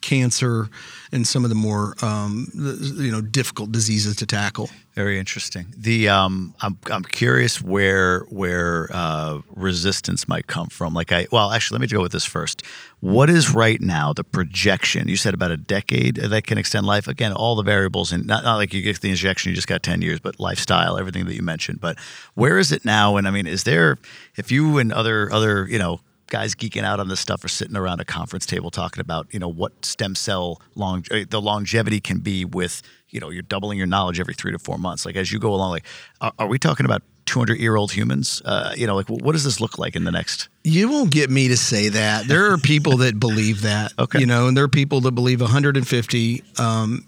cancer 0.00 0.68
and 1.12 1.26
some 1.26 1.44
of 1.44 1.48
the 1.48 1.56
more 1.56 1.94
um, 2.02 2.48
you 2.54 3.10
know 3.10 3.20
difficult 3.20 3.72
diseases 3.72 4.16
to 4.16 4.26
tackle. 4.26 4.68
Very 4.94 5.18
interesting. 5.18 5.72
The 5.74 6.10
um, 6.10 6.54
I'm 6.60 6.76
I'm 6.90 7.02
curious 7.02 7.62
where 7.62 8.20
where 8.24 8.90
uh, 8.92 9.40
resistance 9.48 10.28
might 10.28 10.46
come 10.46 10.66
from. 10.66 10.92
Like 10.92 11.10
I 11.12 11.26
well, 11.32 11.50
actually, 11.50 11.76
let 11.76 11.80
me 11.80 11.86
go 11.86 12.02
with 12.02 12.12
this 12.12 12.26
first. 12.26 12.62
What 13.00 13.30
is 13.30 13.50
right 13.50 13.80
now 13.80 14.12
the 14.12 14.22
projection? 14.22 15.08
You 15.08 15.16
said 15.16 15.32
about 15.32 15.50
a 15.50 15.56
decade 15.56 16.16
that 16.16 16.46
can 16.46 16.58
extend 16.58 16.84
life. 16.84 17.08
Again, 17.08 17.32
all 17.32 17.56
the 17.56 17.62
variables 17.62 18.12
and 18.12 18.26
not, 18.26 18.44
not 18.44 18.56
like 18.56 18.74
you 18.74 18.82
get 18.82 19.00
the 19.00 19.08
injection, 19.08 19.48
you 19.48 19.56
just 19.56 19.66
got 19.66 19.82
ten 19.82 20.02
years, 20.02 20.20
but 20.20 20.38
lifestyle, 20.38 20.98
everything 20.98 21.24
that 21.24 21.34
you 21.34 21.42
mentioned. 21.42 21.80
But 21.80 21.98
where 22.34 22.58
is 22.58 22.70
it 22.70 22.84
now? 22.84 23.16
And 23.16 23.26
I 23.26 23.30
mean, 23.30 23.46
is 23.46 23.64
there 23.64 23.96
if 24.36 24.52
you 24.52 24.76
and 24.76 24.92
other 24.92 25.32
other 25.32 25.66
you 25.70 25.78
know 25.78 26.00
guys 26.32 26.54
geeking 26.54 26.82
out 26.82 26.98
on 26.98 27.08
this 27.08 27.20
stuff 27.20 27.44
are 27.44 27.48
sitting 27.48 27.76
around 27.76 28.00
a 28.00 28.06
conference 28.06 28.46
table 28.46 28.70
talking 28.70 29.02
about 29.02 29.26
you 29.32 29.38
know 29.38 29.48
what 29.48 29.84
stem 29.84 30.14
cell 30.14 30.62
long 30.74 31.04
uh, 31.10 31.24
the 31.28 31.42
longevity 31.42 32.00
can 32.00 32.20
be 32.20 32.42
with 32.42 32.80
you 33.10 33.20
know 33.20 33.28
you're 33.28 33.42
doubling 33.42 33.76
your 33.76 33.86
knowledge 33.86 34.18
every 34.18 34.32
three 34.32 34.50
to 34.50 34.58
four 34.58 34.78
months 34.78 35.04
like 35.04 35.14
as 35.14 35.30
you 35.30 35.38
go 35.38 35.52
along 35.54 35.70
like 35.72 35.84
are, 36.22 36.32
are 36.38 36.46
we 36.46 36.58
talking 36.58 36.86
about 36.86 37.02
200 37.26 37.60
year 37.60 37.76
old 37.76 37.92
humans 37.92 38.40
uh, 38.46 38.72
you 38.74 38.86
know 38.86 38.96
like 38.96 39.08
what 39.10 39.32
does 39.32 39.44
this 39.44 39.60
look 39.60 39.78
like 39.78 39.94
in 39.94 40.04
the 40.04 40.10
next 40.10 40.48
You 40.64 40.88
won't 40.88 41.10
get 41.10 41.28
me 41.28 41.48
to 41.48 41.56
say 41.56 41.88
that. 41.90 42.26
There 42.28 42.52
are 42.52 42.56
people 42.56 42.98
that 42.98 43.20
believe 43.20 43.62
that. 43.62 43.92
Okay. 43.98 44.20
You 44.20 44.26
know, 44.26 44.48
and 44.48 44.56
there 44.56 44.64
are 44.64 44.68
people 44.68 45.00
that 45.02 45.12
believe 45.12 45.40
150. 45.40 46.44
Um, 46.58 47.04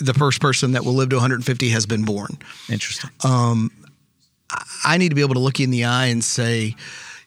the 0.00 0.12
first 0.12 0.40
person 0.40 0.72
that 0.72 0.84
will 0.84 0.92
live 0.92 1.08
to 1.08 1.16
150 1.16 1.68
has 1.70 1.86
been 1.86 2.04
born. 2.04 2.38
interesting 2.68 3.10
um, 3.24 3.70
I 4.84 4.98
need 4.98 5.08
to 5.08 5.14
be 5.14 5.22
able 5.22 5.34
to 5.34 5.40
look 5.40 5.58
you 5.58 5.64
in 5.64 5.70
the 5.70 5.84
eye 5.84 6.06
and 6.06 6.22
say, 6.22 6.76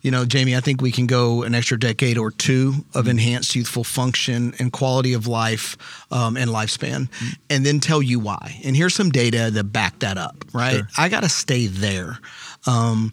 you 0.01 0.11
know, 0.11 0.23
Jamie, 0.25 0.55
I 0.55 0.61
think 0.61 0.81
we 0.81 0.91
can 0.91 1.07
go 1.07 1.43
an 1.43 1.53
extra 1.53 1.77
decade 1.79 2.17
or 2.17 2.31
two 2.31 2.73
of 2.93 3.01
Mm-hmm. 3.05 3.09
enhanced 3.11 3.55
youthful 3.55 3.83
function 3.83 4.53
and 4.59 4.71
quality 4.71 5.13
of 5.13 5.27
life 5.27 5.77
um, 6.11 6.37
and 6.37 6.49
lifespan, 6.49 7.09
Mm-hmm. 7.09 7.27
and 7.49 7.65
then 7.65 7.79
tell 7.79 8.01
you 8.01 8.19
why. 8.19 8.59
And 8.63 8.75
here's 8.75 8.95
some 8.95 9.09
data 9.09 9.49
that 9.51 9.65
back 9.65 9.99
that 9.99 10.17
up, 10.17 10.45
right? 10.53 10.75
Sure. 10.77 10.87
I 10.97 11.09
got 11.09 11.23
to 11.23 11.29
stay 11.29 11.67
there. 11.67 12.19
Um, 12.65 13.11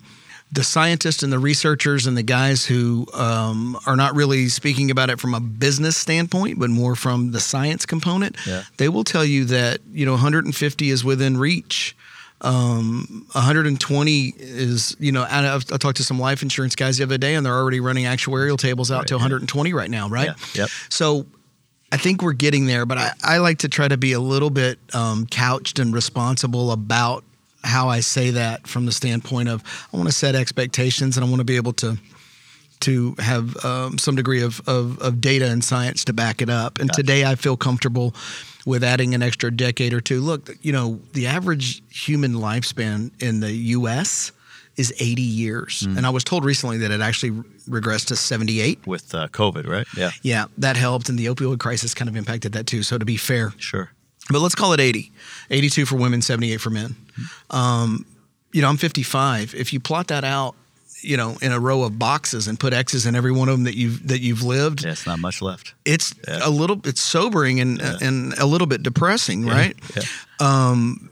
the 0.53 0.63
scientists 0.63 1.25
and 1.25 1.33
the 1.33 1.41
researchers 1.41 2.07
and 2.07 2.17
the 2.17 2.23
guys 2.23 2.65
who 2.65 3.05
um, 3.15 3.77
are 3.85 3.97
not 3.97 4.15
really 4.15 4.49
speaking 4.49 4.93
about 4.93 5.11
it 5.11 5.19
from 5.19 5.35
a 5.35 5.41
business 5.41 5.97
standpoint, 5.97 6.61
but 6.61 6.71
more 6.71 6.95
from 6.95 7.33
the 7.33 7.41
science 7.41 7.85
component, 7.85 8.37
Yeah. 8.47 8.63
they 8.77 8.89
will 8.89 9.03
tell 9.03 9.25
you 9.25 9.45
that 9.47 9.81
you 9.91 10.07
know 10.07 10.13
150 10.13 10.89
is 10.91 11.05
within 11.05 11.37
reach. 11.37 11.97
Um, 12.43 13.27
120 13.33 14.35
is 14.39 14.97
you 14.99 15.11
know. 15.13 15.25
and 15.25 15.47
I've, 15.47 15.65
I 15.73 15.77
talked 15.79 15.97
to 15.97 16.05
some 16.05 16.19
life 16.19 16.43
insurance 16.43 16.77
guys 16.77 16.99
the 16.99 17.05
other 17.05 17.19
day, 17.19 17.35
and 17.35 17.45
they're 17.47 17.55
already 17.57 17.81
running 17.81 18.05
actuarial 18.05 18.59
tables 18.59 18.91
out 18.91 18.99
Right, 18.99 19.07
to 19.09 19.15
yeah. 19.15 19.19
120 19.19 19.73
right 19.73 19.91
now, 19.91 20.09
right? 20.09 20.27
Yeah, 20.55 20.63
yep. 20.63 20.69
So 20.91 21.27
I 21.93 21.97
think 21.97 22.21
we're 22.23 22.35
getting 22.35 22.67
there, 22.67 22.85
but 22.85 22.99
I, 22.99 23.13
I 23.23 23.39
like 23.39 23.59
to 23.59 23.69
try 23.69 23.89
to 23.89 23.97
be 23.97 24.13
a 24.13 24.21
little 24.21 24.51
bit 24.51 24.79
um, 24.93 25.27
couched 25.27 25.79
and 25.79 25.95
responsible 25.95 26.73
about 26.73 27.25
how 27.65 27.89
I 27.89 28.01
say 28.01 28.31
that 28.31 28.67
from 28.67 28.87
the 28.87 28.93
standpoint 28.93 29.49
of 29.49 29.63
I 29.93 29.97
want 29.97 30.09
to 30.09 30.15
set 30.15 30.35
expectations 30.35 31.17
and 31.17 31.25
I 31.25 31.29
want 31.29 31.41
to 31.41 31.45
be 31.45 31.57
able 31.57 31.73
to 31.75 31.97
to 32.81 33.15
have 33.19 33.65
um, 33.65 33.97
some 33.97 34.15
degree 34.15 34.43
of, 34.43 34.61
of, 34.69 34.99
of 35.01 35.19
data 35.21 35.47
and 35.47 35.65
science 35.65 36.05
to 36.05 36.13
back 36.13 36.43
it 36.43 36.51
up. 36.51 36.79
And 36.79 36.93
today 36.93 37.25
I 37.25 37.35
feel 37.35 37.57
comfortable 37.57 38.15
with 38.67 38.85
adding 38.85 39.15
an 39.15 39.23
extra 39.23 39.51
decade 39.51 39.95
or 39.95 40.03
two. 40.03 40.21
Look, 40.21 40.51
you 40.61 40.73
know, 40.73 41.01
the 41.15 41.27
average 41.27 41.83
human 41.89 42.35
lifespan 42.35 43.11
in 43.23 43.41
the 43.41 43.53
U.S. 43.53 44.33
is 44.77 44.93
80 44.99 45.23
years. 45.23 45.83
And 45.83 46.05
I 46.05 46.11
was 46.11 46.25
told 46.25 46.45
recently 46.45 46.77
that 46.79 46.91
it 46.91 47.01
actually 47.01 47.31
regressed 47.67 48.09
to 48.09 48.17
78. 48.17 48.87
with 48.87 49.15
uh, 49.15 49.29
covid 49.29 49.67
right 49.67 49.87
yeah 49.97 50.11
Yeah, 50.23 50.47
that 50.59 50.77
helped. 50.77 51.09
And 51.09 51.19
the 51.19 51.27
opioid 51.27 51.59
crisis 51.61 51.95
kind 51.95 52.09
of 52.11 52.17
impacted 52.17 52.53
that 52.53 52.67
too. 52.67 52.83
So 52.83 52.99
to 52.99 53.05
be 53.07 53.17
fair, 53.17 53.55
sure 53.57 53.91
but 54.31 54.41
let's 54.41 54.55
call 54.57 54.73
it 54.73 54.81
80 54.81 55.13
82 55.51 55.87
for 55.87 55.97
women 55.97 56.21
78 56.21 56.61
for 56.61 56.71
men 56.71 56.97
um, 57.51 58.05
you 58.53 58.61
know 58.61 58.69
i'm 58.69 58.77
55 58.77 59.55
if 59.55 59.73
you 59.73 59.81
plot 59.81 60.09
that 60.09 60.25
out 60.25 60.55
you 61.01 61.17
know 61.17 61.37
in 61.43 61.53
a 61.53 61.61
row 61.61 61.83
of 61.83 61.99
boxes 61.99 62.49
and 62.49 62.59
put 62.59 62.73
x's 62.73 63.07
in 63.07 63.15
every 63.15 63.33
one 63.33 63.49
of 63.49 63.55
them 63.55 63.65
that 63.65 63.77
you've 63.77 64.07
that 64.09 64.21
you've 64.21 64.43
lived. 64.43 64.85
Yeah 64.85 64.93
it's 64.93 65.07
not 65.07 65.19
much 65.19 65.43
left. 65.43 65.75
It's 65.85 66.15
a 66.27 66.51
little 66.51 66.81
it's 66.85 67.01
sobering 67.01 67.61
and 67.61 67.81
and 67.81 68.33
a 68.39 68.47
little 68.47 68.67
bit 68.67 68.83
depressing 68.83 69.45
right? 69.47 69.77
Yeah. 69.95 70.03
Um, 70.41 71.11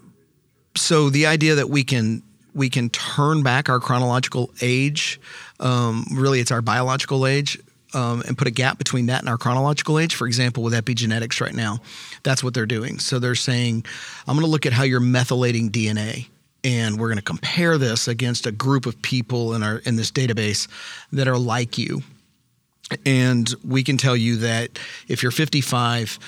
so 0.77 1.11
the 1.11 1.27
idea 1.27 1.57
that 1.57 1.69
we 1.71 1.85
can 1.85 2.23
we 2.55 2.69
can 2.71 2.89
turn 2.91 3.43
back 3.43 3.69
our 3.69 3.81
chronological 3.81 4.51
age 4.61 5.21
um, 5.61 6.05
really 6.13 6.41
it's 6.41 6.51
our 6.51 6.63
biological 6.63 7.27
age 7.27 7.59
um, 7.95 8.23
and 8.27 8.37
put 8.37 8.49
a 8.49 8.51
gap 8.51 8.77
between 8.79 9.07
that 9.07 9.21
and 9.21 9.29
our 9.29 9.39
chronological 9.39 9.99
age 9.99 10.15
for 10.15 10.27
example 10.27 10.63
with 10.63 10.73
epigenetics 10.73 11.41
right 11.41 11.55
now 11.55 11.79
that's 12.23 12.43
what 12.43 12.55
they're 12.55 12.67
doing. 12.67 12.99
So 12.99 13.19
they're 13.19 13.35
saying 13.35 13.85
i'm 14.27 14.35
going 14.35 14.47
to 14.47 14.51
look 14.51 14.67
at 14.67 14.73
how 14.73 14.83
you're 14.83 15.01
methylating 15.01 15.71
dna 15.71 16.27
and 16.65 16.99
we're 16.99 17.09
going 17.09 17.19
to 17.19 17.23
compare 17.23 17.79
this 17.79 18.09
against 18.09 18.47
a 18.47 18.53
group 18.53 18.87
of 18.87 19.01
people 19.03 19.55
in 19.55 19.63
our 19.63 19.77
in 19.79 19.97
this 19.97 20.11
database 20.11 20.67
that 21.13 21.29
are 21.29 21.39
like 21.39 21.79
you. 21.79 22.03
And 23.07 23.53
we 23.65 23.85
can 23.85 23.97
tell 23.97 24.17
you 24.17 24.37
that 24.37 24.79
if 25.09 25.23
you're 25.23 25.33
55 25.33 26.19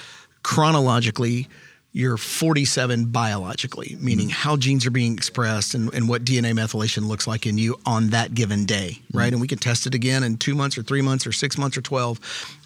chronologically 0.43 1.49
you're 1.97 2.19
47 2.19 3.07
biologically 3.07 3.97
meaning 4.01 4.29
how 4.29 4.55
genes 4.55 4.85
are 4.85 4.91
being 4.91 5.15
expressed 5.15 5.75
and, 5.75 5.93
and 5.95 6.11
what 6.11 6.25
dna 6.25 6.53
methylation 6.53 7.09
looks 7.09 7.27
like 7.27 7.47
in 7.47 7.57
you 7.57 7.75
on 7.87 8.11
that 8.11 8.35
given 8.35 8.67
day 8.67 8.99
right 9.15 9.33
and 9.33 9.41
we 9.41 9.49
can 9.49 9.57
test 9.59 9.87
it 9.87 9.95
again 9.95 10.23
in 10.23 10.37
two 10.37 10.55
months 10.55 10.77
or 10.77 10.83
three 10.83 11.01
months 11.01 11.27
or 11.27 11.33
six 11.33 11.57
months 11.57 11.75
or 11.77 11.81
12 11.81 12.21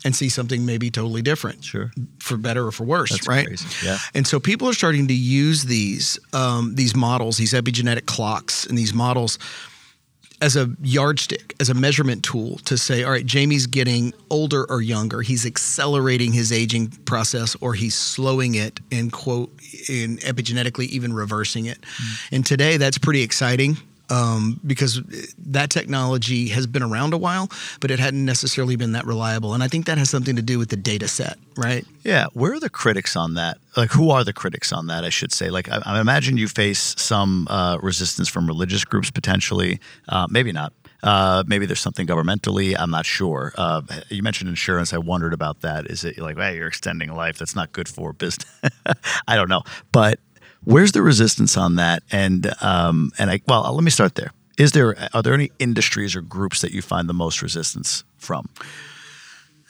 and 0.05 0.16
see 0.16 0.29
something 0.29 0.66
maybe 0.66 0.90
totally 0.90 1.23
different 1.23 1.62
Sure. 1.64 1.93
for 2.19 2.37
better 2.37 2.66
or 2.66 2.73
for 2.73 2.83
worse 2.85 3.11
That's 3.11 3.29
right 3.29 3.47
crazy. 3.47 3.66
Yeah. 3.87 3.99
and 4.14 4.27
so 4.27 4.40
people 4.40 4.69
are 4.69 4.73
starting 4.75 5.07
to 5.07 5.14
use 5.14 5.62
these 5.64 6.19
um, 6.33 6.75
these 6.75 6.97
models 6.97 7.37
these 7.37 7.53
epigenetic 7.53 8.07
clocks 8.07 8.66
and 8.66 8.77
these 8.77 8.93
models 8.93 9.38
as 10.40 10.57
a 10.57 10.70
yardstick, 10.83 11.55
as 11.61 11.68
a 11.68 11.74
measurement 11.74 12.22
tool 12.22 12.59
to 12.64 12.79
say, 12.79 13.05
all 13.05 13.11
right, 13.11 13.26
Jamie's 13.26 13.66
getting 13.66 14.14
older 14.31 14.64
or 14.70 14.81
younger. 14.81 15.20
He's 15.20 15.44
accelerating 15.44 16.33
his 16.33 16.50
aging 16.53 16.88
process 17.05 17.57
or 17.61 17.74
he's 17.74 17.94
slowing 17.94 18.55
it 18.55 18.81
and 18.90 19.12
quote 19.12 19.50
in 19.88 20.16
epigenetically 20.18 20.87
even 20.87 21.12
reversing 21.12 21.66
it. 21.66 21.81
Mm. 21.81 22.33
And 22.33 22.46
today 22.46 22.76
that's 22.79 22.98
pretty 22.98 23.22
exciting. 23.22 23.76
Um, 24.11 24.61
because 24.66 25.01
that 25.38 25.70
technology 25.70 26.49
has 26.49 26.66
been 26.66 26.83
around 26.83 27.14
a 27.14 27.18
while, 27.18 27.51
but 27.81 27.90
it 27.90 27.99
hadn't 27.99 28.25
necessarily 28.25 28.77
been 28.77 28.92
that 28.92 29.07
reliable. 29.07 29.55
And 29.55 29.62
I 29.62 29.68
think 29.68 29.87
that 29.87 29.99
has 29.99 30.11
something 30.11 30.37
to 30.37 30.42
do 30.42 30.59
with 30.59 30.68
the 30.68 30.77
data 30.77 31.09
set, 31.09 31.38
right? 31.57 31.87
Yeah. 32.03 32.27
Where 32.33 32.53
are 32.53 32.61
the 32.61 32.70
critics 32.70 33.16
on 33.16 33.35
that? 33.35 33.59
Like, 33.77 33.90
who 33.90 34.11
are 34.11 34.25
the 34.25 34.33
critics 34.33 34.73
on 34.73 34.88
that? 34.88 35.05
I 35.05 35.11
should 35.11 35.33
say. 35.33 35.51
Like, 35.51 35.70
I, 35.70 35.81
I 35.85 36.01
imagine 36.01 36.37
you 36.37 36.49
face 36.49 36.94
some 36.99 37.46
uh, 37.49 37.79
resistance 37.81 38.29
from 38.29 38.46
religious 38.46 38.85
groups 38.85 39.11
potentially. 39.11 39.81
Uh, 40.09 40.27
maybe 40.29 40.53
not. 40.53 40.73
Uh, 41.03 41.44
maybe 41.46 41.66
there's 41.66 41.81
something 41.81 42.07
governmentally. 42.07 42.77
I'm 42.79 42.90
not 42.90 43.07
sure. 43.07 43.53
Uh, 43.57 43.83
you 44.09 44.23
mentioned 44.23 44.51
insurance. 44.51 44.92
I 44.92 44.99
wondered 44.99 45.33
about 45.33 45.61
that. 45.62 45.87
Is 45.87 46.05
it 46.05 46.18
like, 46.18 46.37
hey, 46.37 46.57
you're 46.57 46.68
extending 46.68 47.14
life? 47.14 47.38
That's 47.38 47.57
not 47.57 47.73
good 47.73 47.88
for 47.88 48.12
business. 48.12 48.46
I 49.27 49.37
don't 49.37 49.49
know. 49.49 49.62
But 49.92 50.20
where's 50.64 50.92
the 50.92 51.03
resistance 51.03 51.57
on 51.57 51.77
that? 51.77 52.03
And 52.12 52.53
um, 52.62 53.11
and 53.18 53.31
I 53.31 53.40
well, 53.46 53.73
let 53.75 53.85
me 53.85 53.90
start 53.90 54.14
there. 54.14 54.33
Is 54.59 54.73
there 54.73 54.96
are 55.14 55.23
there 55.23 55.35
any 55.35 55.51
industries 55.59 56.14
or 56.16 56.20
groups 56.20 56.61
that 56.61 56.73
you 56.73 56.83
find 56.83 57.09
the 57.09 57.14
most 57.14 57.42
resistance 57.42 58.05
from? 58.18 58.49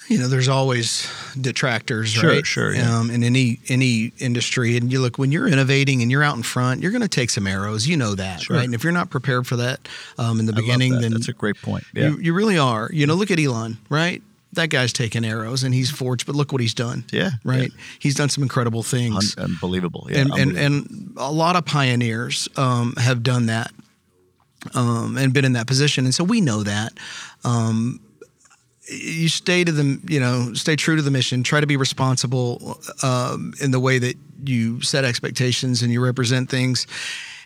you 0.09 0.19
know, 0.19 0.27
there's 0.27 0.49
always 0.49 1.09
detractors, 1.41 2.09
Sure, 2.11 2.31
right? 2.31 2.45
sure, 2.45 2.75
yeah. 2.75 2.99
Um, 2.99 3.11
in 3.13 3.23
any 3.23 3.61
any 3.69 4.13
industry, 4.19 4.77
and 4.77 4.91
you 4.91 5.01
look 5.01 5.19
when 5.19 5.31
you're 5.31 5.47
innovating 5.47 6.03
and 6.03 6.11
you're 6.11 6.25
out 6.25 6.37
in 6.37 6.43
front, 6.43 6.83
you're 6.83 6.91
going 6.91 7.03
to 7.03 7.09
take 7.09 7.31
some 7.31 7.47
arrows. 7.47 7.87
You 7.87 7.97
know 7.97 8.17
that, 8.17 8.41
Sure. 8.43 8.57
right? 8.57 8.65
And 8.65 8.75
if 8.75 8.83
you're 8.83 8.93
not 8.93 9.11
prepared 9.11 9.47
for 9.47 9.55
that 9.57 9.87
um, 10.19 10.41
in 10.41 10.47
the 10.47 10.53
I 10.53 10.57
beginning, 10.57 10.95
that. 10.95 11.03
then 11.03 11.13
that's 11.13 11.29
a 11.29 11.33
great 11.33 11.63
point. 11.63 11.85
Yeah. 11.95 12.09
you, 12.09 12.19
you 12.19 12.35
really 12.35 12.59
are. 12.59 12.91
You 12.93 13.07
know, 13.07 13.15
look 13.15 13.31
at 13.31 13.39
Elon, 13.39 13.79
right? 13.89 14.21
That 14.55 14.69
guy's 14.71 14.93
taking 14.93 15.25
arrows 15.25 15.63
and 15.63 15.73
he's 15.73 15.91
forged, 15.91 16.27
but 16.27 16.35
look 16.35 16.51
what 16.53 16.61
he's 16.61 16.75
done. 16.75 17.05
Yeah, 17.13 17.31
right. 17.45 17.71
He's 18.01 18.15
done 18.17 18.29
some 18.29 18.43
incredible 18.43 18.83
things, 18.83 19.37
Un- 19.39 19.45
unbelievable. 19.45 20.09
Yeah, 20.11 20.23
and, 20.23 20.31
and 20.33 20.41
unbelievable. 20.57 21.07
and 21.09 21.17
a 21.19 21.31
lot 21.33 21.57
of 21.57 21.65
pioneers 21.65 22.49
um, 22.57 22.95
have 22.97 23.23
done 23.23 23.47
that 23.47 23.71
um, 24.75 25.17
and 25.17 25.33
been 25.33 25.45
in 25.45 25.53
that 25.53 25.67
position, 25.67 26.05
and 26.05 26.15
so 26.15 26.25
we 26.25 26.41
know 26.41 26.63
that. 26.63 26.93
Um, 27.45 28.01
you 28.89 29.29
stay 29.29 29.63
to 29.63 29.71
the 29.71 30.01
you 30.09 30.19
know 30.19 30.53
stay 30.55 30.75
true 30.75 30.97
to 30.97 31.03
the 31.03 31.11
mission. 31.13 31.43
Try 31.45 31.61
to 31.61 31.67
be 31.67 31.77
responsible 31.77 32.81
um, 33.03 33.53
in 33.61 33.71
the 33.71 33.79
way 33.81 33.99
that 33.99 34.17
you 34.45 34.81
set 34.83 35.05
expectations 35.05 35.83
and 35.83 35.93
you 35.93 36.03
represent 36.03 36.51
things. 36.51 36.87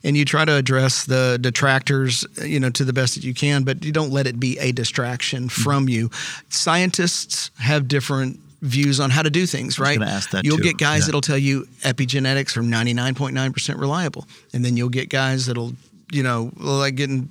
And 0.05 0.17
you 0.17 0.25
try 0.27 0.45
to 0.45 0.55
address 0.55 1.07
the 1.07 1.39
detractors, 1.41 2.27
you 2.45 2.61
know, 2.61 2.69
to 2.71 2.85
the 2.85 2.93
best 2.93 3.15
that 3.15 3.25
you 3.25 3.33
can, 3.35 3.65
but 3.65 3.85
you 3.85 3.91
don't 3.91 4.11
let 4.13 4.27
it 4.27 4.39
be 4.39 4.59
a 4.59 4.71
distraction 4.71 5.49
Mm-hmm. 5.49 5.63
from 5.63 5.89
you. 5.89 6.11
Scientists 6.51 7.51
have 7.59 7.89
different 7.89 8.39
views 8.63 9.01
on 9.01 9.11
how 9.11 9.23
to 9.23 9.29
do 9.31 9.45
things, 9.47 9.79
right? 9.79 9.99
gonna 9.99 10.11
ask 10.11 10.31
that 10.31 10.45
You'll 10.45 10.57
too. 10.57 10.63
get 10.63 10.79
guys 10.79 11.01
Yeah. 11.01 11.07
that'll 11.07 11.21
tell 11.21 11.37
you 11.39 11.67
epigenetics 11.83 12.57
are 12.57 12.63
99.9% 12.63 13.79
reliable. 13.79 14.27
And 14.55 14.65
then 14.65 14.77
you'll 14.77 14.89
get 14.89 15.09
guys 15.11 15.47
that'll, 15.47 15.75
you 16.13 16.23
know, 16.23 16.51
like 16.57 16.95
getting 16.95 17.29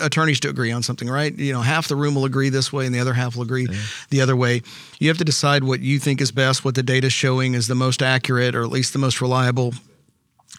attorneys 0.00 0.40
to 0.40 0.48
agree 0.50 0.70
on 0.72 0.82
something, 0.82 1.08
right? 1.08 1.34
You 1.38 1.52
know, 1.54 1.62
half 1.62 1.88
the 1.88 1.96
room 1.96 2.14
will 2.14 2.26
agree 2.26 2.50
this 2.50 2.70
way 2.72 2.84
and 2.84 2.94
the 2.94 3.00
other 3.00 3.14
half 3.14 3.34
will 3.36 3.42
agree 3.42 3.66
the 4.10 4.20
other 4.20 4.36
way. 4.36 4.62
You 4.98 5.08
have 5.08 5.18
to 5.18 5.24
decide 5.24 5.64
what 5.64 5.80
you 5.80 5.98
think 5.98 6.20
is 6.20 6.30
best, 6.32 6.64
what 6.64 6.74
the 6.74 6.82
data's 6.82 7.12
showing 7.14 7.54
is 7.54 7.66
the 7.66 7.74
most 7.74 8.02
accurate 8.02 8.54
or 8.54 8.62
at 8.62 8.68
least 8.70 8.92
the 8.92 8.98
most 8.98 9.20
reliable 9.22 9.72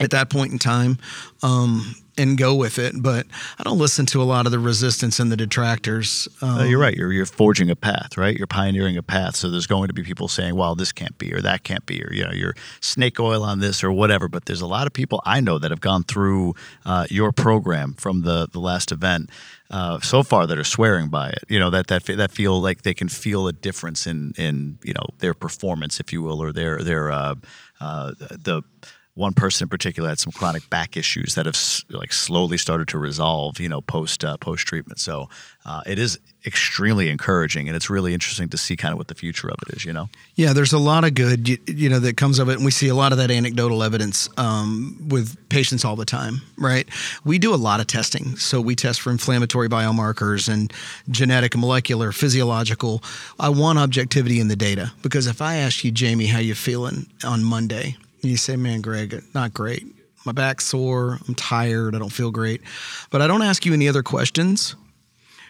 at 0.04 0.12
that 0.12 0.30
point 0.30 0.52
in 0.52 0.60
time. 0.60 0.98
Um, 1.44 1.96
and 2.18 2.38
go 2.38 2.54
with 2.54 2.78
it, 2.78 2.94
but 3.02 3.26
I 3.58 3.64
don't 3.64 3.78
listen 3.78 4.06
to 4.08 4.22
a 4.22 4.26
lot 4.26 4.46
of 4.46 4.52
the 4.52 4.60
resistance 4.60 5.20
and 5.20 5.32
the 5.32 5.38
detractors. 5.38 6.28
Um, 6.42 6.50
Uh, 6.60 6.64
you're 6.66 6.80
right. 6.80 6.96
You're 6.96 7.12
you're 7.12 7.26
forging 7.26 7.70
a 7.70 7.76
path, 7.76 8.18
right? 8.18 8.36
You're 8.38 8.48
pioneering 8.48 8.98
a 8.98 9.02
path. 9.02 9.38
So 9.38 9.50
there's 9.50 9.66
going 9.66 9.88
to 9.88 9.94
be 9.94 10.04
people 10.04 10.28
saying, 10.28 10.56
"Well, 10.56 10.76
this 10.76 10.92
can't 10.92 11.18
be, 11.18 11.34
or 11.34 11.42
that 11.42 11.64
can't 11.64 11.86
be, 11.86 12.04
or 12.04 12.14
you 12.14 12.24
know, 12.26 12.32
you're 12.32 12.54
snake 12.82 13.20
oil 13.20 13.44
on 13.44 13.60
this, 13.60 13.84
or 13.84 13.92
whatever." 13.92 14.28
But 14.28 14.46
there's 14.46 14.62
a 14.62 14.68
lot 14.68 14.88
of 14.88 14.94
people 14.94 15.22
I 15.26 15.40
know 15.40 15.58
that 15.58 15.72
have 15.72 15.80
gone 15.80 16.04
through 16.04 16.54
uh, 16.86 17.06
your 17.10 17.32
program 17.32 17.94
from 17.94 18.24
the 18.24 18.48
the 18.52 18.60
last 18.60 18.92
event 18.92 19.30
uh, 19.72 20.00
so 20.02 20.22
far 20.22 20.46
that 20.48 20.58
are 20.58 20.66
swearing 20.66 21.08
by 21.08 21.30
it. 21.30 21.44
You 21.48 21.60
know 21.60 21.70
that 21.70 21.88
that 21.88 22.06
that 22.06 22.32
feel 22.32 22.62
like 22.62 22.82
they 22.82 22.94
can 22.94 23.08
feel 23.08 23.48
a 23.48 23.54
difference 23.54 24.06
in 24.06 24.34
in 24.38 24.78
you 24.84 24.94
know 24.94 25.08
their 25.20 25.34
performance, 25.34 26.00
if 26.00 26.12
you 26.12 26.22
will, 26.22 26.42
or 26.44 26.52
their 26.52 26.84
their 26.84 27.10
uh, 27.10 27.36
uh, 27.80 28.12
the 28.20 28.64
one 29.14 29.34
person 29.34 29.66
in 29.66 29.70
particular 29.70 30.10
had 30.10 30.20
some 30.20 30.32
chronic 30.32 30.70
back 30.70 30.96
issues 30.96 31.36
that 31.36 31.46
have 31.46 31.58
like 31.90 32.14
slowly 32.14 32.58
started 32.58 32.88
to 32.90 32.98
resolve, 32.98 33.60
you 33.60 33.68
know, 33.68 33.82
post 33.82 34.24
uh, 34.24 34.38
post 34.38 34.66
treatment. 34.66 35.00
So 35.00 35.30
uh, 35.66 35.82
it 35.86 36.00
is 36.00 36.18
extremely 36.46 37.10
encouraging, 37.10 37.68
and 37.68 37.76
it's 37.76 37.90
really 37.90 38.14
interesting 38.14 38.50
to 38.50 38.58
see 38.58 38.76
kind 38.76 38.94
of 38.94 38.98
what 38.98 39.10
the 39.10 39.16
future 39.16 39.50
of 39.50 39.58
it 39.68 39.76
is. 39.76 39.86
You 39.86 39.94
know, 39.94 40.10
Yeah, 40.36 40.54
there's 40.54 40.74
a 40.74 40.80
lot 40.80 41.04
of 41.04 41.14
good, 41.14 41.48
you, 41.48 41.58
you 41.68 41.90
know, 41.90 42.00
that 42.00 42.18
comes 42.18 42.40
of 42.40 42.50
it, 42.50 42.56
and 42.56 42.66
we 42.66 42.72
see 42.72 42.88
a 42.88 42.96
lot 42.96 43.12
of 43.12 43.18
that 43.18 43.30
anecdotal 43.30 43.84
evidence 43.84 44.30
um, 44.38 44.98
with 45.08 45.38
patients 45.50 45.84
all 45.84 45.96
the 45.96 46.06
time, 46.06 46.42
right? 46.58 46.88
We 47.24 47.38
do 47.38 47.54
a 47.54 47.58
lot 47.58 47.80
of 47.80 47.88
testing, 47.88 48.38
so 48.38 48.62
we 48.62 48.76
test 48.76 49.02
for 49.02 49.12
inflammatory 49.12 49.70
biomarkers 49.70 50.52
and 50.52 50.74
genetic, 51.10 51.56
molecular, 51.56 52.12
physiological. 52.12 53.04
I 53.40 53.50
want 53.50 53.78
objectivity 53.78 54.40
in 54.40 54.48
the 54.48 54.56
data 54.56 54.94
because 55.02 55.28
if 55.28 55.42
I 55.42 55.56
ask 55.58 55.84
you, 55.84 55.92
Jamie, 55.92 56.28
how 56.28 56.40
you 56.40 56.56
feeling 56.56 57.08
on 57.24 57.44
Monday, 57.44 57.98
and 58.22 58.32
you 58.32 58.38
say, 58.38 58.56
"Man, 58.56 58.82
Greg, 58.82 59.22
not 59.34 59.54
great. 59.54 59.86
My 60.26 60.32
back's 60.32 60.66
sore. 60.66 61.20
I'm 61.28 61.36
tired. 61.36 61.96
I 61.96 62.00
don't 62.00 62.12
feel 62.12 62.32
great," 62.32 62.62
but 63.10 63.22
I 63.22 63.28
don't 63.28 63.42
ask 63.42 63.66
you 63.66 63.74
any 63.74 63.88
other 63.88 64.04
questions. 64.04 64.76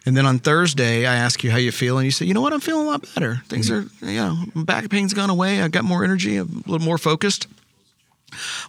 And 0.06 0.18
then 0.18 0.26
on 0.26 0.40
Thursday, 0.40 1.06
I 1.06 1.16
ask 1.16 1.44
you 1.44 1.52
how 1.52 1.58
you 1.58 1.72
feel, 1.72 2.00
and 2.00 2.06
you 2.06 2.12
say, 2.12 2.26
you 2.26 2.34
know 2.34 2.42
what, 2.42 2.54
I'm 2.54 2.60
feeling 2.60 2.88
a 2.88 2.90
lot 2.90 3.06
better. 3.14 3.42
Things 3.48 3.70
mm-hmm. 3.70 4.06
are, 4.06 4.10
you 4.10 4.18
know, 4.18 4.36
my 4.56 4.64
back 4.64 4.90
pain's 4.90 5.14
gone 5.14 5.30
away. 5.30 5.62
I 5.62 5.68
got 5.68 5.84
more 5.84 6.04
energy, 6.04 6.38
I'm 6.38 6.64
a 6.66 6.72
little 6.72 6.86
more 6.86 6.98
focused. 6.98 7.48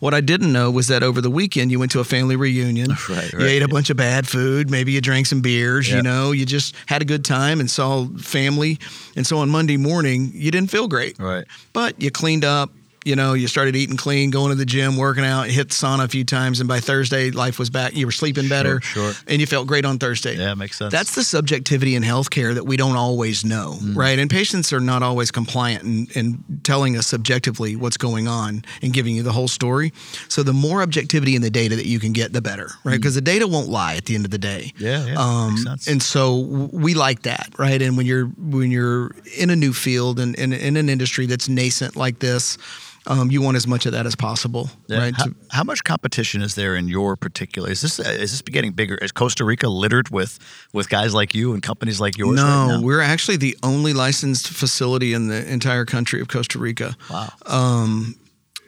What 0.00 0.12
I 0.12 0.20
didn't 0.20 0.52
know 0.52 0.70
was 0.70 0.88
that 0.88 1.02
over 1.02 1.20
the 1.20 1.30
weekend 1.30 1.70
you 1.70 1.78
went 1.78 1.92
to 1.92 2.00
a 2.00 2.04
family 2.04 2.36
reunion. 2.36 2.90
Right, 3.08 3.32
You 3.32 3.38
right. 3.38 3.48
ate 3.48 3.62
a 3.62 3.68
bunch 3.68 3.90
of 3.90 3.96
bad 3.96 4.26
food. 4.26 4.70
Maybe 4.70 4.92
you 4.92 5.00
drank 5.00 5.26
some 5.26 5.40
beers. 5.40 5.88
Yep. 5.88 5.96
You 5.96 6.02
know, 6.02 6.32
you 6.32 6.46
just 6.46 6.74
had 6.86 7.02
a 7.02 7.04
good 7.04 7.24
time 7.24 7.60
and 7.60 7.70
saw 7.70 8.06
family. 8.18 8.78
And 9.16 9.26
so 9.26 9.38
on 9.38 9.50
Monday 9.50 9.76
morning, 9.76 10.30
you 10.34 10.50
didn't 10.50 10.70
feel 10.70 10.88
great, 10.88 11.18
right? 11.18 11.44
but 11.72 12.00
you 12.00 12.10
cleaned 12.10 12.44
up. 12.44 12.70
You 13.04 13.16
know, 13.16 13.34
you 13.34 13.48
started 13.48 13.74
eating 13.74 13.96
clean, 13.96 14.30
going 14.30 14.50
to 14.50 14.54
the 14.54 14.64
gym, 14.64 14.96
working 14.96 15.24
out, 15.24 15.48
hit 15.48 15.70
the 15.70 15.74
sauna 15.74 16.04
a 16.04 16.08
few 16.08 16.24
times, 16.24 16.60
and 16.60 16.68
by 16.68 16.78
Thursday, 16.78 17.32
life 17.32 17.58
was 17.58 17.68
back. 17.68 17.96
You 17.96 18.06
were 18.06 18.12
sleeping 18.12 18.48
better, 18.48 18.80
sure. 18.80 19.12
and 19.26 19.40
you 19.40 19.46
felt 19.46 19.66
great 19.66 19.84
on 19.84 19.98
Thursday. 19.98 20.36
Yeah, 20.36 20.54
makes 20.54 20.76
sense. 20.78 20.92
That's 20.92 21.14
the 21.16 21.24
subjectivity 21.24 21.96
in 21.96 22.04
healthcare 22.04 22.54
that 22.54 22.64
we 22.64 22.76
don't 22.76 22.94
always 22.96 23.44
know, 23.44 23.78
Mm. 23.82 23.96
right? 23.96 24.18
And 24.18 24.30
patients 24.30 24.72
are 24.72 24.78
not 24.80 25.02
always 25.02 25.32
compliant 25.32 25.82
in, 25.82 26.06
in 26.14 26.44
telling 26.62 26.96
us 26.96 27.06
subjectively 27.08 27.74
what's 27.74 27.96
going 27.96 28.28
on 28.28 28.64
and 28.82 28.92
giving 28.92 29.16
you 29.16 29.22
the 29.24 29.32
whole 29.32 29.48
story. 29.48 29.92
So 30.28 30.42
the 30.44 30.52
more 30.52 30.80
objectivity 30.82 31.34
in 31.34 31.42
the 31.42 31.50
data 31.50 31.74
that 31.76 31.86
you 31.86 31.98
can 31.98 32.12
get, 32.12 32.32
the 32.32 32.40
better, 32.42 32.70
right? 32.84 32.96
Because 32.96 33.16
the 33.16 33.20
data 33.20 33.48
won't 33.48 33.68
lie 33.68 33.96
at 33.96 34.04
the 34.04 34.14
end 34.14 34.24
of 34.24 34.30
the 34.30 34.38
day. 34.38 34.72
Mm. 34.76 34.80
Yeah, 34.80 35.06
yeah, 35.06 35.14
Um, 35.18 35.50
makes 35.54 35.64
sense. 35.64 35.86
and 35.88 36.00
so 36.02 36.36
we 36.72 36.94
like 36.94 37.22
that, 37.22 37.48
right? 37.58 37.82
And 37.82 37.96
when 37.96 38.06
you're 38.06 38.26
when 38.38 38.70
you're 38.70 39.10
in 39.36 39.50
a 39.50 39.56
new 39.56 39.72
field 39.72 40.20
and 40.20 40.36
in, 40.36 40.52
in 40.52 40.76
an 40.76 40.88
industry 40.88 41.26
that's 41.26 41.48
nascent 41.48 41.96
like 41.96 42.20
this, 42.20 42.58
um, 43.06 43.30
you 43.30 43.42
want 43.42 43.56
as 43.56 43.66
much 43.66 43.84
of 43.86 43.92
that 43.92 44.06
as 44.06 44.14
possible, 44.14 44.70
Yeah. 44.86 44.98
right? 44.98 45.14
How, 45.16 45.26
how 45.50 45.64
much 45.64 45.82
competition 45.84 46.40
is 46.42 46.54
there 46.54 46.76
in 46.76 46.88
your 46.88 47.16
particular? 47.16 47.70
Is 47.70 47.80
this 47.80 47.98
is 47.98 48.30
this 48.30 48.42
getting 48.42 48.72
bigger? 48.72 48.94
Is 48.96 49.12
Costa 49.12 49.44
Rica 49.44 49.68
littered 49.68 50.08
with 50.10 50.38
with 50.72 50.88
guys 50.88 51.12
like 51.14 51.34
you 51.34 51.52
and 51.52 51.62
companies 51.62 52.00
like 52.00 52.16
yours? 52.16 52.36
no, 52.36 52.42
right 52.44 52.66
now? 52.68 52.80
we're 52.82 53.00
actually 53.00 53.36
the 53.38 53.56
only 53.62 53.92
licensed 53.92 54.48
facility 54.48 55.12
in 55.14 55.28
the 55.28 55.50
entire 55.50 55.84
country 55.84 56.20
of 56.20 56.28
Costa 56.28 56.58
Rica. 56.58 56.96
wow. 57.10 57.28
Um, 57.46 58.16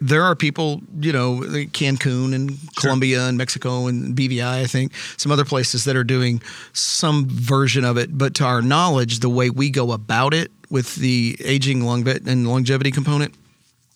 there 0.01 0.25
are 0.25 0.35
people, 0.35 0.83
you 1.01 1.13
know, 1.13 1.39
Cancun 1.73 2.35
and 2.35 2.59
Colombia 2.77 3.29
and 3.29 3.39
Mexico 3.39 3.87
and 3.87 4.15
BVI, 4.17 4.63
I 4.63 4.67
think, 4.67 4.93
some 5.17 5.31
other 5.31 5.45
places 5.45 5.85
that 5.85 5.95
are 5.97 6.03
doing 6.05 6.43
some 6.73 7.27
version 7.29 7.85
of 7.85 7.97
it. 7.97 8.19
But 8.19 8.35
to 8.35 8.45
our 8.45 8.61
knowledge, 8.61 9.21
the 9.21 9.31
way 9.31 9.51
we 9.51 9.71
go 9.71 9.93
about 9.93 10.35
it 10.35 10.51
with 10.69 10.97
the 10.97 11.37
aging 11.45 11.85
longe- 11.85 12.09
and 12.27 12.47
longevity 12.49 12.91
component, 12.91 13.35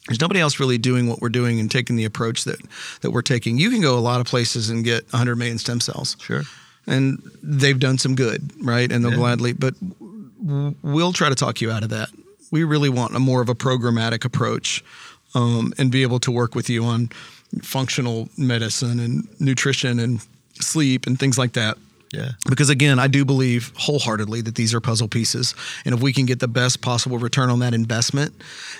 there's 0.08 0.20
nobody 0.20 0.40
else 0.40 0.58
really 0.58 0.78
doing 0.78 1.08
what 1.08 1.20
we're 1.20 1.28
doing 1.28 1.60
and 1.60 1.70
taking 1.70 1.94
the 1.96 2.04
approach 2.04 2.44
that, 2.44 2.58
that 3.02 3.10
we're 3.12 3.22
taking. 3.22 3.58
You 3.58 3.70
can 3.70 3.80
go 3.80 3.96
a 3.96 4.00
lot 4.00 4.20
of 4.20 4.26
places 4.26 4.70
and 4.70 4.82
get 4.84 5.04
100 5.12 5.36
million 5.36 5.58
stem 5.58 5.80
cells 5.80 6.16
Sure. 6.20 6.42
and 6.86 7.22
they've 7.42 7.78
done 7.78 7.98
some 7.98 8.14
good, 8.16 8.50
right? 8.64 8.90
And 8.90 9.04
they'll 9.04 9.12
Yeah. 9.12 9.18
gladly, 9.18 9.52
but 9.52 9.74
we'll 10.82 11.12
try 11.12 11.28
to 11.28 11.34
talk 11.34 11.60
you 11.60 11.70
out 11.70 11.82
of 11.82 11.90
that. 11.90 12.08
We 12.50 12.64
really 12.64 12.88
want 12.88 13.14
a 13.14 13.18
more 13.20 13.40
of 13.42 13.48
a 13.48 13.54
programmatic 13.54 14.24
approach 14.24 14.82
um, 15.34 15.72
and 15.78 15.90
be 15.90 16.02
able 16.02 16.20
to 16.20 16.30
work 16.30 16.54
with 16.54 16.70
you 16.70 16.84
on 16.84 17.10
functional 17.62 18.28
medicine 18.38 18.98
and 19.00 19.28
nutrition 19.40 19.98
and 20.00 20.20
sleep 20.54 21.06
and 21.06 21.18
things 21.18 21.36
like 21.38 21.52
that. 21.52 21.76
Yeah. 22.12 22.30
Because 22.48 22.70
again, 22.70 22.98
I 22.98 23.06
do 23.06 23.24
believe 23.24 23.72
wholeheartedly 23.76 24.40
that 24.42 24.54
these 24.54 24.72
are 24.74 24.80
puzzle 24.80 25.08
pieces. 25.08 25.54
And 25.84 25.94
if 25.94 26.00
we 26.00 26.12
can 26.12 26.24
get 26.26 26.40
the 26.40 26.48
best 26.48 26.80
possible 26.80 27.18
return 27.18 27.50
on 27.50 27.58
that 27.60 27.74
investment, 27.74 28.34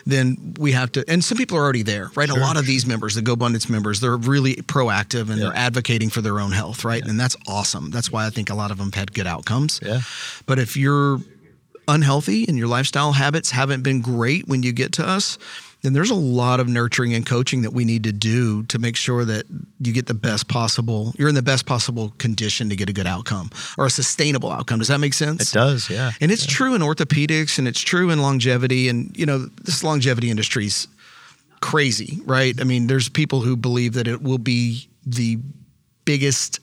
then 0.07 0.55
we 0.59 0.72
have 0.72 0.93
to. 0.93 1.05
And 1.09 1.22
some 1.22 1.37
people 1.37 1.59
are 1.59 1.62
already 1.62 1.83
there, 1.83 2.11
right? 2.14 2.29
a 2.31 2.35
lot 2.35 2.57
of 2.57 2.66
these 2.66 2.87
members, 2.87 3.14
the 3.14 3.20
GoBundance 3.22 3.68
members, 3.68 4.01
they're 4.01 4.16
really 4.16 4.57
proactive 4.57 5.29
and 5.29 5.39
Yeah. 5.39 5.45
they're 5.49 5.57
advocating 5.57 6.11
for 6.11 6.20
their 6.22 6.41
own 6.41 6.53
health, 6.53 6.85
right? 6.85 7.05
And 7.05 7.18
that's 7.18 7.37
awesome. 7.47 7.91
That's 7.91 8.11
why 8.12 8.26
I 8.26 8.31
think 8.31 8.51
a 8.51 8.55
lot 8.55 8.70
of 8.70 8.79
them 8.79 8.87
have 8.87 8.95
had 8.95 9.12
good 9.12 9.26
outcomes. 9.26 9.81
Yeah. 9.83 10.01
But 10.47 10.59
if 10.59 10.76
you're 10.76 11.20
unhealthy 11.87 12.47
and 12.49 12.59
your 12.59 12.68
lifestyle 12.68 13.12
habits 13.12 13.51
haven't 13.51 13.83
been 13.83 14.01
great 14.01 14.47
when 14.47 14.62
you 14.62 14.72
get 14.72 14.93
to 14.93 15.07
us, 15.07 15.39
then 15.83 15.93
there's 15.93 16.11
a 16.11 16.14
lot 16.14 16.59
of 16.59 16.68
nurturing 16.68 17.14
and 17.14 17.24
coaching 17.24 17.62
that 17.62 17.72
we 17.72 17.85
need 17.85 18.05
to 18.05 18.12
do 18.12 18.64
to 18.64 18.79
make 18.79 18.97
sure 18.97 19.24
that 19.24 19.45
you 19.81 19.93
get 19.93 20.07
the 20.07 20.14
best 20.14 20.49
possible, 20.49 21.14
you're 21.16 21.29
in 21.29 21.35
the 21.35 21.43
best 21.43 21.66
possible 21.66 22.12
condition 22.18 22.68
to 22.68 22.76
get 22.76 22.89
a 22.89 22.93
good 22.93 23.07
outcome 23.07 23.51
or 23.76 23.87
a 23.87 23.91
sustainable 23.91 24.51
outcome. 24.51 24.81
Does 24.81 24.89
that 24.89 24.99
make 24.99 25.14
sense? 25.14 25.51
It 25.51 25.55
does, 25.55 25.89
yeah. 25.89 26.11
And 26.20 26.33
it's 26.33 26.47
yeah. 26.47 26.55
true 26.55 26.74
in 26.74 26.83
orthopedics 26.83 27.59
and 27.59 27.68
it's 27.68 27.81
true 27.81 28.11
in 28.11 28.20
longevity. 28.20 28.89
And, 28.89 29.16
you 29.16 29.26
know, 29.26 29.47
this 29.62 29.85
longevity 29.85 30.31
industry's 30.31 30.89
crazy, 31.61 32.20
right? 32.24 32.61
I 32.61 32.64
mean, 32.64 32.89
there's 32.89 33.09
people 33.09 33.41
who 33.41 33.57
believe 33.57 33.95
that 33.95 34.09
it 34.09 34.22
will 34.22 34.39
be 34.39 34.89
the 35.07 35.39
biggest 36.05 36.61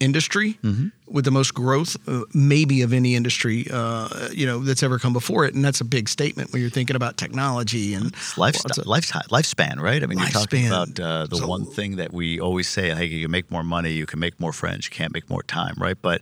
industry 0.00 0.58
mm-hmm. 0.62 0.88
With 1.10 1.24
the 1.24 1.30
most 1.30 1.54
growth, 1.54 1.96
uh, 2.08 2.22
maybe 2.34 2.82
of 2.82 2.92
any 2.92 3.14
industry, 3.14 3.66
uh, 3.70 4.28
you 4.32 4.46
know, 4.46 4.60
that's 4.60 4.82
ever 4.82 4.98
come 4.98 5.12
before 5.12 5.44
it. 5.44 5.54
And 5.54 5.64
that's 5.64 5.80
a 5.80 5.84
big 5.84 6.08
statement 6.08 6.52
when 6.52 6.60
you're 6.60 6.70
thinking 6.70 6.96
about 6.96 7.16
technology 7.16 7.94
and 7.94 8.14
lifestyle, 8.36 8.84
lifestyle, 8.84 9.22
lifespan, 9.30 9.80
right? 9.80 10.02
I 10.02 10.06
mean, 10.06 10.18
you're 10.18 10.28
talking 10.28 10.66
about 10.66 10.98
uh, 11.00 11.26
the 11.26 11.36
so, 11.36 11.46
one 11.46 11.66
thing 11.66 11.96
that 11.96 12.12
we 12.12 12.40
always 12.40 12.68
say: 12.68 12.94
hey, 12.94 13.06
you 13.06 13.24
can 13.24 13.30
make 13.30 13.50
more 13.50 13.62
money, 13.62 13.92
you 13.92 14.06
can 14.06 14.18
make 14.18 14.38
more 14.40 14.52
friends, 14.52 14.86
you 14.86 14.90
can't 14.90 15.12
make 15.12 15.28
more 15.30 15.42
time, 15.42 15.74
right? 15.78 15.96
But 16.00 16.20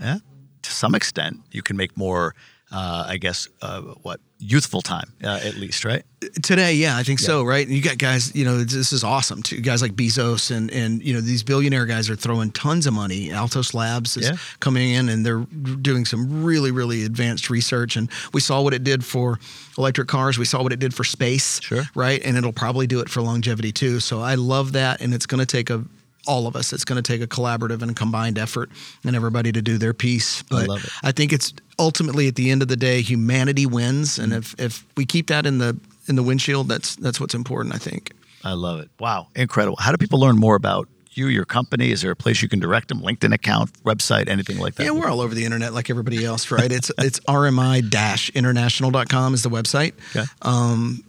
yeah, 0.00 0.18
to 0.62 0.70
some 0.70 0.94
extent, 0.94 1.40
you 1.50 1.62
can 1.62 1.76
make 1.76 1.96
more 1.96 2.34
uh, 2.70 3.06
I 3.08 3.16
guess, 3.16 3.48
uh, 3.62 3.80
what 3.80 4.20
youthful 4.40 4.82
time 4.82 5.12
uh, 5.24 5.40
at 5.42 5.56
least, 5.56 5.84
right? 5.84 6.04
Today, 6.42 6.74
yeah, 6.74 6.96
I 6.96 7.02
think 7.02 7.20
yeah. 7.20 7.26
so, 7.26 7.44
right? 7.44 7.66
And 7.66 7.74
you 7.74 7.82
got 7.82 7.98
guys, 7.98 8.34
you 8.34 8.44
know, 8.44 8.58
this 8.58 8.92
is 8.92 9.02
awesome 9.02 9.42
too. 9.42 9.60
Guys 9.60 9.82
like 9.82 9.92
Bezos 9.92 10.54
and 10.54 10.70
and 10.70 11.02
you 11.02 11.14
know 11.14 11.20
these 11.20 11.42
billionaire 11.42 11.86
guys 11.86 12.10
are 12.10 12.16
throwing 12.16 12.50
tons 12.52 12.86
of 12.86 12.92
money. 12.92 13.32
Altos 13.32 13.74
Labs 13.74 14.16
is 14.16 14.28
yeah. 14.28 14.36
coming 14.60 14.90
in 14.90 15.08
and 15.08 15.24
they're 15.24 15.40
doing 15.80 16.04
some 16.04 16.44
really 16.44 16.70
really 16.70 17.04
advanced 17.04 17.50
research. 17.50 17.96
And 17.96 18.10
we 18.32 18.40
saw 18.40 18.62
what 18.62 18.74
it 18.74 18.84
did 18.84 19.04
for 19.04 19.38
electric 19.76 20.08
cars. 20.08 20.38
We 20.38 20.44
saw 20.44 20.62
what 20.62 20.72
it 20.72 20.78
did 20.78 20.94
for 20.94 21.04
space, 21.04 21.60
sure, 21.60 21.84
right? 21.94 22.20
And 22.24 22.36
it'll 22.36 22.52
probably 22.52 22.86
do 22.86 23.00
it 23.00 23.08
for 23.08 23.22
longevity 23.22 23.72
too. 23.72 24.00
So 24.00 24.20
I 24.20 24.34
love 24.34 24.72
that, 24.72 25.00
and 25.00 25.14
it's 25.14 25.26
going 25.26 25.40
to 25.40 25.46
take 25.46 25.70
a 25.70 25.84
all 26.28 26.46
of 26.46 26.54
us. 26.54 26.72
It's 26.72 26.84
going 26.84 27.02
to 27.02 27.12
take 27.12 27.22
a 27.22 27.26
collaborative 27.26 27.82
and 27.82 27.96
combined 27.96 28.38
effort 28.38 28.70
and 29.02 29.16
everybody 29.16 29.50
to 29.50 29.62
do 29.62 29.78
their 29.78 29.94
piece. 29.94 30.42
But 30.42 30.64
I 30.64 30.66
love 30.66 30.84
it. 30.84 30.90
I 31.02 31.10
think 31.10 31.32
it's 31.32 31.52
ultimately 31.78 32.28
at 32.28 32.36
the 32.36 32.50
end 32.50 32.62
of 32.62 32.68
the 32.68 32.76
day, 32.76 33.00
humanity 33.00 33.66
wins, 33.66 34.18
and 34.18 34.32
if 34.32 34.54
if 34.60 34.84
we 34.96 35.06
keep 35.06 35.28
that 35.28 35.46
in 35.46 35.58
the 35.58 35.76
in 36.06 36.14
the 36.14 36.22
windshield, 36.22 36.68
that's 36.68 36.94
that's 36.96 37.18
what's 37.18 37.34
important. 37.34 37.74
I 37.74 37.78
think. 37.78 38.12
I 38.44 38.52
love 38.52 38.78
it. 38.78 38.88
Wow, 39.00 39.26
incredible. 39.34 39.78
How 39.80 39.90
do 39.90 39.96
people 39.96 40.20
learn 40.20 40.36
more 40.36 40.54
about 40.54 40.86
you, 41.10 41.26
your 41.26 41.44
company? 41.44 41.90
Is 41.90 42.02
there 42.02 42.12
a 42.12 42.16
place 42.16 42.40
you 42.40 42.48
can 42.48 42.60
direct 42.60 42.86
them? 42.88 43.00
LinkedIn 43.00 43.34
account, 43.34 43.72
website, 43.82 44.28
anything 44.28 44.58
like 44.58 44.76
that? 44.76 44.84
Yeah, 44.84 44.92
we're 44.92 45.08
all 45.08 45.20
over 45.20 45.34
the 45.34 45.44
internet 45.44 45.74
like 45.74 45.90
everybody 45.90 46.24
else, 46.24 46.50
right? 46.50 46.70
It's 46.70 46.92
it's 46.98 47.20
rmi-international.com 47.28 49.34
is 49.34 49.42
the 49.42 49.50
website. 49.50 49.94
Okay. 50.14 50.26
Um, 50.42 51.02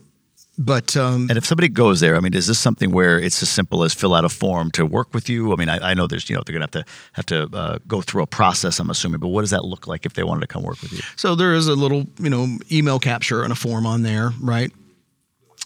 but 0.59 0.97
um, 0.97 1.27
and 1.29 1.37
if 1.37 1.45
somebody 1.45 1.69
goes 1.69 2.01
there, 2.01 2.17
I 2.17 2.19
mean, 2.19 2.33
is 2.33 2.47
this 2.47 2.59
something 2.59 2.91
where 2.91 3.17
it's 3.17 3.41
as 3.41 3.49
simple 3.49 3.85
as 3.85 3.93
fill 3.93 4.13
out 4.13 4.25
a 4.25 4.29
form 4.29 4.71
to 4.71 4.85
work 4.85 5.13
with 5.13 5.29
you? 5.29 5.53
I 5.53 5.55
mean, 5.55 5.69
I, 5.69 5.91
I 5.91 5.93
know 5.93 6.05
there's 6.05 6.29
you 6.29 6.35
know 6.35 6.43
they're 6.45 6.51
gonna 6.51 6.63
have 6.63 6.71
to 6.71 6.85
have 7.13 7.25
to 7.27 7.57
uh, 7.57 7.77
go 7.87 8.01
through 8.01 8.23
a 8.23 8.27
process. 8.27 8.77
I'm 8.77 8.89
assuming, 8.89 9.21
but 9.21 9.29
what 9.29 9.41
does 9.41 9.51
that 9.51 9.63
look 9.63 9.87
like 9.87 10.05
if 10.05 10.15
they 10.15 10.23
wanted 10.23 10.41
to 10.41 10.47
come 10.47 10.63
work 10.63 10.81
with 10.81 10.91
you? 10.91 10.99
So 11.15 11.33
there 11.33 11.53
is 11.53 11.67
a 11.67 11.75
little 11.75 12.07
you 12.19 12.29
know 12.29 12.57
email 12.69 12.99
capture 12.99 13.41
and 13.41 13.53
a 13.53 13.55
form 13.55 13.85
on 13.85 14.03
there, 14.03 14.31
right? 14.41 14.69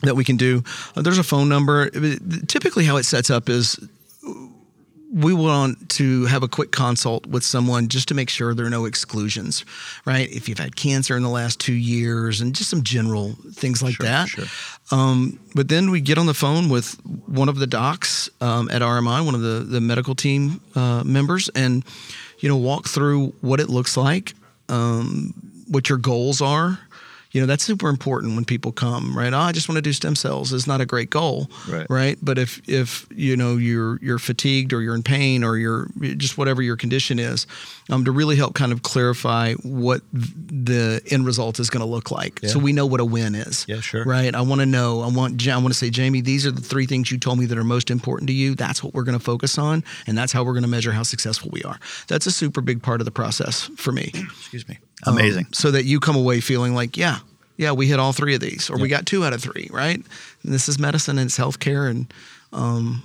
That 0.03 0.15
we 0.15 0.23
can 0.23 0.37
do. 0.37 0.63
Uh, 0.95 1.01
there's 1.01 1.17
a 1.17 1.23
phone 1.23 1.49
number. 1.49 1.89
Typically, 2.45 2.85
how 2.85 2.97
it 2.97 3.05
sets 3.05 3.31
up 3.31 3.49
is 3.49 3.79
we 5.13 5.31
want 5.31 5.89
to 5.89 6.25
have 6.25 6.41
a 6.41 6.47
quick 6.47 6.71
consult 6.71 7.27
with 7.27 7.43
someone 7.43 7.87
just 7.87 8.07
to 8.07 8.15
make 8.15 8.29
sure 8.29 8.55
there 8.55 8.65
are 8.65 8.71
no 8.71 8.85
exclusions, 8.85 9.63
right? 10.05 10.27
If 10.31 10.49
you've 10.49 10.57
had 10.57 10.75
cancer 10.75 11.15
in 11.15 11.21
the 11.21 11.29
last 11.29 11.59
two 11.59 11.73
years 11.73 12.41
and 12.41 12.55
just 12.55 12.71
some 12.71 12.81
general 12.81 13.35
things 13.51 13.83
like 13.83 13.93
sure, 13.93 14.07
that. 14.07 14.27
Sure. 14.27 14.45
Um, 14.91 15.39
but 15.53 15.69
then 15.69 15.91
we 15.91 16.01
get 16.01 16.17
on 16.17 16.25
the 16.25 16.33
phone 16.33 16.67
with 16.67 16.99
one 17.27 17.47
of 17.47 17.57
the 17.57 17.67
docs 17.67 18.27
um, 18.41 18.69
at 18.71 18.81
RMI, 18.81 19.23
one 19.23 19.35
of 19.35 19.41
the, 19.41 19.59
the 19.59 19.79
medical 19.79 20.15
team 20.15 20.61
uh, 20.73 21.03
members, 21.05 21.47
and, 21.53 21.85
you 22.39 22.49
know, 22.49 22.57
walk 22.57 22.87
through 22.87 23.27
what 23.41 23.59
it 23.59 23.69
looks 23.69 23.95
like, 23.95 24.33
um, 24.69 25.35
what 25.67 25.89
your 25.89 25.99
goals 25.99 26.41
are, 26.41 26.79
you 27.33 27.41
know 27.41 27.47
that's 27.47 27.63
super 27.63 27.89
important 27.89 28.35
when 28.35 28.45
people 28.45 28.71
come 28.71 29.17
right? 29.17 29.33
Oh, 29.33 29.39
i 29.39 29.51
just 29.51 29.67
want 29.67 29.77
to 29.77 29.81
do 29.81 29.91
stem 29.91 30.15
cells 30.15 30.53
is 30.53 30.65
not 30.65 30.79
a 30.79 30.85
great 30.85 31.09
goal 31.09 31.49
right. 31.67 31.87
right? 31.89 32.17
But 32.21 32.37
if 32.37 32.61
if 32.69 33.07
you 33.11 33.35
know 33.35 33.57
you're 33.57 33.99
you're 34.01 34.19
fatigued 34.19 34.71
or 34.71 34.81
you're 34.81 34.95
in 34.95 35.03
pain 35.03 35.43
or 35.43 35.57
you're 35.57 35.87
just 35.99 36.37
whatever 36.37 36.61
your 36.61 36.77
condition 36.77 37.19
is 37.19 37.45
um, 37.89 38.05
to 38.05 38.11
really 38.11 38.35
help 38.35 38.53
kind 38.53 38.71
of 38.71 38.83
clarify 38.83 39.53
what 39.63 40.01
the 40.13 41.01
end 41.11 41.25
result 41.25 41.59
is 41.59 41.69
going 41.69 41.81
to 41.81 41.87
look 41.89 42.11
like. 42.11 42.39
Yeah. 42.41 42.49
so 42.49 42.59
we 42.59 42.71
know 42.71 42.85
what 42.85 42.99
a 42.99 43.05
win 43.05 43.35
is 43.35 43.65
yeah 43.67 43.79
sure. 43.79 44.05
right? 44.05 44.33
I 44.33 44.41
want 44.41 44.61
to 44.61 44.65
know 44.65 45.01
i 45.01 45.07
want 45.07 45.47
i 45.47 45.57
want 45.57 45.69
to 45.69 45.73
say 45.73 45.89
jamie 45.89 46.21
these 46.21 46.45
are 46.45 46.51
the 46.51 46.61
three 46.61 46.85
things 46.85 47.11
you 47.11 47.17
told 47.17 47.39
me 47.39 47.45
that 47.45 47.57
are 47.57 47.63
most 47.63 47.89
important 47.89 48.27
to 48.27 48.33
you. 48.33 48.55
That's 48.55 48.83
what 48.83 48.93
we're 48.93 49.03
going 49.03 49.17
to 49.17 49.23
focus 49.23 49.57
on 49.57 49.83
and 50.07 50.17
that's 50.17 50.31
how 50.31 50.43
we're 50.43 50.53
going 50.53 50.63
to 50.63 50.69
measure 50.69 50.91
how 50.91 51.03
successful 51.03 51.49
we 51.51 51.63
are. 51.63 51.79
That's 52.07 52.25
a 52.25 52.31
super 52.31 52.61
big 52.61 52.83
part 52.83 53.01
of 53.01 53.05
the 53.05 53.11
process 53.11 53.69
for 53.75 53.91
me. 53.91 54.11
Excuse 54.13 54.67
me 54.67 54.77
Amazing. 55.05 55.45
Um, 55.45 55.53
so 55.53 55.71
that 55.71 55.85
you 55.85 55.99
come 55.99 56.15
away 56.15 56.39
feeling 56.39 56.75
like, 56.75 56.97
yeah, 56.97 57.19
yeah, 57.57 57.71
we 57.71 57.87
hit 57.87 57.99
all 57.99 58.13
three 58.13 58.35
of 58.35 58.41
these, 58.41 58.69
or 58.69 58.77
yep. 58.77 58.81
we 58.81 58.87
got 58.87 59.05
two 59.05 59.23
out 59.23 59.33
of 59.33 59.41
three, 59.41 59.69
right? 59.71 59.95
And 59.95 60.53
this 60.53 60.67
is 60.67 60.79
medicine 60.79 61.17
and 61.17 61.27
it's 61.27 61.37
healthcare, 61.37 61.89
and 61.89 62.11
um, 62.51 63.03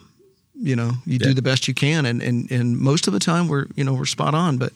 you 0.55 0.74
know, 0.74 0.92
you 1.05 1.14
yep. 1.14 1.20
do 1.20 1.34
the 1.34 1.42
best 1.42 1.68
you 1.68 1.74
can, 1.74 2.07
and, 2.07 2.22
and 2.22 2.51
and 2.51 2.78
most 2.78 3.07
of 3.07 3.12
the 3.12 3.20
time 3.20 3.49
we're 3.49 3.66
you 3.74 3.84
know 3.84 3.94
we're 3.94 4.07
spot 4.07 4.34
on, 4.34 4.57
but 4.59 4.72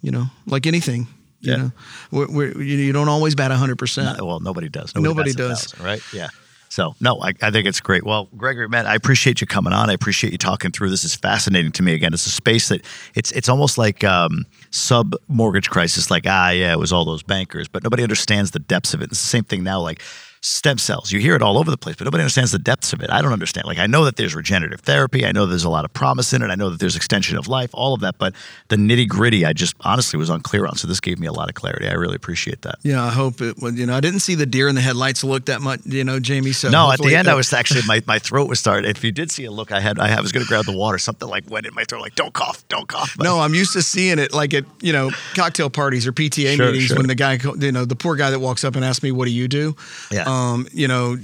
you 0.00 0.10
know, 0.10 0.26
like 0.46 0.66
anything, 0.66 1.06
you 1.40 1.52
yeah. 1.52 1.56
know, 1.56 1.72
we're, 2.10 2.30
we're, 2.30 2.62
you 2.62 2.92
don't 2.92 3.08
always 3.08 3.34
bat 3.34 3.50
hundred 3.50 3.78
percent. 3.78 4.20
Well, 4.20 4.40
nobody 4.40 4.68
does. 4.68 4.94
Nobody, 4.94 5.08
nobody 5.08 5.32
does, 5.32 5.78
right? 5.80 6.02
Yeah. 6.12 6.28
So 6.70 6.94
no, 7.00 7.20
I, 7.22 7.32
I, 7.42 7.50
think 7.50 7.66
it's 7.66 7.80
great. 7.80 8.04
Well, 8.04 8.28
Gregory, 8.36 8.68
man, 8.68 8.86
I 8.86 8.94
appreciate 8.94 9.40
you 9.40 9.46
coming 9.46 9.72
on. 9.72 9.90
I 9.90 9.94
appreciate 9.94 10.32
you 10.32 10.38
talking 10.38 10.70
through. 10.70 10.90
This 10.90 11.04
is 11.04 11.14
fascinating 11.14 11.72
to 11.72 11.82
me. 11.82 11.94
Again, 11.94 12.12
it's 12.12 12.26
a 12.26 12.30
space 12.30 12.68
that 12.68 12.84
it's 13.14 13.32
it's 13.32 13.48
almost 13.48 13.78
like 13.78 14.04
um, 14.04 14.44
sub 14.70 15.14
mortgage 15.28 15.70
crisis. 15.70 16.10
Like 16.10 16.24
ah, 16.26 16.50
yeah, 16.50 16.72
it 16.72 16.78
was 16.78 16.92
all 16.92 17.04
those 17.04 17.22
bankers, 17.22 17.68
but 17.68 17.82
nobody 17.82 18.02
understands 18.02 18.50
the 18.50 18.58
depths 18.58 18.94
of 18.94 19.00
it. 19.00 19.10
It's 19.10 19.20
the 19.20 19.26
same 19.28 19.44
thing 19.44 19.62
now. 19.62 19.80
Like 19.80 20.02
stem 20.40 20.78
cells. 20.78 21.12
You 21.12 21.20
hear 21.20 21.34
it 21.34 21.42
all 21.42 21.58
over 21.58 21.70
the 21.70 21.76
place, 21.76 21.96
but 21.96 22.04
nobody 22.04 22.22
understands 22.22 22.52
the 22.52 22.58
depths 22.58 22.92
of 22.92 23.02
it. 23.02 23.10
I 23.10 23.22
don't 23.22 23.32
understand. 23.32 23.66
Like 23.66 23.78
I 23.78 23.86
know 23.86 24.04
that 24.04 24.16
there's 24.16 24.34
regenerative 24.34 24.80
therapy. 24.80 25.26
I 25.26 25.32
know 25.32 25.46
there's 25.46 25.64
a 25.64 25.70
lot 25.70 25.84
of 25.84 25.92
promise 25.92 26.32
in 26.32 26.42
it. 26.42 26.46
I 26.46 26.54
know 26.54 26.70
that 26.70 26.80
there's 26.80 26.96
extension 26.96 27.36
of 27.36 27.48
life, 27.48 27.70
all 27.72 27.94
of 27.94 28.00
that. 28.00 28.18
But 28.18 28.34
the 28.68 28.76
nitty 28.76 29.08
gritty, 29.08 29.44
I 29.44 29.52
just 29.52 29.74
honestly 29.80 30.18
was 30.18 30.30
unclear 30.30 30.66
on. 30.66 30.76
So 30.76 30.86
this 30.86 31.00
gave 31.00 31.18
me 31.18 31.26
a 31.26 31.32
lot 31.32 31.48
of 31.48 31.54
clarity. 31.54 31.88
I 31.88 31.94
really 31.94 32.16
appreciate 32.16 32.62
that. 32.62 32.78
Yeah, 32.82 33.04
I 33.04 33.10
hope 33.10 33.40
it. 33.40 33.60
Was 33.60 33.74
you 33.74 33.86
know, 33.86 33.96
I 33.96 34.00
didn't 34.00 34.20
see 34.20 34.34
the 34.34 34.46
deer 34.46 34.68
in 34.68 34.74
the 34.74 34.80
headlights 34.80 35.24
look 35.24 35.46
that 35.46 35.60
much. 35.60 35.80
You 35.84 36.04
know, 36.04 36.20
Jamie. 36.20 36.52
So 36.52 36.70
no, 36.70 36.90
at 36.90 37.00
the 37.00 37.14
end, 37.14 37.28
I 37.28 37.34
was 37.34 37.52
actually 37.52 37.82
my, 37.86 38.02
my 38.06 38.18
throat 38.18 38.48
was 38.48 38.60
starting. 38.60 38.90
If 38.90 39.02
you 39.04 39.12
did 39.12 39.30
see 39.30 39.44
a 39.44 39.50
look, 39.50 39.72
I 39.72 39.80
had 39.80 39.98
I 39.98 40.20
was 40.20 40.32
going 40.32 40.44
to 40.44 40.48
grab 40.48 40.64
the 40.64 40.76
water. 40.76 40.98
Something 40.98 41.28
like 41.28 41.50
went 41.50 41.66
in 41.66 41.74
my 41.74 41.84
throat. 41.84 42.02
Like 42.02 42.14
don't 42.14 42.32
cough, 42.32 42.66
don't 42.68 42.88
cough. 42.88 43.16
No, 43.18 43.40
I'm 43.40 43.54
used 43.54 43.72
to 43.72 43.82
seeing 43.82 44.18
it 44.18 44.32
like 44.32 44.54
at 44.54 44.64
you 44.80 44.92
know 44.92 45.10
cocktail 45.34 45.70
parties 45.70 46.06
or 46.06 46.12
PTA 46.12 46.56
sure, 46.56 46.66
meetings 46.66 46.84
sure. 46.84 46.96
when 46.96 47.06
the 47.06 47.14
guy 47.14 47.38
you 47.58 47.72
know 47.72 47.84
the 47.84 47.96
poor 47.96 48.16
guy 48.16 48.30
that 48.30 48.40
walks 48.40 48.64
up 48.64 48.76
and 48.76 48.84
asks 48.84 49.02
me 49.02 49.12
what 49.12 49.26
do 49.26 49.32
you 49.32 49.48
do. 49.48 49.74
Yeah. 50.10 50.27
Um, 50.28 50.68
you 50.72 50.88
know 50.88 51.16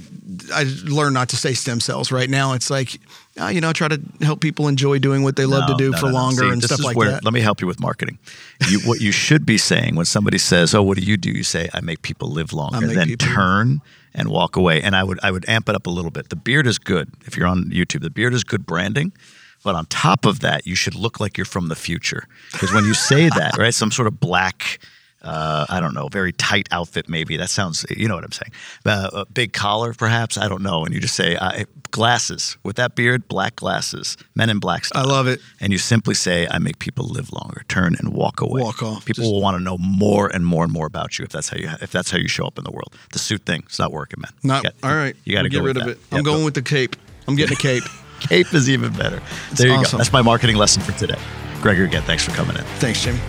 I 0.53 0.65
learned 0.85 1.13
not 1.13 1.29
to 1.29 1.35
say 1.35 1.53
stem 1.53 1.79
cells. 1.79 2.11
Right 2.11 2.29
now, 2.29 2.53
it's 2.53 2.69
like, 2.69 2.99
uh, 3.39 3.47
you 3.47 3.61
know, 3.61 3.69
I 3.69 3.73
try 3.73 3.87
to 3.87 4.01
help 4.21 4.41
people 4.41 4.67
enjoy 4.67 4.99
doing 4.99 5.23
what 5.23 5.35
they 5.35 5.45
love 5.45 5.69
no, 5.69 5.77
to 5.77 5.83
do 5.83 5.91
no, 5.91 5.97
for 5.97 6.07
no, 6.07 6.13
longer 6.13 6.43
See, 6.43 6.49
and 6.49 6.63
stuff 6.63 6.83
like 6.83 6.97
where, 6.97 7.11
that. 7.11 7.23
Let 7.23 7.33
me 7.33 7.41
help 7.41 7.61
you 7.61 7.67
with 7.67 7.79
marketing. 7.79 8.17
You, 8.69 8.79
what 8.81 9.01
you 9.01 9.11
should 9.11 9.45
be 9.45 9.57
saying 9.57 9.95
when 9.95 10.05
somebody 10.05 10.37
says, 10.37 10.73
"Oh, 10.73 10.81
what 10.81 10.97
do 10.97 11.03
you 11.03 11.17
do?" 11.17 11.31
You 11.31 11.43
say, 11.43 11.69
"I 11.73 11.81
make 11.81 12.01
people 12.01 12.29
live 12.29 12.53
longer." 12.53 12.77
And 12.77 12.89
then 12.89 13.07
people. 13.07 13.27
turn 13.27 13.81
and 14.13 14.29
walk 14.29 14.55
away. 14.55 14.81
And 14.81 14.95
I 14.95 15.03
would 15.03 15.19
I 15.21 15.31
would 15.31 15.47
amp 15.47 15.69
it 15.69 15.75
up 15.75 15.85
a 15.85 15.91
little 15.91 16.11
bit. 16.11 16.29
The 16.29 16.35
beard 16.35 16.65
is 16.65 16.79
good. 16.79 17.11
If 17.25 17.37
you're 17.37 17.47
on 17.47 17.65
YouTube, 17.65 18.01
the 18.01 18.09
beard 18.09 18.33
is 18.33 18.43
good 18.43 18.65
branding. 18.65 19.13
But 19.63 19.75
on 19.75 19.85
top 19.87 20.25
of 20.25 20.41
that, 20.41 20.67
you 20.67 20.75
should 20.75 20.95
look 20.95 21.19
like 21.19 21.37
you're 21.37 21.45
from 21.45 21.69
the 21.69 21.75
future. 21.75 22.27
Because 22.51 22.71
when 22.71 22.85
you 22.85 22.93
say 22.93 23.29
that, 23.29 23.57
right, 23.57 23.73
some 23.73 23.91
sort 23.91 24.07
of 24.07 24.19
black 24.19 24.79
uh, 25.25 25.65
I 25.67 25.79
don't 25.79 25.93
know, 25.93 26.07
very 26.07 26.31
tight 26.31 26.67
outfit, 26.71 27.09
maybe. 27.09 27.35
That 27.35 27.49
sounds, 27.49 27.85
you 27.89 28.07
know 28.07 28.15
what 28.15 28.23
I'm 28.23 28.31
saying. 28.31 28.51
Uh, 28.85 29.09
a 29.13 29.25
big 29.25 29.53
collar, 29.53 29.93
perhaps. 29.93 30.37
I 30.37 30.47
don't 30.47 30.61
know. 30.61 30.85
And 30.85 30.93
you 30.93 31.01
just 31.01 31.15
say, 31.15 31.35
uh, 31.35 31.65
glasses. 31.91 32.57
With 32.63 32.75
that 32.75 32.95
beard, 32.95 33.27
black 33.27 33.55
glasses. 33.55 34.17
Men 34.35 34.49
in 34.49 34.59
black 34.59 34.85
style. 34.85 35.05
I 35.05 35.09
love 35.09 35.27
it. 35.27 35.39
And 35.59 35.71
you 35.71 35.79
simply 35.79 36.13
say, 36.13 36.47
I 36.49 36.59
make 36.59 36.79
people 36.79 37.05
live 37.05 37.31
longer. 37.31 37.63
Turn 37.67 37.95
and 37.97 38.13
walk 38.13 38.41
away. 38.41 38.61
Walk 38.61 38.83
off. 38.83 39.05
People 39.05 39.23
just... 39.23 39.33
will 39.33 39.41
want 39.41 39.57
to 39.57 39.63
know 39.63 39.77
more 39.77 40.27
and 40.27 40.45
more 40.45 40.63
and 40.63 40.71
more 40.71 40.85
about 40.85 41.17
you 41.17 41.25
if 41.25 41.31
that's 41.31 41.49
how 41.49 41.57
you 41.57 41.69
if 41.81 41.91
that's 41.91 42.11
how 42.11 42.17
you 42.17 42.27
show 42.27 42.45
up 42.45 42.57
in 42.57 42.63
the 42.63 42.71
world. 42.71 42.93
The 43.13 43.19
suit 43.19 43.45
thing, 43.45 43.63
it's 43.65 43.79
not 43.79 43.91
working, 43.91 44.21
man. 44.21 44.31
Not, 44.43 44.63
got, 44.63 44.73
all 44.83 44.95
right. 44.95 45.15
You 45.23 45.33
got 45.33 45.43
to 45.43 45.49
get 45.49 45.63
rid 45.63 45.77
of 45.77 45.85
that. 45.85 45.91
it. 45.91 45.99
I'm 46.11 46.23
going 46.23 46.43
with 46.43 46.53
the 46.53 46.61
cape. 46.61 46.95
I'm 47.27 47.35
getting 47.35 47.55
a 47.55 47.59
cape. 47.59 47.83
cape 48.19 48.53
is 48.53 48.69
even 48.69 48.93
better. 48.93 49.21
It's 49.51 49.59
there 49.59 49.69
you 49.69 49.75
awesome. 49.75 49.93
go. 49.93 49.97
That's 49.97 50.13
my 50.13 50.21
marketing 50.21 50.57
lesson 50.57 50.83
for 50.83 50.91
today. 50.93 51.19
Gregor, 51.61 51.85
again, 51.85 52.03
thanks 52.03 52.23
for 52.23 52.31
coming 52.31 52.55
in. 52.55 52.63
Thanks, 52.79 53.01
Jimmy. 53.01 53.19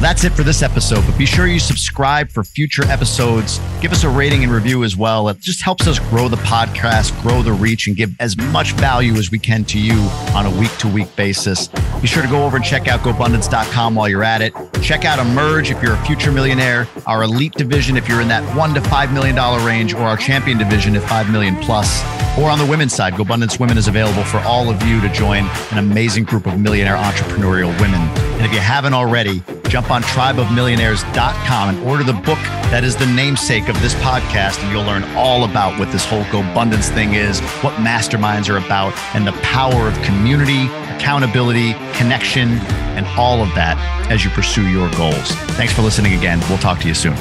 Well, 0.00 0.08
that's 0.08 0.24
it 0.24 0.32
for 0.32 0.44
this 0.44 0.62
episode, 0.62 1.04
but 1.04 1.18
be 1.18 1.26
sure 1.26 1.46
you 1.46 1.58
subscribe 1.58 2.30
for 2.30 2.42
future 2.42 2.84
episodes. 2.86 3.60
Give 3.82 3.92
us 3.92 4.02
a 4.02 4.08
rating 4.08 4.42
and 4.42 4.50
review 4.50 4.82
as 4.82 4.96
well. 4.96 5.28
It 5.28 5.40
just 5.40 5.60
helps 5.60 5.86
us 5.86 5.98
grow 5.98 6.26
the 6.26 6.38
podcast, 6.38 7.20
grow 7.20 7.42
the 7.42 7.52
reach, 7.52 7.86
and 7.86 7.94
give 7.94 8.18
as 8.18 8.34
much 8.34 8.72
value 8.72 9.12
as 9.16 9.30
we 9.30 9.38
can 9.38 9.62
to 9.64 9.78
you 9.78 9.98
on 10.34 10.46
a 10.46 10.58
week 10.58 10.74
to 10.78 10.88
week 10.88 11.14
basis. 11.16 11.68
Be 12.00 12.06
sure 12.06 12.22
to 12.22 12.28
go 12.30 12.46
over 12.46 12.56
and 12.56 12.64
check 12.64 12.88
out 12.88 13.00
GoBundance.com 13.00 13.94
while 13.94 14.08
you're 14.08 14.24
at 14.24 14.40
it. 14.40 14.54
Check 14.80 15.04
out 15.04 15.18
Emerge 15.18 15.70
if 15.70 15.82
you're 15.82 15.92
a 15.92 16.06
future 16.06 16.32
millionaire, 16.32 16.88
our 17.06 17.22
elite 17.22 17.52
division 17.52 17.98
if 17.98 18.08
you're 18.08 18.22
in 18.22 18.28
that 18.28 18.56
one 18.56 18.72
to 18.72 18.80
five 18.80 19.12
million 19.12 19.36
dollar 19.36 19.62
range, 19.66 19.92
or 19.92 20.04
our 20.04 20.16
champion 20.16 20.56
division 20.56 20.96
at 20.96 21.06
five 21.10 21.30
million 21.30 21.56
plus. 21.56 22.02
Or 22.38 22.48
on 22.48 22.58
the 22.58 22.64
women's 22.64 22.94
side, 22.94 23.12
GoBundance 23.12 23.60
Women 23.60 23.76
is 23.76 23.86
available 23.86 24.24
for 24.24 24.38
all 24.38 24.70
of 24.70 24.82
you 24.82 24.98
to 25.02 25.12
join 25.12 25.44
an 25.72 25.76
amazing 25.76 26.24
group 26.24 26.46
of 26.46 26.58
millionaire 26.58 26.96
entrepreneurial 26.96 27.78
women. 27.78 28.29
And 28.40 28.46
if 28.46 28.54
you 28.54 28.60
haven't 28.60 28.94
already, 28.94 29.42
jump 29.68 29.90
on 29.90 30.00
tribeofmillionaires.com 30.00 31.68
and 31.68 31.86
order 31.86 32.02
the 32.02 32.14
book 32.14 32.38
that 32.72 32.84
is 32.84 32.96
the 32.96 33.04
namesake 33.04 33.68
of 33.68 33.78
this 33.82 33.92
podcast. 33.96 34.62
And 34.62 34.72
you'll 34.72 34.84
learn 34.84 35.04
all 35.14 35.44
about 35.44 35.78
what 35.78 35.92
this 35.92 36.06
whole 36.06 36.22
GoBundance 36.22 36.88
thing 36.88 37.12
is, 37.12 37.38
what 37.60 37.74
masterminds 37.74 38.48
are 38.48 38.56
about, 38.56 38.96
and 39.14 39.26
the 39.26 39.32
power 39.42 39.86
of 39.86 39.94
community, 40.00 40.68
accountability, 40.96 41.74
connection, 41.92 42.52
and 42.96 43.04
all 43.08 43.42
of 43.42 43.54
that 43.56 43.76
as 44.10 44.24
you 44.24 44.30
pursue 44.30 44.66
your 44.70 44.90
goals. 44.92 45.32
Thanks 45.58 45.74
for 45.74 45.82
listening 45.82 46.14
again. 46.14 46.40
We'll 46.48 46.56
talk 46.56 46.80
to 46.80 46.88
you 46.88 46.94
soon. 46.94 47.16